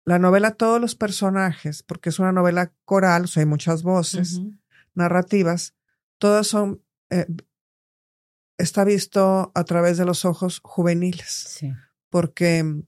la 0.06 0.18
novela, 0.18 0.52
todos 0.52 0.80
los 0.80 0.96
personajes, 0.96 1.84
porque 1.84 2.10
es 2.10 2.20
una 2.20 2.32
novela 2.32 2.72
coral, 2.86 3.26
o 3.26 3.28
sea, 3.28 3.42
hay 3.42 3.48
muchas 3.48 3.84
voces 3.84 4.42
narrativas, 4.96 5.76
todas 6.18 6.48
son, 6.48 6.82
eh, 7.10 7.28
está 8.58 8.86
visto 8.86 9.52
a 9.54 9.64
través 9.66 9.98
de 9.98 10.06
los 10.06 10.24
ojos 10.24 10.62
juveniles. 10.64 11.30
Sí. 11.30 11.74
Porque 12.10 12.84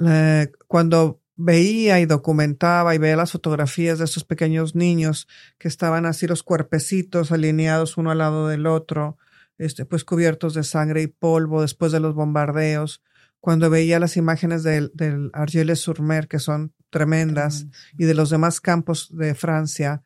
eh, 0.00 0.50
cuando 0.66 1.20
veía 1.36 2.00
y 2.00 2.06
documentaba 2.06 2.94
y 2.94 2.98
veía 2.98 3.16
las 3.16 3.32
fotografías 3.32 3.98
de 3.98 4.06
esos 4.06 4.24
pequeños 4.24 4.74
niños 4.74 5.28
que 5.58 5.68
estaban 5.68 6.06
así 6.06 6.26
los 6.26 6.42
cuerpecitos 6.42 7.30
alineados 7.30 7.98
uno 7.98 8.10
al 8.10 8.18
lado 8.18 8.48
del 8.48 8.66
otro, 8.66 9.18
este, 9.58 9.84
pues 9.84 10.04
cubiertos 10.04 10.54
de 10.54 10.64
sangre 10.64 11.02
y 11.02 11.06
polvo 11.06 11.62
después 11.62 11.92
de 11.92 12.00
los 12.00 12.14
bombardeos. 12.14 13.02
Cuando 13.40 13.70
veía 13.70 14.00
las 14.00 14.16
imágenes 14.16 14.62
del, 14.62 14.90
del 14.94 15.30
Argel-sur-Mer, 15.34 16.26
que 16.26 16.38
son 16.38 16.74
tremendas, 16.90 17.66
y 17.96 18.04
de 18.04 18.14
los 18.14 18.30
demás 18.30 18.60
campos 18.60 19.14
de 19.16 19.34
Francia, 19.34 20.02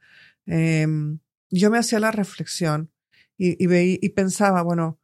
em, 0.46 1.20
yo 1.48 1.70
me 1.70 1.78
hacía 1.78 2.00
la 2.00 2.10
reflexión 2.10 2.90
y, 3.38 3.62
y, 3.62 3.66
veía, 3.66 3.98
y 4.00 4.10
pensaba, 4.10 4.62
bueno, 4.62 4.98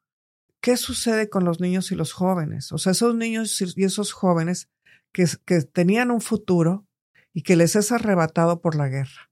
¿qué 0.61 0.77
sucede 0.77 1.31
con 1.31 1.45
los 1.45 1.61
niños 1.61 1.93
y 1.93 1.95
los 1.95 2.13
jóvenes? 2.13 2.73
O 2.73 2.79
sea, 2.79 2.93
esos 2.93 3.15
niños 3.15 3.63
y 3.77 3.85
esos 3.85 4.13
jóvenes 4.13 4.69
que, 5.17 5.27
que 5.47 5.63
tenían 5.63 6.11
un 6.11 6.21
futuro 6.21 6.87
y 7.33 7.41
que 7.41 7.57
les 7.57 7.75
es 7.75 7.91
arrebatado 7.91 8.61
por 8.61 8.75
la 8.75 8.89
guerra. 8.89 9.31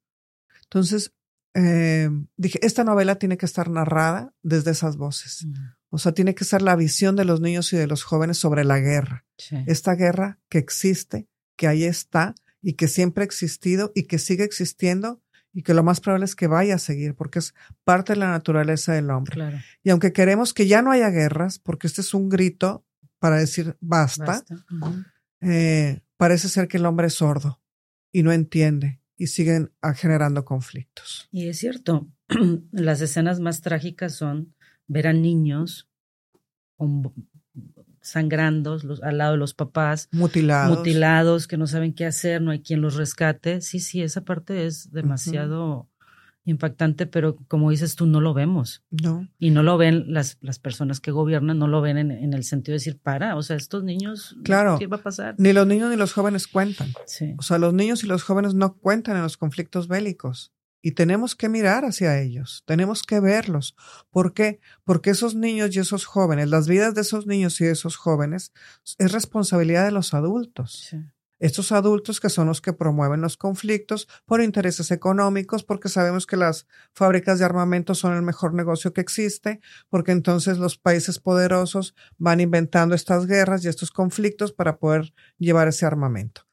Entonces, 0.62 1.12
eh, 1.52 2.08
dije, 2.38 2.58
esta 2.62 2.84
novela 2.84 3.16
tiene 3.16 3.36
que 3.36 3.44
estar 3.44 3.68
narrada 3.68 4.32
desde 4.42 4.70
esas 4.70 4.96
voces. 4.96 5.44
Mm. 5.44 5.54
O 5.90 5.98
sea, 5.98 6.12
tiene 6.12 6.34
que 6.34 6.44
ser 6.44 6.62
la 6.62 6.74
visión 6.74 7.16
de 7.16 7.26
los 7.26 7.42
niños 7.42 7.70
y 7.74 7.76
de 7.76 7.86
los 7.86 8.02
jóvenes 8.02 8.38
sobre 8.38 8.64
la 8.64 8.80
guerra. 8.80 9.26
Esta 9.66 9.94
guerra 9.94 10.38
que 10.48 10.56
existe, 10.56 11.28
que 11.54 11.68
ahí 11.68 11.84
está 11.84 12.34
y 12.62 12.72
que 12.72 12.88
siempre 12.88 13.22
ha 13.22 13.26
existido 13.26 13.92
y 13.94 14.04
que 14.04 14.18
sigue 14.18 14.44
existiendo 14.44 15.22
y 15.52 15.62
que 15.62 15.74
lo 15.74 15.82
más 15.82 16.00
probable 16.00 16.24
es 16.24 16.34
que 16.34 16.46
vaya 16.46 16.76
a 16.76 16.78
seguir 16.78 17.14
porque 17.14 17.40
es 17.40 17.54
parte 17.84 18.14
de 18.14 18.20
la 18.20 18.30
naturaleza 18.30 18.94
del 18.94 19.10
hombre. 19.10 19.62
Y 19.82 19.90
aunque 19.90 20.14
queremos 20.14 20.54
que 20.54 20.66
ya 20.66 20.80
no 20.80 20.92
haya 20.92 21.10
guerras, 21.10 21.58
porque 21.58 21.86
este 21.86 22.00
es 22.00 22.14
un 22.14 22.30
grito 22.30 22.86
para 23.18 23.36
decir 23.36 23.76
basta, 23.80 24.44
eh, 25.44 26.00
parece 26.16 26.48
ser 26.48 26.68
que 26.68 26.78
el 26.78 26.86
hombre 26.86 27.08
es 27.08 27.14
sordo 27.14 27.60
y 28.12 28.22
no 28.22 28.32
entiende 28.32 29.00
y 29.16 29.28
siguen 29.28 29.72
generando 29.96 30.44
conflictos. 30.44 31.28
Y 31.30 31.48
es 31.48 31.58
cierto, 31.58 32.08
las 32.72 33.00
escenas 33.00 33.40
más 33.40 33.60
trágicas 33.60 34.14
son 34.14 34.54
ver 34.86 35.06
a 35.06 35.12
niños 35.12 35.88
sangrando 38.00 38.78
al 39.02 39.18
lado 39.18 39.32
de 39.32 39.38
los 39.38 39.54
papás, 39.54 40.08
mutilados. 40.12 40.76
mutilados, 40.76 41.46
que 41.46 41.56
no 41.56 41.66
saben 41.66 41.94
qué 41.94 42.04
hacer, 42.04 42.42
no 42.42 42.50
hay 42.50 42.60
quien 42.60 42.80
los 42.82 42.96
rescate. 42.96 43.60
Sí, 43.60 43.80
sí, 43.80 44.02
esa 44.02 44.22
parte 44.22 44.66
es 44.66 44.90
demasiado 44.92 45.88
impactante, 46.44 47.06
pero 47.06 47.36
como 47.48 47.70
dices 47.70 47.96
tú, 47.96 48.06
no 48.06 48.20
lo 48.20 48.34
vemos. 48.34 48.82
No. 48.90 49.28
Y 49.38 49.50
no 49.50 49.62
lo 49.62 49.76
ven 49.78 50.12
las, 50.12 50.38
las 50.40 50.58
personas 50.58 51.00
que 51.00 51.10
gobiernan, 51.10 51.58
no 51.58 51.68
lo 51.68 51.80
ven 51.80 51.98
en, 51.98 52.34
el 52.34 52.44
sentido 52.44 52.72
de 52.72 52.76
decir, 52.76 52.98
para, 52.98 53.36
o 53.36 53.42
sea, 53.42 53.56
estos 53.56 53.82
niños, 53.84 54.36
claro, 54.44 54.78
¿qué 54.78 54.86
va 54.86 54.98
a 54.98 55.02
pasar? 55.02 55.34
Ni 55.38 55.52
los 55.52 55.66
niños 55.66 55.90
ni 55.90 55.96
los 55.96 56.12
jóvenes 56.12 56.46
cuentan. 56.46 56.92
Sí. 57.06 57.34
O 57.38 57.42
sea, 57.42 57.58
los 57.58 57.72
niños 57.72 58.04
y 58.04 58.06
los 58.06 58.22
jóvenes 58.22 58.54
no 58.54 58.76
cuentan 58.76 59.16
en 59.16 59.22
los 59.22 59.36
conflictos 59.36 59.88
bélicos. 59.88 60.52
Y 60.86 60.92
tenemos 60.92 61.34
que 61.34 61.48
mirar 61.48 61.86
hacia 61.86 62.20
ellos, 62.20 62.62
tenemos 62.66 63.02
que 63.02 63.18
verlos. 63.18 63.74
¿Por 64.10 64.34
qué? 64.34 64.60
Porque 64.84 65.08
esos 65.08 65.34
niños 65.34 65.74
y 65.74 65.78
esos 65.78 66.04
jóvenes, 66.04 66.50
las 66.50 66.68
vidas 66.68 66.94
de 66.94 67.00
esos 67.00 67.26
niños 67.26 67.58
y 67.62 67.64
de 67.64 67.70
esos 67.70 67.96
jóvenes 67.96 68.52
es 68.98 69.12
responsabilidad 69.12 69.86
de 69.86 69.92
los 69.92 70.12
adultos. 70.12 70.94
Estos 71.44 71.72
adultos 71.72 72.20
que 72.20 72.30
son 72.30 72.46
los 72.46 72.62
que 72.62 72.72
promueven 72.72 73.20
los 73.20 73.36
conflictos 73.36 74.08
por 74.24 74.40
intereses 74.40 74.90
económicos, 74.90 75.62
porque 75.62 75.90
sabemos 75.90 76.26
que 76.26 76.38
las 76.38 76.66
fábricas 76.94 77.38
de 77.38 77.44
armamento 77.44 77.94
son 77.94 78.14
el 78.14 78.22
mejor 78.22 78.54
negocio 78.54 78.94
que 78.94 79.02
existe, 79.02 79.60
porque 79.90 80.12
entonces 80.12 80.56
los 80.56 80.78
países 80.78 81.18
poderosos 81.18 81.94
van 82.16 82.40
inventando 82.40 82.94
estas 82.94 83.26
guerras 83.26 83.62
y 83.62 83.68
estos 83.68 83.90
conflictos 83.90 84.54
para 84.54 84.78
poder 84.78 85.12
llevar 85.36 85.68
ese 85.68 85.84
armamento. 85.84 86.46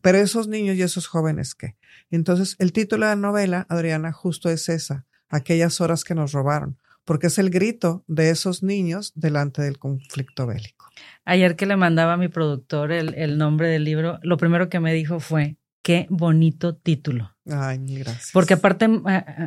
Pero 0.00 0.18
esos 0.18 0.48
niños 0.48 0.74
y 0.74 0.82
esos 0.82 1.06
jóvenes, 1.06 1.54
¿qué? 1.54 1.76
Entonces, 2.10 2.56
el 2.58 2.72
título 2.72 3.06
de 3.06 3.12
la 3.12 3.16
novela, 3.22 3.64
Adriana, 3.68 4.10
justo 4.10 4.50
es 4.50 4.68
esa, 4.68 5.06
aquellas 5.28 5.80
horas 5.80 6.02
que 6.02 6.16
nos 6.16 6.32
robaron, 6.32 6.81
porque 7.04 7.28
es 7.28 7.38
el 7.38 7.50
grito 7.50 8.04
de 8.06 8.30
esos 8.30 8.62
niños 8.62 9.12
delante 9.14 9.62
del 9.62 9.78
conflicto 9.78 10.46
bélico. 10.46 10.86
Ayer 11.24 11.56
que 11.56 11.66
le 11.66 11.76
mandaba 11.76 12.14
a 12.14 12.16
mi 12.16 12.28
productor 12.28 12.92
el, 12.92 13.14
el 13.14 13.38
nombre 13.38 13.68
del 13.68 13.84
libro, 13.84 14.18
lo 14.22 14.36
primero 14.36 14.68
que 14.68 14.80
me 14.80 14.92
dijo 14.92 15.20
fue, 15.20 15.56
qué 15.82 16.06
bonito 16.08 16.76
título. 16.76 17.34
Ay, 17.50 17.78
gracias. 17.84 18.30
Porque 18.32 18.54
aparte 18.54 18.88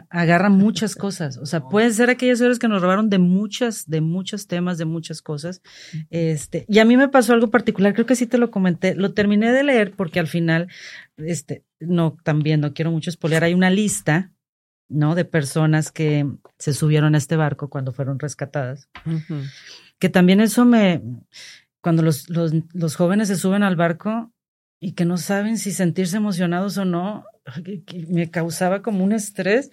agarra 0.09 0.49
muchas 0.49 0.95
cosas. 0.95 1.37
O 1.37 1.45
sea, 1.45 1.61
pueden 1.61 1.93
ser 1.93 2.09
aquellas 2.09 2.41
horas 2.41 2.59
que 2.59 2.67
nos 2.67 2.81
robaron 2.81 3.09
de 3.09 3.19
muchas, 3.19 3.87
de 3.87 4.01
muchos 4.01 4.47
temas, 4.47 4.77
de 4.77 4.85
muchas 4.85 5.21
cosas. 5.21 5.61
Este, 6.09 6.65
y 6.67 6.79
a 6.79 6.85
mí 6.85 6.97
me 6.97 7.07
pasó 7.07 7.33
algo 7.33 7.49
particular, 7.49 7.93
creo 7.93 8.05
que 8.05 8.17
sí 8.17 8.27
te 8.27 8.37
lo 8.37 8.51
comenté. 8.51 8.95
Lo 8.95 9.13
terminé 9.13 9.51
de 9.53 9.63
leer 9.63 9.93
porque 9.95 10.19
al 10.19 10.27
final, 10.27 10.67
este, 11.15 11.63
no, 11.79 12.17
también 12.23 12.59
no 12.59 12.73
quiero 12.73 12.91
mucho 12.91 13.09
espolear. 13.09 13.45
Hay 13.45 13.53
una 13.53 13.69
lista, 13.69 14.33
¿no? 14.87 15.15
De 15.15 15.25
personas 15.25 15.91
que 15.91 16.27
se 16.57 16.73
subieron 16.73 17.15
a 17.15 17.17
este 17.17 17.35
barco 17.35 17.69
cuando 17.69 17.91
fueron 17.91 18.19
rescatadas. 18.19 18.89
Que 19.99 20.09
también 20.09 20.41
eso 20.41 20.65
me, 20.65 21.01
cuando 21.81 22.03
los, 22.03 22.29
los, 22.29 22.53
los 22.73 22.95
jóvenes 22.95 23.27
se 23.27 23.35
suben 23.35 23.63
al 23.63 23.75
barco, 23.75 24.31
y 24.79 24.91
que 24.91 25.05
no 25.05 25.17
saben 25.17 25.57
si 25.57 25.71
sentirse 25.71 26.17
emocionados 26.17 26.77
o 26.77 26.85
no, 26.85 27.25
me 28.07 28.29
causaba 28.29 28.83
como 28.83 29.03
un 29.03 29.13
estrés. 29.13 29.71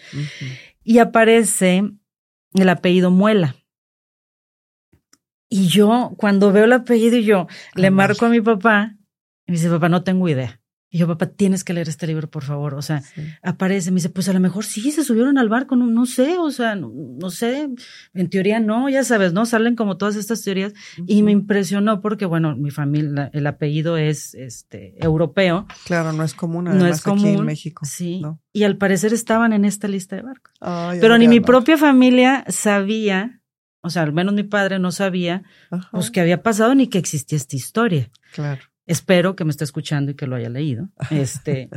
Y 0.82 0.98
aparece 0.98 1.84
el 2.54 2.68
apellido 2.68 3.10
Muela. 3.10 3.56
Y 5.50 5.66
yo, 5.66 6.14
cuando 6.16 6.50
veo 6.50 6.64
el 6.64 6.72
apellido, 6.72 7.18
yo 7.18 7.46
le 7.74 7.90
marco 7.90 8.24
a 8.24 8.30
mi 8.30 8.40
papá 8.40 8.96
y 9.46 9.52
me 9.52 9.58
dice, 9.58 9.68
papá, 9.68 9.90
no 9.90 10.02
tengo 10.02 10.26
idea. 10.30 10.61
Y 10.94 10.98
yo, 10.98 11.06
papá, 11.06 11.24
tienes 11.24 11.64
que 11.64 11.72
leer 11.72 11.88
este 11.88 12.06
libro, 12.06 12.28
por 12.28 12.44
favor. 12.44 12.74
O 12.74 12.82
sea, 12.82 13.02
aparece, 13.42 13.90
me 13.90 13.94
dice, 13.94 14.10
pues 14.10 14.28
a 14.28 14.34
lo 14.34 14.40
mejor 14.40 14.66
sí, 14.66 14.90
se 14.90 15.04
subieron 15.04 15.38
al 15.38 15.48
barco, 15.48 15.74
no, 15.74 15.86
no 15.86 16.04
sé, 16.04 16.36
o 16.36 16.50
sea, 16.50 16.74
no, 16.76 17.30
sé, 17.30 17.70
en 18.12 18.28
teoría 18.28 18.60
no, 18.60 18.90
ya 18.90 19.02
sabes, 19.02 19.32
¿no? 19.32 19.46
Salen 19.46 19.74
como 19.74 19.96
todas 19.96 20.16
estas 20.16 20.42
teorías. 20.42 20.74
Y 21.06 21.22
me 21.22 21.32
impresionó 21.32 22.02
porque, 22.02 22.26
bueno, 22.26 22.54
mi 22.56 22.70
familia, 22.70 23.30
el 23.32 23.46
apellido 23.46 23.96
es 23.96 24.34
este 24.34 25.02
europeo. 25.02 25.66
Claro, 25.86 26.12
no 26.12 26.24
es 26.24 26.34
común, 26.34 26.64
no 26.64 26.86
es 26.86 27.00
común 27.00 27.26
aquí 27.26 27.38
en 27.38 27.44
México. 27.46 27.86
Sí. 27.86 28.20
Y 28.52 28.64
al 28.64 28.76
parecer 28.76 29.14
estaban 29.14 29.54
en 29.54 29.64
esta 29.64 29.88
lista 29.88 30.16
de 30.16 30.22
barcos. 30.22 30.52
Pero 31.00 31.16
ni 31.16 31.26
mi 31.26 31.40
propia 31.40 31.78
familia 31.78 32.44
sabía, 32.48 33.40
o 33.80 33.88
sea, 33.88 34.02
al 34.02 34.12
menos 34.12 34.34
mi 34.34 34.42
padre 34.42 34.78
no 34.78 34.92
sabía, 34.92 35.42
pues 35.90 36.10
que 36.10 36.20
había 36.20 36.42
pasado 36.42 36.74
ni 36.74 36.88
que 36.88 36.98
existía 36.98 37.38
esta 37.38 37.56
historia. 37.56 38.10
Claro. 38.34 38.60
Espero 38.86 39.36
que 39.36 39.44
me 39.44 39.50
esté 39.50 39.64
escuchando 39.64 40.10
y 40.10 40.14
que 40.14 40.26
lo 40.26 40.36
haya 40.36 40.48
leído. 40.48 40.88
Este, 41.10 41.70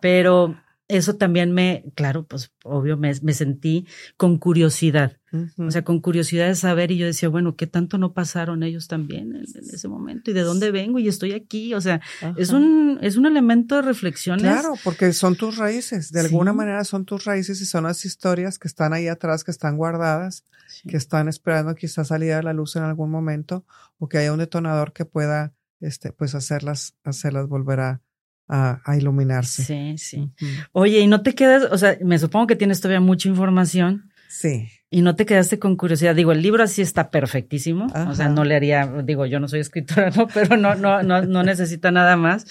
pero 0.00 0.56
eso 0.90 1.14
también 1.14 1.52
me, 1.52 1.84
claro, 1.94 2.26
pues 2.26 2.52
obvio, 2.64 2.96
me, 2.96 3.12
me 3.22 3.32
sentí 3.32 3.86
con 4.16 4.38
curiosidad. 4.38 5.16
O 5.56 5.70
sea, 5.70 5.84
con 5.84 6.00
curiosidad 6.00 6.48
de 6.48 6.56
saber 6.56 6.90
y 6.90 6.98
yo 6.98 7.06
decía, 7.06 7.28
bueno, 7.28 7.54
¿qué 7.54 7.68
tanto 7.68 7.98
no 7.98 8.12
pasaron 8.12 8.64
ellos 8.64 8.88
también 8.88 9.36
en, 9.36 9.44
ese 9.44 9.86
momento? 9.86 10.32
¿Y 10.32 10.34
de 10.34 10.40
dónde 10.40 10.72
vengo? 10.72 10.98
Y 10.98 11.06
estoy 11.06 11.32
aquí. 11.32 11.72
O 11.74 11.80
sea, 11.80 12.00
es 12.36 12.50
un, 12.50 12.98
es 13.00 13.16
un 13.16 13.26
elemento 13.26 13.76
de 13.76 13.82
reflexión. 13.82 14.40
Claro, 14.40 14.74
porque 14.82 15.12
son 15.12 15.36
tus 15.36 15.56
raíces. 15.56 16.10
De 16.10 16.18
alguna 16.18 16.52
manera 16.52 16.82
son 16.82 17.04
tus 17.04 17.24
raíces 17.24 17.60
y 17.60 17.64
son 17.66 17.84
las 17.84 18.04
historias 18.04 18.58
que 18.58 18.66
están 18.66 18.92
ahí 18.92 19.06
atrás, 19.06 19.44
que 19.44 19.52
están 19.52 19.76
guardadas, 19.76 20.44
que 20.88 20.96
están 20.96 21.28
esperando 21.28 21.76
quizás 21.76 22.08
salir 22.08 22.32
a 22.32 22.42
la 22.42 22.52
luz 22.52 22.74
en 22.74 22.82
algún 22.82 23.12
momento 23.12 23.64
o 23.98 24.08
que 24.08 24.18
haya 24.18 24.32
un 24.32 24.40
detonador 24.40 24.92
que 24.92 25.04
pueda 25.04 25.54
este, 25.80 26.12
pues 26.12 26.34
hacerlas, 26.34 26.94
hacerlas 27.04 27.48
volver 27.48 27.80
a, 27.80 28.02
a, 28.50 28.96
iluminarse. 28.96 29.64
Sí, 29.64 29.98
sí. 29.98 30.32
Oye, 30.72 31.00
y 31.00 31.06
no 31.06 31.22
te 31.22 31.34
quedas, 31.34 31.68
o 31.70 31.78
sea, 31.78 31.96
me 32.02 32.18
supongo 32.18 32.48
que 32.48 32.56
tienes 32.56 32.80
todavía 32.80 33.00
mucha 33.00 33.28
información. 33.28 34.10
Sí. 34.28 34.68
Y 34.90 35.02
no 35.02 35.14
te 35.14 35.24
quedaste 35.24 35.58
con 35.58 35.76
curiosidad. 35.76 36.14
Digo, 36.14 36.32
el 36.32 36.42
libro 36.42 36.64
así 36.64 36.82
está 36.82 37.10
perfectísimo. 37.10 37.86
O 38.08 38.14
sea, 38.14 38.28
no 38.28 38.44
le 38.44 38.56
haría, 38.56 38.86
digo, 39.04 39.26
yo 39.26 39.38
no 39.38 39.46
soy 39.46 39.60
escritora, 39.60 40.10
¿no? 40.10 40.26
Pero 40.28 40.56
no, 40.56 40.74
no, 40.74 41.02
no, 41.02 41.22
no 41.22 41.42
necesita 41.42 41.90
nada 41.92 42.16
más. 42.16 42.46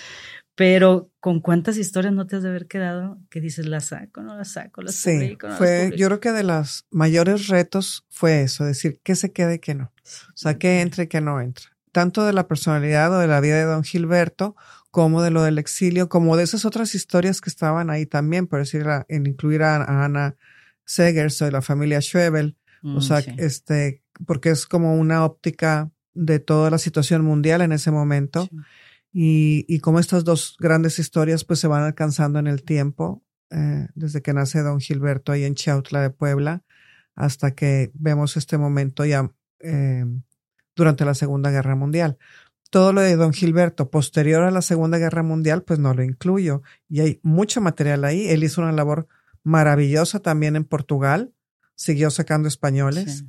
Pero 0.55 1.09
con 1.21 1.39
cuántas 1.39 1.77
historias 1.77 2.13
no 2.13 2.27
te 2.27 2.35
has 2.35 2.43
de 2.43 2.49
haber 2.49 2.67
quedado 2.67 3.17
que 3.29 3.39
dices, 3.39 3.65
la 3.65 3.79
saco, 3.79 4.21
no 4.21 4.35
la 4.35 4.43
saco, 4.43 4.81
la 4.81 4.91
sí, 4.91 5.11
publico, 5.11 5.47
no 5.47 5.55
fue, 5.55 5.93
yo 5.95 6.07
creo 6.07 6.19
que 6.19 6.33
de 6.33 6.43
los 6.43 6.85
mayores 6.91 7.47
retos 7.47 8.05
fue 8.09 8.41
eso, 8.41 8.65
decir 8.65 8.99
qué 9.01 9.15
se 9.15 9.31
queda 9.31 9.53
y 9.53 9.59
qué 9.59 9.73
no. 9.73 9.85
O 9.85 10.35
sea, 10.35 10.57
qué 10.57 10.81
entra 10.81 11.05
y 11.05 11.07
qué 11.07 11.21
no 11.21 11.39
entra 11.39 11.69
tanto 11.99 12.23
de 12.23 12.31
la 12.31 12.47
personalidad 12.47 13.13
o 13.13 13.19
de 13.19 13.27
la 13.27 13.41
vida 13.41 13.57
de 13.57 13.65
don 13.65 13.83
Gilberto, 13.83 14.55
como 14.89 15.21
de 15.21 15.31
lo 15.31 15.43
del 15.43 15.57
exilio, 15.57 16.07
como 16.07 16.37
de 16.37 16.45
esas 16.45 16.63
otras 16.63 16.95
historias 16.95 17.41
que 17.41 17.49
estaban 17.49 17.89
ahí 17.89 18.05
también, 18.05 18.47
por 18.47 18.59
decir, 18.59 18.85
en 19.09 19.27
incluir 19.27 19.63
a, 19.63 20.05
Ana 20.05 20.37
Segers 20.85 21.41
o 21.41 21.45
de 21.45 21.51
la 21.51 21.61
familia 21.61 21.99
Schwebel, 21.99 22.55
o 22.83 22.87
mm, 22.87 23.01
sea, 23.01 23.19
este, 23.35 24.01
porque 24.25 24.49
es 24.49 24.65
como 24.65 24.95
una 24.95 25.25
óptica 25.25 25.91
de 26.13 26.39
toda 26.39 26.69
la 26.69 26.77
situación 26.77 27.25
mundial 27.25 27.59
en 27.59 27.73
ese 27.73 27.91
momento. 27.91 28.47
Y, 29.11 29.65
y 29.67 29.79
como 29.79 29.99
estas 29.99 30.23
dos 30.23 30.55
grandes 30.57 30.99
historias 30.99 31.43
pues 31.43 31.59
se 31.59 31.67
van 31.67 31.83
alcanzando 31.83 32.39
en 32.39 32.47
el 32.47 32.63
tiempo, 32.63 33.25
eh, 33.49 33.89
desde 33.93 34.21
que 34.21 34.31
nace 34.31 34.61
don 34.61 34.79
Gilberto 34.79 35.33
ahí 35.33 35.43
en 35.43 35.55
Chautla 35.55 36.01
de 36.01 36.11
Puebla, 36.11 36.63
hasta 37.13 37.51
que 37.51 37.91
vemos 37.93 38.37
este 38.37 38.57
momento 38.57 39.03
ya 39.03 39.29
eh, 39.59 40.05
durante 40.75 41.05
la 41.05 41.13
Segunda 41.13 41.51
Guerra 41.51 41.75
Mundial. 41.75 42.17
Todo 42.69 42.93
lo 42.93 43.01
de 43.01 43.15
don 43.15 43.33
Gilberto 43.33 43.89
posterior 43.89 44.43
a 44.43 44.51
la 44.51 44.61
Segunda 44.61 44.97
Guerra 44.97 45.23
Mundial, 45.23 45.63
pues 45.63 45.79
no 45.79 45.93
lo 45.93 46.03
incluyo. 46.03 46.61
Y 46.87 46.99
hay 46.99 47.19
mucho 47.23 47.61
material 47.61 48.05
ahí. 48.05 48.27
Él 48.27 48.43
hizo 48.43 48.61
una 48.61 48.71
labor 48.71 49.07
maravillosa 49.43 50.19
también 50.19 50.55
en 50.55 50.65
Portugal, 50.65 51.33
siguió 51.75 52.11
sacando 52.11 52.47
españoles. 52.47 53.25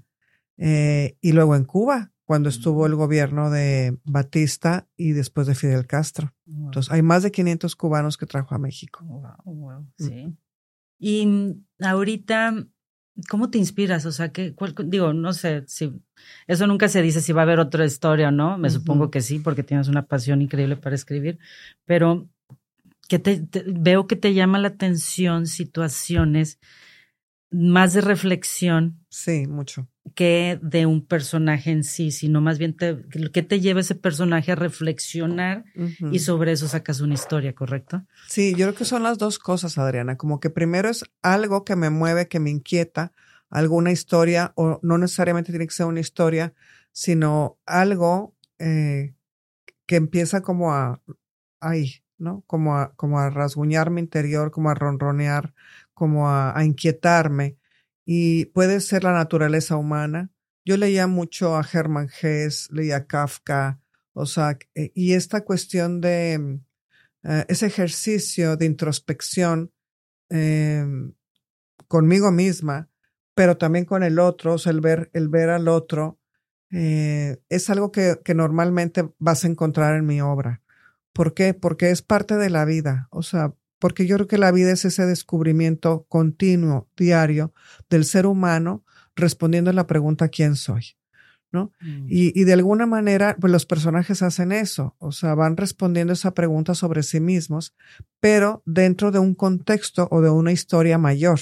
Eh, 0.58 1.16
y 1.22 1.32
luego 1.32 1.56
en 1.56 1.64
Cuba, 1.64 2.12
cuando 2.30 2.48
estuvo 2.48 2.86
el 2.86 2.94
gobierno 2.94 3.50
de 3.50 3.98
Batista 4.04 4.86
y 4.96 5.12
después 5.12 5.46
de 5.46 5.56
Fidel 5.56 5.86
Castro. 5.88 6.32
Entonces, 6.46 6.92
hay 6.92 7.02
más 7.02 7.22
de 7.22 7.32
500 7.32 7.74
cubanos 7.74 8.16
que 8.16 8.26
trajo 8.26 8.54
a 8.54 8.58
México. 8.58 9.02
Mm. 9.44 9.88
Sí. 9.98 10.36
Y 11.00 11.56
ahorita, 11.80 12.66
¿Cómo 13.28 13.50
te 13.50 13.58
inspiras? 13.58 14.06
O 14.06 14.12
sea, 14.12 14.32
que, 14.32 14.54
digo, 14.84 15.12
no 15.12 15.32
sé 15.32 15.64
si 15.66 15.92
eso 16.46 16.66
nunca 16.66 16.88
se 16.88 17.02
dice 17.02 17.20
si 17.20 17.32
va 17.32 17.42
a 17.42 17.44
haber 17.44 17.58
otra 17.58 17.84
historia 17.84 18.28
o 18.28 18.32
no. 18.32 18.56
Me 18.58 18.70
supongo 18.70 19.10
que 19.10 19.20
sí, 19.20 19.38
porque 19.38 19.62
tienes 19.62 19.88
una 19.88 20.06
pasión 20.06 20.42
increíble 20.42 20.76
para 20.76 20.94
escribir. 20.94 21.38
Pero 21.84 22.28
que 23.08 23.18
te, 23.18 23.44
veo 23.66 24.06
que 24.06 24.16
te 24.16 24.34
llama 24.34 24.58
la 24.58 24.68
atención 24.68 25.46
situaciones 25.46 26.60
más 27.50 27.92
de 27.92 28.00
reflexión. 28.00 29.04
Sí, 29.08 29.46
mucho. 29.46 29.88
Que 30.14 30.58
de 30.62 30.86
un 30.86 31.04
personaje 31.04 31.70
en 31.70 31.84
sí, 31.84 32.10
sino 32.10 32.40
más 32.40 32.58
bien 32.58 32.76
te, 32.76 32.98
que 33.32 33.42
te 33.42 33.60
lleva 33.60 33.80
ese 33.80 33.94
personaje 33.94 34.52
a 34.52 34.56
reflexionar 34.56 35.64
y 36.10 36.20
sobre 36.20 36.52
eso 36.52 36.68
sacas 36.68 37.00
una 37.00 37.14
historia, 37.14 37.54
¿correcto? 37.54 38.04
Sí, 38.28 38.52
yo 38.52 38.66
creo 38.66 38.74
que 38.74 38.84
son 38.84 39.02
las 39.02 39.18
dos 39.18 39.38
cosas, 39.38 39.78
Adriana. 39.78 40.16
Como 40.16 40.40
que 40.40 40.50
primero 40.50 40.88
es 40.88 41.04
algo 41.22 41.64
que 41.64 41.76
me 41.76 41.90
mueve, 41.90 42.28
que 42.28 42.40
me 42.40 42.50
inquieta, 42.50 43.12
alguna 43.50 43.90
historia, 43.90 44.52
o 44.54 44.78
no 44.82 44.98
necesariamente 44.98 45.52
tiene 45.52 45.66
que 45.66 45.74
ser 45.74 45.86
una 45.86 46.00
historia, 46.00 46.54
sino 46.92 47.58
algo 47.66 48.34
eh, 48.58 49.14
que 49.86 49.96
empieza 49.96 50.40
como 50.40 50.72
a 50.72 51.00
ahí, 51.60 52.02
¿no? 52.18 52.42
Como 52.46 52.76
a, 52.76 52.92
como 52.94 53.18
a 53.18 53.30
rasguñar 53.30 53.90
mi 53.90 54.00
interior, 54.00 54.50
como 54.50 54.70
a 54.70 54.74
ronronear, 54.74 55.52
como 56.00 56.30
a, 56.30 56.64
inquietarme. 56.64 57.58
Y 58.06 58.46
puede 58.46 58.80
ser 58.80 59.04
la 59.04 59.12
naturaleza 59.12 59.76
humana. 59.76 60.30
Yo 60.64 60.78
leía 60.78 61.06
mucho 61.06 61.58
a 61.58 61.66
Hermann 61.70 62.08
Hesse, 62.08 62.70
leía 62.72 63.06
Kafka, 63.06 63.82
o 64.14 64.24
sea, 64.24 64.58
y 64.74 65.12
esta 65.12 65.44
cuestión 65.44 66.00
de 66.00 66.60
eh, 67.24 67.44
ese 67.48 67.66
ejercicio 67.66 68.56
de 68.56 68.64
introspección 68.64 69.74
em, 70.30 71.12
conmigo 71.86 72.30
misma, 72.30 72.88
pero 73.34 73.58
también 73.58 73.84
con 73.84 74.02
el 74.02 74.18
otro, 74.18 74.54
o 74.54 74.58
sea, 74.58 74.72
el 74.72 74.80
ver, 74.80 75.10
el 75.12 75.28
ver 75.28 75.50
al 75.50 75.68
otro, 75.68 76.18
eh, 76.70 77.42
es 77.50 77.68
algo 77.68 77.92
que, 77.92 78.20
que, 78.24 78.34
normalmente 78.34 79.12
vas 79.18 79.44
a 79.44 79.48
encontrar 79.48 79.96
en 79.96 80.06
mi 80.06 80.22
obra. 80.22 80.62
¿Por 81.12 81.34
qué? 81.34 81.52
Porque 81.52 81.90
es 81.90 82.00
parte 82.00 82.36
de 82.36 82.48
la 82.48 82.64
vida. 82.64 83.06
O 83.10 83.22
sea, 83.22 83.52
porque 83.80 84.06
yo 84.06 84.16
creo 84.16 84.28
que 84.28 84.38
la 84.38 84.52
vida 84.52 84.70
es 84.70 84.84
ese 84.84 85.06
descubrimiento 85.06 86.04
continuo, 86.08 86.88
diario, 86.96 87.52
del 87.88 88.04
ser 88.04 88.26
humano 88.26 88.84
respondiendo 89.16 89.70
a 89.70 89.74
la 89.74 89.88
pregunta 89.88 90.28
¿quién 90.28 90.54
soy? 90.54 90.96
¿No? 91.52 91.72
Mm. 91.80 92.06
Y, 92.08 92.40
y, 92.40 92.44
de 92.44 92.52
alguna 92.52 92.86
manera, 92.86 93.36
pues 93.40 93.52
los 93.52 93.66
personajes 93.66 94.22
hacen 94.22 94.52
eso, 94.52 94.94
o 95.00 95.10
sea, 95.10 95.34
van 95.34 95.56
respondiendo 95.56 96.12
esa 96.12 96.32
pregunta 96.32 96.76
sobre 96.76 97.02
sí 97.02 97.18
mismos, 97.18 97.74
pero 98.20 98.62
dentro 98.66 99.10
de 99.10 99.18
un 99.18 99.34
contexto 99.34 100.06
o 100.12 100.20
de 100.20 100.30
una 100.30 100.52
historia 100.52 100.96
mayor, 100.96 101.40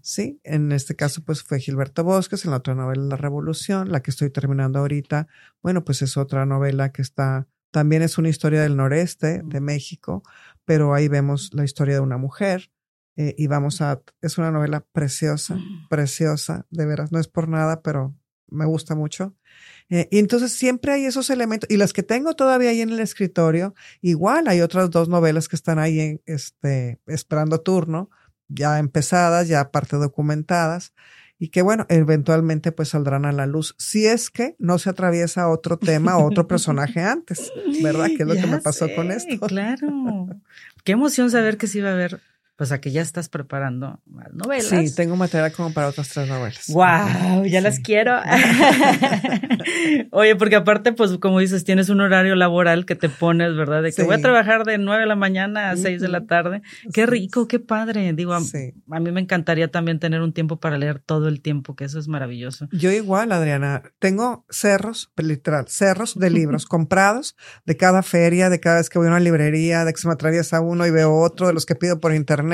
¿sí? 0.00 0.38
En 0.44 0.70
este 0.70 0.94
caso, 0.94 1.24
pues 1.24 1.42
fue 1.42 1.58
Gilberto 1.58 2.04
Bosques, 2.04 2.44
en 2.44 2.52
la 2.52 2.58
otra 2.58 2.76
novela 2.76 3.02
La 3.02 3.16
Revolución, 3.16 3.90
la 3.90 4.00
que 4.00 4.12
estoy 4.12 4.30
terminando 4.30 4.78
ahorita, 4.78 5.26
bueno, 5.60 5.84
pues 5.84 6.02
es 6.02 6.16
otra 6.16 6.46
novela 6.46 6.92
que 6.92 7.02
está 7.02 7.48
también 7.72 8.02
es 8.02 8.18
una 8.18 8.28
historia 8.28 8.62
del 8.62 8.76
noreste 8.76 9.42
de 9.44 9.60
México, 9.60 10.22
pero 10.64 10.94
ahí 10.94 11.08
vemos 11.08 11.50
la 11.52 11.64
historia 11.64 11.94
de 11.94 12.00
una 12.00 12.18
mujer 12.18 12.70
eh, 13.16 13.34
y 13.36 13.46
vamos 13.46 13.80
a, 13.80 14.00
es 14.20 14.38
una 14.38 14.50
novela 14.50 14.84
preciosa, 14.92 15.58
preciosa, 15.90 16.66
de 16.70 16.86
veras, 16.86 17.12
no 17.12 17.18
es 17.18 17.28
por 17.28 17.48
nada, 17.48 17.82
pero 17.82 18.14
me 18.48 18.64
gusta 18.64 18.94
mucho. 18.94 19.34
Eh, 19.90 20.08
y 20.10 20.18
entonces 20.18 20.52
siempre 20.52 20.92
hay 20.92 21.04
esos 21.04 21.28
elementos, 21.30 21.68
y 21.70 21.76
las 21.76 21.92
que 21.92 22.02
tengo 22.02 22.34
todavía 22.34 22.70
ahí 22.70 22.80
en 22.80 22.90
el 22.90 23.00
escritorio, 23.00 23.74
igual 24.00 24.48
hay 24.48 24.60
otras 24.60 24.90
dos 24.90 25.08
novelas 25.08 25.48
que 25.48 25.56
están 25.56 25.78
ahí 25.78 26.00
en, 26.00 26.22
este, 26.26 27.00
esperando 27.06 27.60
turno, 27.60 28.10
ya 28.48 28.78
empezadas, 28.78 29.48
ya 29.48 29.70
parte 29.70 29.96
documentadas 29.96 30.92
y 31.42 31.48
que 31.48 31.60
bueno, 31.60 31.86
eventualmente 31.88 32.70
pues 32.70 32.90
saldrán 32.90 33.24
a 33.24 33.32
la 33.32 33.46
luz, 33.46 33.74
si 33.76 34.06
es 34.06 34.30
que 34.30 34.54
no 34.60 34.78
se 34.78 34.90
atraviesa 34.90 35.48
otro 35.48 35.76
tema 35.76 36.16
o 36.16 36.24
otro 36.24 36.46
personaje 36.46 37.00
antes, 37.02 37.52
¿verdad? 37.82 38.06
Que 38.16 38.22
es 38.22 38.28
lo 38.28 38.34
que 38.34 38.46
me 38.46 38.60
pasó 38.60 38.86
con 38.94 39.10
esto. 39.10 39.48
Claro. 39.48 40.28
Qué 40.84 40.92
emoción 40.92 41.32
saber 41.32 41.58
que 41.58 41.66
sí 41.66 41.80
va 41.80 41.88
a 41.88 41.94
haber 41.94 42.20
o 42.62 42.66
sea 42.66 42.80
que 42.80 42.92
ya 42.92 43.02
estás 43.02 43.28
preparando 43.28 44.00
más 44.06 44.32
novelas. 44.32 44.66
Sí, 44.66 44.94
tengo 44.94 45.16
material 45.16 45.52
como 45.52 45.72
para 45.72 45.88
otras 45.88 46.08
tres 46.08 46.28
novelas. 46.28 46.68
¡Wow! 46.68 47.44
Ya 47.44 47.60
las 47.60 47.80
quiero. 47.80 48.20
Oye, 50.12 50.36
porque 50.36 50.54
aparte, 50.54 50.92
pues 50.92 51.18
como 51.18 51.40
dices, 51.40 51.64
tienes 51.64 51.88
un 51.88 52.00
horario 52.00 52.36
laboral 52.36 52.86
que 52.86 52.94
te 52.94 53.08
pones, 53.08 53.56
¿verdad? 53.56 53.82
De 53.82 53.92
que 53.92 54.04
voy 54.04 54.14
a 54.14 54.20
trabajar 54.20 54.64
de 54.64 54.78
nueve 54.78 55.02
de 55.02 55.08
la 55.08 55.16
mañana 55.16 55.70
a 55.70 55.76
seis 55.76 56.00
de 56.00 56.06
la 56.06 56.26
tarde. 56.26 56.62
Qué 56.94 57.04
rico, 57.04 57.48
qué 57.48 57.58
padre. 57.58 58.12
Digo, 58.12 58.32
a, 58.32 58.38
a, 58.38 59.00
mí 59.00 59.10
me 59.10 59.20
encantaría 59.20 59.68
también 59.68 59.98
tener 59.98 60.20
un 60.20 60.32
tiempo 60.32 60.60
para 60.60 60.78
leer 60.78 61.00
todo 61.00 61.26
el 61.26 61.40
tiempo, 61.42 61.74
que 61.74 61.84
eso 61.84 61.98
es 61.98 62.06
maravilloso. 62.06 62.68
Yo 62.70 62.92
igual, 62.92 63.32
Adriana. 63.32 63.82
Tengo 63.98 64.46
cerros, 64.50 65.10
literal, 65.16 65.66
cerros 65.66 66.16
de 66.16 66.30
libros 66.30 66.66
comprados 66.66 67.36
de 67.64 67.76
cada 67.76 68.04
feria, 68.04 68.50
de 68.50 68.60
cada 68.60 68.76
vez 68.76 68.88
que 68.88 69.00
voy 69.00 69.08
a 69.08 69.10
una 69.10 69.20
librería, 69.20 69.84
de 69.84 69.92
que 69.92 70.00
se 70.00 70.06
me 70.06 70.14
atraviesa 70.14 70.60
uno 70.60 70.86
y 70.86 70.92
veo 70.92 71.16
otro, 71.16 71.48
de 71.48 71.54
los 71.54 71.66
que 71.66 71.74
pido 71.74 71.98
por 71.98 72.14
internet 72.14 72.51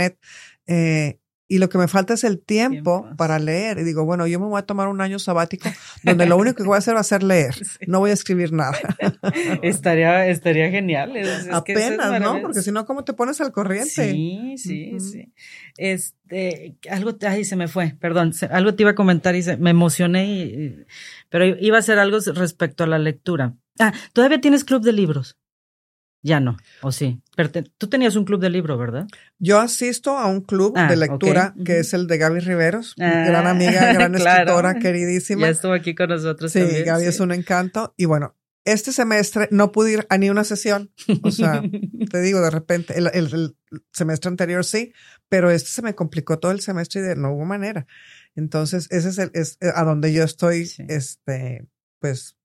eh, 0.66 1.18
y 1.50 1.58
lo 1.58 1.70
que 1.70 1.78
me 1.78 1.88
falta 1.88 2.12
es 2.12 2.24
el 2.24 2.38
tiempo, 2.38 3.08
para 3.16 3.38
leer. 3.38 3.78
Y 3.78 3.84
digo, 3.84 4.04
bueno, 4.04 4.26
yo 4.26 4.38
me 4.38 4.46
voy 4.46 4.58
a 4.58 4.66
tomar 4.66 4.86
un 4.88 5.00
año 5.00 5.18
sabático 5.18 5.70
donde 6.04 6.26
lo 6.26 6.36
único 6.36 6.56
que 6.56 6.64
voy 6.64 6.74
a 6.74 6.78
hacer 6.78 6.94
va 6.94 7.00
a 7.00 7.04
ser 7.04 7.22
leer. 7.22 7.54
No 7.86 8.00
voy 8.00 8.10
a 8.10 8.12
escribir 8.12 8.52
nada. 8.52 8.76
estaría, 9.62 10.28
estaría 10.28 10.70
genial. 10.70 11.14
Apenas, 11.50 12.20
¿no? 12.20 12.42
Porque 12.42 12.60
si 12.60 12.70
no, 12.70 12.84
¿cómo 12.84 13.02
te 13.02 13.14
pones 13.14 13.40
al 13.40 13.50
corriente? 13.50 14.12
Sí, 14.12 14.56
sí, 14.58 15.00
sí. 15.00 15.32
Este, 15.78 16.76
algo, 16.90 17.16
ay, 17.26 17.46
se 17.46 17.56
me 17.56 17.66
fue, 17.66 17.96
perdón, 17.98 18.34
algo 18.50 18.74
te 18.74 18.82
iba 18.82 18.90
a 18.90 18.94
comentar 18.94 19.34
y 19.34 19.42
se, 19.42 19.56
me 19.56 19.70
emocioné, 19.70 20.26
y, 20.26 20.84
pero 21.30 21.46
iba 21.46 21.76
a 21.76 21.80
hacer 21.80 21.98
algo 21.98 22.18
respecto 22.34 22.84
a 22.84 22.86
la 22.86 22.98
lectura. 22.98 23.54
Ah, 23.78 23.94
todavía 24.12 24.40
tienes 24.40 24.64
club 24.64 24.82
de 24.82 24.92
libros. 24.92 25.38
Ya 26.22 26.40
no, 26.40 26.56
o 26.82 26.90
sí. 26.90 27.20
Pero 27.36 27.50
tú 27.78 27.88
tenías 27.88 28.16
un 28.16 28.24
club 28.24 28.40
de 28.40 28.50
libro, 28.50 28.76
¿verdad? 28.76 29.06
Yo 29.38 29.60
asisto 29.60 30.18
a 30.18 30.26
un 30.26 30.40
club 30.40 30.74
ah, 30.76 30.88
de 30.88 30.96
lectura 30.96 31.54
que 31.64 31.78
es 31.78 31.94
el 31.94 32.08
de 32.08 32.18
Gaby 32.18 32.40
Riveros, 32.40 32.94
gran 32.96 33.46
ah, 33.46 33.50
amiga, 33.50 33.92
gran 33.92 34.14
escritora, 34.14 34.78
queridísima. 34.78 35.42
Ya 35.42 35.52
estuvo 35.52 35.72
aquí 35.72 35.94
con 35.94 36.08
nosotros. 36.08 36.50
Sí, 36.50 36.60
Gaby 36.60 37.06
es 37.06 37.20
un 37.20 37.30
encanto. 37.30 37.94
Y 37.96 38.06
bueno, 38.06 38.34
este 38.64 38.92
semestre 38.92 39.48
no 39.50 39.72
pude 39.72 39.92
ir 39.92 40.06
a 40.10 40.18
ni 40.18 40.30
una 40.30 40.44
sesión. 40.44 40.92
O 41.22 41.30
sea, 41.30 41.62
te 42.10 42.20
digo, 42.20 42.40
de 42.40 42.50
repente, 42.50 42.94
el, 42.98 43.56
semestre 43.92 44.28
anterior 44.28 44.64
sí, 44.64 44.92
pero 45.28 45.50
este 45.50 45.70
se 45.70 45.82
me 45.82 45.94
complicó 45.94 46.38
todo 46.38 46.52
el 46.52 46.60
semestre 46.60 47.00
y 47.00 47.04
de, 47.04 47.16
no 47.16 47.32
hubo 47.32 47.44
manera. 47.44 47.86
Entonces, 48.34 48.88
ese 48.90 49.08
es, 49.08 49.18
el, 49.18 49.30
es 49.34 49.58
a 49.60 49.84
donde 49.84 50.12
yo 50.12 50.24
estoy, 50.24 50.70
este, 50.88 51.66
pues 52.00 52.37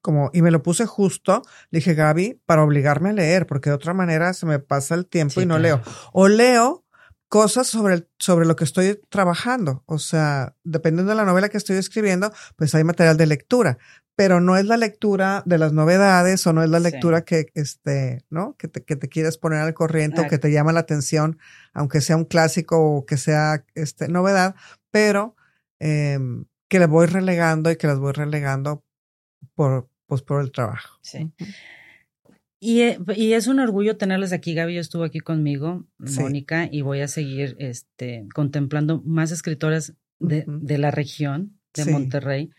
como, 0.00 0.30
y 0.32 0.42
me 0.42 0.50
lo 0.50 0.62
puse 0.62 0.86
justo, 0.86 1.42
le 1.70 1.78
dije, 1.78 1.94
Gaby, 1.94 2.40
para 2.46 2.62
obligarme 2.62 3.10
a 3.10 3.12
leer, 3.12 3.46
porque 3.46 3.70
de 3.70 3.76
otra 3.76 3.94
manera 3.94 4.32
se 4.32 4.46
me 4.46 4.58
pasa 4.58 4.94
el 4.94 5.06
tiempo 5.06 5.40
y 5.40 5.46
no 5.46 5.58
leo. 5.58 5.80
O 6.12 6.28
leo 6.28 6.84
cosas 7.28 7.68
sobre, 7.68 8.08
sobre 8.18 8.44
lo 8.44 8.56
que 8.56 8.64
estoy 8.64 9.00
trabajando. 9.08 9.84
O 9.86 9.98
sea, 9.98 10.56
dependiendo 10.64 11.10
de 11.10 11.16
la 11.16 11.24
novela 11.24 11.48
que 11.48 11.58
estoy 11.58 11.76
escribiendo, 11.76 12.32
pues 12.56 12.74
hay 12.74 12.82
material 12.82 13.16
de 13.16 13.26
lectura, 13.26 13.78
pero 14.16 14.40
no 14.40 14.56
es 14.56 14.66
la 14.66 14.76
lectura 14.76 15.42
de 15.46 15.56
las 15.56 15.72
novedades 15.72 16.46
o 16.46 16.52
no 16.52 16.62
es 16.62 16.68
la 16.68 16.80
lectura 16.80 17.22
que, 17.22 17.46
este, 17.54 18.24
¿no? 18.28 18.56
Que 18.58 18.68
te, 18.68 18.84
que 18.84 18.96
te 18.96 19.08
quieres 19.08 19.38
poner 19.38 19.60
al 19.60 19.74
corriente 19.74 20.20
o 20.20 20.28
que 20.28 20.38
te 20.38 20.50
llama 20.52 20.72
la 20.72 20.80
atención, 20.80 21.38
aunque 21.72 22.00
sea 22.00 22.16
un 22.16 22.24
clásico 22.24 22.78
o 22.78 23.06
que 23.06 23.16
sea, 23.16 23.64
este, 23.74 24.08
novedad, 24.08 24.56
pero, 24.90 25.36
em, 25.78 26.44
que 26.68 26.80
le 26.80 26.86
voy 26.86 27.06
relegando 27.06 27.70
y 27.70 27.76
que 27.76 27.86
las 27.86 27.98
voy 27.98 28.12
relegando 28.12 28.84
por, 29.54 29.88
pues, 30.06 30.22
por 30.22 30.42
el 30.42 30.52
trabajo. 30.52 30.98
Sí. 31.02 31.30
Y, 32.58 32.82
eh, 32.82 32.98
y, 33.16 33.32
es 33.32 33.46
un 33.46 33.58
orgullo 33.60 33.96
tenerles 33.96 34.32
aquí. 34.32 34.54
Gaby 34.54 34.76
estuvo 34.76 35.04
aquí 35.04 35.20
conmigo, 35.20 35.86
Mónica, 35.98 36.68
y 36.70 36.82
voy 36.82 37.00
a 37.00 37.08
seguir 37.08 37.56
este, 37.58 38.26
contemplando 38.34 39.00
más 39.02 39.30
escritoras 39.32 39.94
de, 40.18 40.44
de 40.46 40.78
la 40.78 40.90
región 40.90 41.58
de 41.74 41.86
Monterrey 41.86 42.50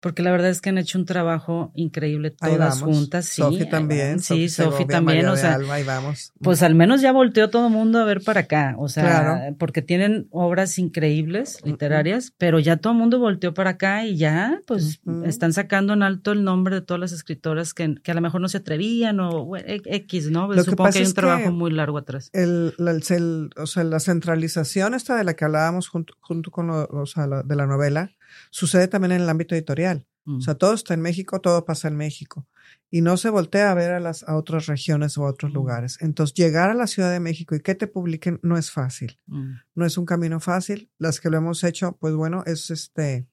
porque 0.00 0.22
la 0.22 0.30
verdad 0.30 0.48
es 0.48 0.62
que 0.62 0.70
han 0.70 0.78
hecho 0.78 0.98
un 0.98 1.04
trabajo 1.04 1.72
increíble 1.74 2.30
todas 2.30 2.80
juntas. 2.80 3.26
Sí, 3.26 3.42
Sofi 3.42 3.68
también. 3.68 4.18
Sí, 4.20 4.48
Sofi 4.48 4.86
también. 4.86 5.28
o 5.28 5.36
sea, 5.36 5.58
vamos. 5.84 6.32
pues 6.40 6.62
al 6.62 6.74
menos 6.74 7.02
ya 7.02 7.12
volteó 7.12 7.50
todo 7.50 7.66
el 7.66 7.72
mundo 7.72 7.98
a 7.98 8.04
ver 8.04 8.22
para 8.22 8.40
acá. 8.40 8.74
O 8.78 8.88
sea, 8.88 9.54
porque 9.58 9.82
tienen 9.82 10.26
obras 10.30 10.78
increíbles, 10.78 11.58
literarias, 11.64 12.32
pero 12.38 12.58
ya 12.58 12.78
todo 12.78 12.94
el 12.94 12.98
mundo 12.98 13.18
volteó 13.18 13.52
para 13.52 13.70
acá 13.70 14.06
y 14.06 14.16
ya, 14.16 14.60
pues 14.66 15.00
están 15.24 15.52
sacando 15.52 15.92
en 15.92 16.02
alto 16.02 16.32
el 16.32 16.44
nombre 16.44 16.76
de 16.76 16.80
todas 16.80 17.00
las 17.00 17.12
escritoras 17.12 17.74
que, 17.74 17.96
que 18.02 18.10
a 18.10 18.14
lo 18.14 18.22
mejor 18.22 18.40
no 18.40 18.48
se 18.48 18.58
atrevían 18.58 19.20
o 19.20 19.52
X, 19.56 20.30
¿no? 20.30 20.50
Lo 20.50 20.64
Supongo 20.64 20.90
que, 20.92 21.00
hay 21.00 21.06
un 21.06 21.14
trabajo 21.14 21.52
muy 21.52 21.70
largo 21.70 21.98
atrás. 21.98 22.30
El, 22.32 22.74
el, 22.78 23.50
o 23.56 23.66
sea, 23.66 23.84
la 23.84 24.00
centralización 24.00 24.94
esta 24.94 25.16
de 25.16 25.24
la 25.24 25.34
que 25.34 25.44
hablábamos 25.44 25.88
junto, 25.88 26.14
junto 26.20 26.50
con 26.50 26.68
lo, 26.68 26.86
o 26.86 27.06
sea, 27.06 27.26
de 27.26 27.56
la 27.56 27.66
novela 27.66 28.12
Sucede 28.50 28.88
también 28.88 29.12
en 29.12 29.22
el 29.22 29.28
ámbito 29.28 29.54
editorial. 29.54 30.06
O 30.26 30.32
mm. 30.32 30.40
sea, 30.42 30.54
todo 30.54 30.74
está 30.74 30.94
en 30.94 31.00
México, 31.00 31.40
todo 31.40 31.64
pasa 31.64 31.88
en 31.88 31.96
México. 31.96 32.46
Y 32.90 33.00
no 33.00 33.16
se 33.16 33.30
voltea 33.30 33.70
a 33.70 33.74
ver 33.74 33.92
a, 33.92 34.00
las, 34.00 34.22
a 34.24 34.36
otras 34.36 34.66
regiones 34.66 35.16
o 35.18 35.24
a 35.24 35.30
otros 35.30 35.52
mm. 35.52 35.54
lugares. 35.54 35.98
Entonces, 36.00 36.34
llegar 36.34 36.70
a 36.70 36.74
la 36.74 36.86
Ciudad 36.86 37.10
de 37.10 37.20
México 37.20 37.54
y 37.54 37.60
que 37.60 37.74
te 37.74 37.86
publiquen 37.86 38.38
no 38.42 38.56
es 38.56 38.70
fácil. 38.70 39.18
Mm. 39.26 39.52
No 39.74 39.86
es 39.86 39.96
un 39.98 40.06
camino 40.06 40.40
fácil. 40.40 40.90
Las 40.98 41.20
que 41.20 41.30
lo 41.30 41.38
hemos 41.38 41.64
hecho, 41.64 41.96
pues 42.00 42.14
bueno, 42.14 42.42
es 42.46 42.70
este, 42.70 43.26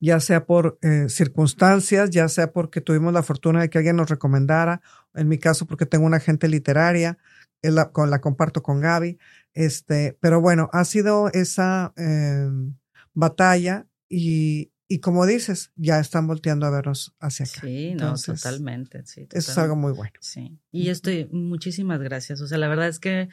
ya 0.00 0.20
sea 0.20 0.46
por 0.46 0.78
eh, 0.82 1.08
circunstancias, 1.08 2.10
ya 2.10 2.28
sea 2.28 2.52
porque 2.52 2.80
tuvimos 2.80 3.12
la 3.12 3.22
fortuna 3.22 3.62
de 3.62 3.70
que 3.70 3.78
alguien 3.78 3.96
nos 3.96 4.10
recomendara, 4.10 4.82
en 5.14 5.28
mi 5.28 5.38
caso 5.38 5.66
porque 5.66 5.86
tengo 5.86 6.04
una 6.04 6.18
agente 6.18 6.48
literaria, 6.48 7.18
la, 7.62 7.90
con, 7.90 8.10
la 8.10 8.20
comparto 8.20 8.62
con 8.62 8.80
Gaby. 8.80 9.18
Este, 9.54 10.18
pero 10.20 10.40
bueno, 10.40 10.68
ha 10.72 10.84
sido 10.84 11.30
esa 11.32 11.92
em, 11.96 12.74
batalla 13.14 13.86
y, 14.08 14.72
y 14.88 14.98
como 14.98 15.26
dices, 15.26 15.72
ya 15.76 15.98
están 15.98 16.26
volteando 16.26 16.66
a 16.66 16.70
vernos 16.70 17.14
hacia 17.20 17.46
acá. 17.46 17.60
Sí, 17.62 17.94
no, 17.94 18.14
totalmente, 18.14 19.06
sí, 19.06 19.26
Eso 19.32 19.52
es 19.52 19.58
algo 19.58 19.76
muy 19.76 19.92
bueno. 19.92 20.12
Sí. 20.20 20.58
Y 20.70 20.90
estoy, 20.90 21.26
muchísimas 21.32 22.00
gracias. 22.00 22.40
O 22.40 22.46
sea, 22.46 22.58
la 22.58 22.68
verdad 22.68 22.88
es 22.88 22.98
que 22.98 23.28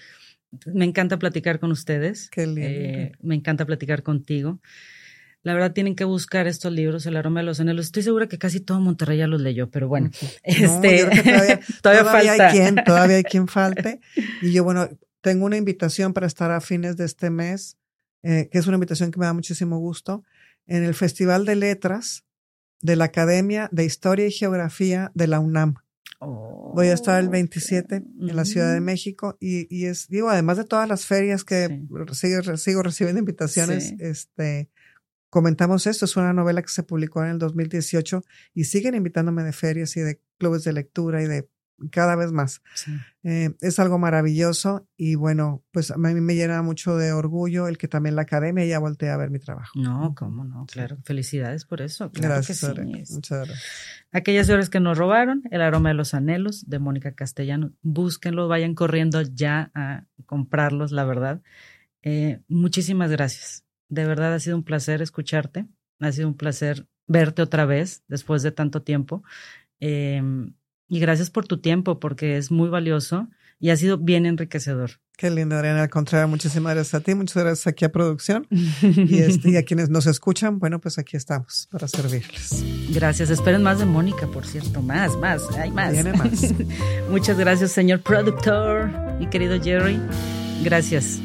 me 0.66 0.86
encanta 0.86 1.18
platicar 1.18 1.60
con 1.60 1.72
ustedes. 1.72 2.30
Qué 2.30 2.46
lindo. 2.46 2.62
Eh, 2.64 3.12
me 3.22 3.36
encanta 3.36 3.66
platicar 3.66 4.04
contigo. 4.04 4.62
La 5.44 5.54
verdad 5.54 5.74
tienen 5.74 5.96
que 5.96 6.04
buscar 6.04 6.48
estos 6.48 6.72
libros, 6.72 7.06
El 7.06 7.18
aroma 7.18 7.40
de 7.40 7.48
los 7.48 7.60
anhelos. 7.60 7.86
Estoy 7.86 8.04
segura 8.04 8.28
que 8.28 8.38
casi 8.38 8.60
todo 8.60 8.80
Monterrey 8.80 9.18
ya 9.18 9.28
los 9.28 9.42
leyó, 9.42 9.70
pero 9.72 9.88
bueno, 9.88 10.12
este, 10.44 11.08
todavía, 11.82 12.06
falta. 12.12 12.48
Hay 12.48 12.52
quien, 12.52 12.76
todavía 12.86 13.18
hay 13.18 13.24
quien 13.24 13.48
falte. 13.48 14.00
Y 14.42 14.54
yo, 14.54 14.64
bueno, 14.64 14.90
tengo 15.22 15.46
una 15.46 15.58
invitación 15.58 16.14
para 16.14 16.28
estar 16.28 16.52
a 16.52 16.62
fines 16.62 16.98
de 16.98 17.06
este 17.06 17.30
mes, 17.30 17.78
eh, 18.24 18.49
que 18.51 18.57
es 18.57 18.67
una 18.67 18.76
invitación 18.76 19.11
que 19.11 19.19
me 19.19 19.26
da 19.26 19.34
muchísimo 19.34 19.78
gusto, 19.80 20.24
en 20.67 20.84
el 20.84 20.93
Festival 20.93 21.45
de 21.45 21.55
Letras 21.55 22.24
de 22.82 22.95
la 22.95 23.05
Academia 23.05 23.69
de 23.72 23.86
Historia 23.86 24.28
y 24.28 24.32
Geografía 24.32 25.11
de 25.13 25.28
la 25.28 25.39
UNAM. 25.39 25.76
Voy 26.19 26.88
a 26.88 26.93
estar 26.93 27.19
el 27.19 27.30
27 27.30 27.95
en 27.95 28.36
la 28.36 28.45
Ciudad 28.45 28.72
de 28.72 28.80
México 28.80 29.38
y, 29.39 29.67
y, 29.76 29.86
es, 29.86 30.07
digo, 30.07 30.30
además 30.30 30.57
de 30.57 30.65
todas 30.65 30.88
las 30.88 31.07
ferias 31.07 31.43
que 31.43 31.82
sigo, 32.13 32.57
sigo, 32.57 32.84
recibiendo 32.84 33.19
invitaciones, 33.19 33.95
este, 33.97 34.69
comentamos 35.32 35.88
esto, 35.88 36.05
es 36.05 36.15
una 36.17 36.32
novela 36.32 36.61
que 36.61 36.69
se 36.69 36.84
publicó 36.84 37.24
en 37.24 37.32
el 37.32 37.39
2018 37.39 38.24
y 38.53 38.65
siguen 38.65 38.93
invitándome 38.93 39.43
de 39.43 39.51
ferias 39.51 39.97
y 39.97 40.01
de 40.01 40.22
clubes 40.38 40.63
de 40.63 40.74
lectura 40.74 41.24
y 41.24 41.28
de 41.28 41.49
cada 41.90 42.16
vez 42.16 42.32
más. 42.32 42.62
Eh, 43.24 43.56
es 43.62 43.80
algo 43.80 43.98
maravilloso 43.98 44.88
y 44.98 45.16
bueno, 45.16 45.64
pues 45.72 45.92
a 45.92 45.98
mí 45.98 46.14
me 46.14 46.36
llena 46.36 46.62
mucho 46.62 46.98
de 46.98 47.12
orgullo 47.12 47.68
el 47.68 47.78
que 47.78 47.88
también 47.88 48.16
la 48.16 48.24
academia 48.24 48.66
ya 48.66 48.80
voltee 48.80 49.10
a 49.10 49.18
ver 49.18 49.30
mi 49.30 49.40
trabajo. 49.40 49.72
No, 49.80 50.14
cómo 50.16 50.44
no, 50.44 50.66
claro. 50.66 50.98
Felicidades 51.04 51.66
por 51.66 51.82
eso. 51.82 52.12
gracias, 52.14 52.64
Muchas 53.12 53.48
gracias. 53.48 53.64
Aquellas 54.12 54.50
horas 54.50 54.70
que 54.70 54.80
nos 54.80 54.98
robaron, 54.98 55.44
El 55.52 55.62
aroma 55.62 55.90
de 55.90 55.96
los 55.96 56.14
anhelos 56.14 56.68
de 56.68 56.80
Mónica 56.80 57.14
Castellano. 57.14 57.72
Búsquenlos, 57.82 58.50
vayan 58.50 58.76
corriendo 58.76 59.22
ya 59.22 59.72
a 59.74 60.06
comprarlos, 60.26 60.92
la 60.92 61.06
verdad. 61.06 61.42
Eh, 62.02 62.42
muchísimas 62.48 63.12
gracias. 63.12 63.66
De 63.88 64.06
verdad 64.06 64.34
ha 64.34 64.40
sido 64.40 64.58
un 64.58 64.64
placer 64.64 65.02
escucharte. 65.02 65.68
Ha 66.00 66.12
sido 66.12 66.28
un 66.28 66.36
placer 66.36 66.88
verte 67.08 67.42
otra 67.42 67.66
vez 67.66 68.04
después 68.08 68.42
de 68.42 68.52
tanto 68.52 68.82
tiempo. 68.82 69.24
Em, 69.80 70.54
y 70.92 71.00
gracias 71.00 71.30
por 71.30 71.48
tu 71.48 71.62
tiempo, 71.62 72.02
porque 72.02 72.36
es 72.36 72.52
muy 72.52 72.68
valioso 72.68 73.30
y 73.62 73.70
ha 73.70 73.78
sido 73.78 73.98
bien 73.98 74.26
enriquecedor. 74.26 75.00
Qué 75.16 75.32
lindo, 75.32 75.56
Adriana. 75.56 75.84
Al 75.84 75.89
contrario, 75.89 76.28
muchísimas 76.28 76.74
gracias 76.74 76.96
a 76.96 77.00
ti, 77.00 77.16
muchas 77.16 77.42
gracias 77.42 77.66
aquí 77.68 77.86
a 77.86 77.94
producción 77.94 78.46
y, 78.50 79.20
este, 79.20 79.52
y 79.52 79.56
a 79.56 79.64
quienes 79.66 79.89
nos 79.89 80.06
escuchan. 80.06 80.60
Bueno, 80.60 80.82
pues 80.82 80.98
aquí 80.98 81.16
estamos 81.16 81.70
para 81.72 81.88
servirles. 81.88 82.62
Gracias. 82.89 83.30
Esperen 83.30 83.64
más 83.64 83.80
de 83.80 83.86
Mónica, 83.86 84.28
por 84.28 84.46
cierto. 84.46 84.82
Más, 84.82 85.16
más, 85.16 85.50
hay 85.58 85.72
más. 85.72 85.94
Viene 85.94 86.12
más. 86.12 86.54
muchas 87.10 87.38
gracias, 87.38 87.72
señor 87.72 88.02
productor 88.02 88.92
y 89.22 89.28
querido 89.28 89.62
Jerry. 89.64 89.98
Gracias. 90.62 91.22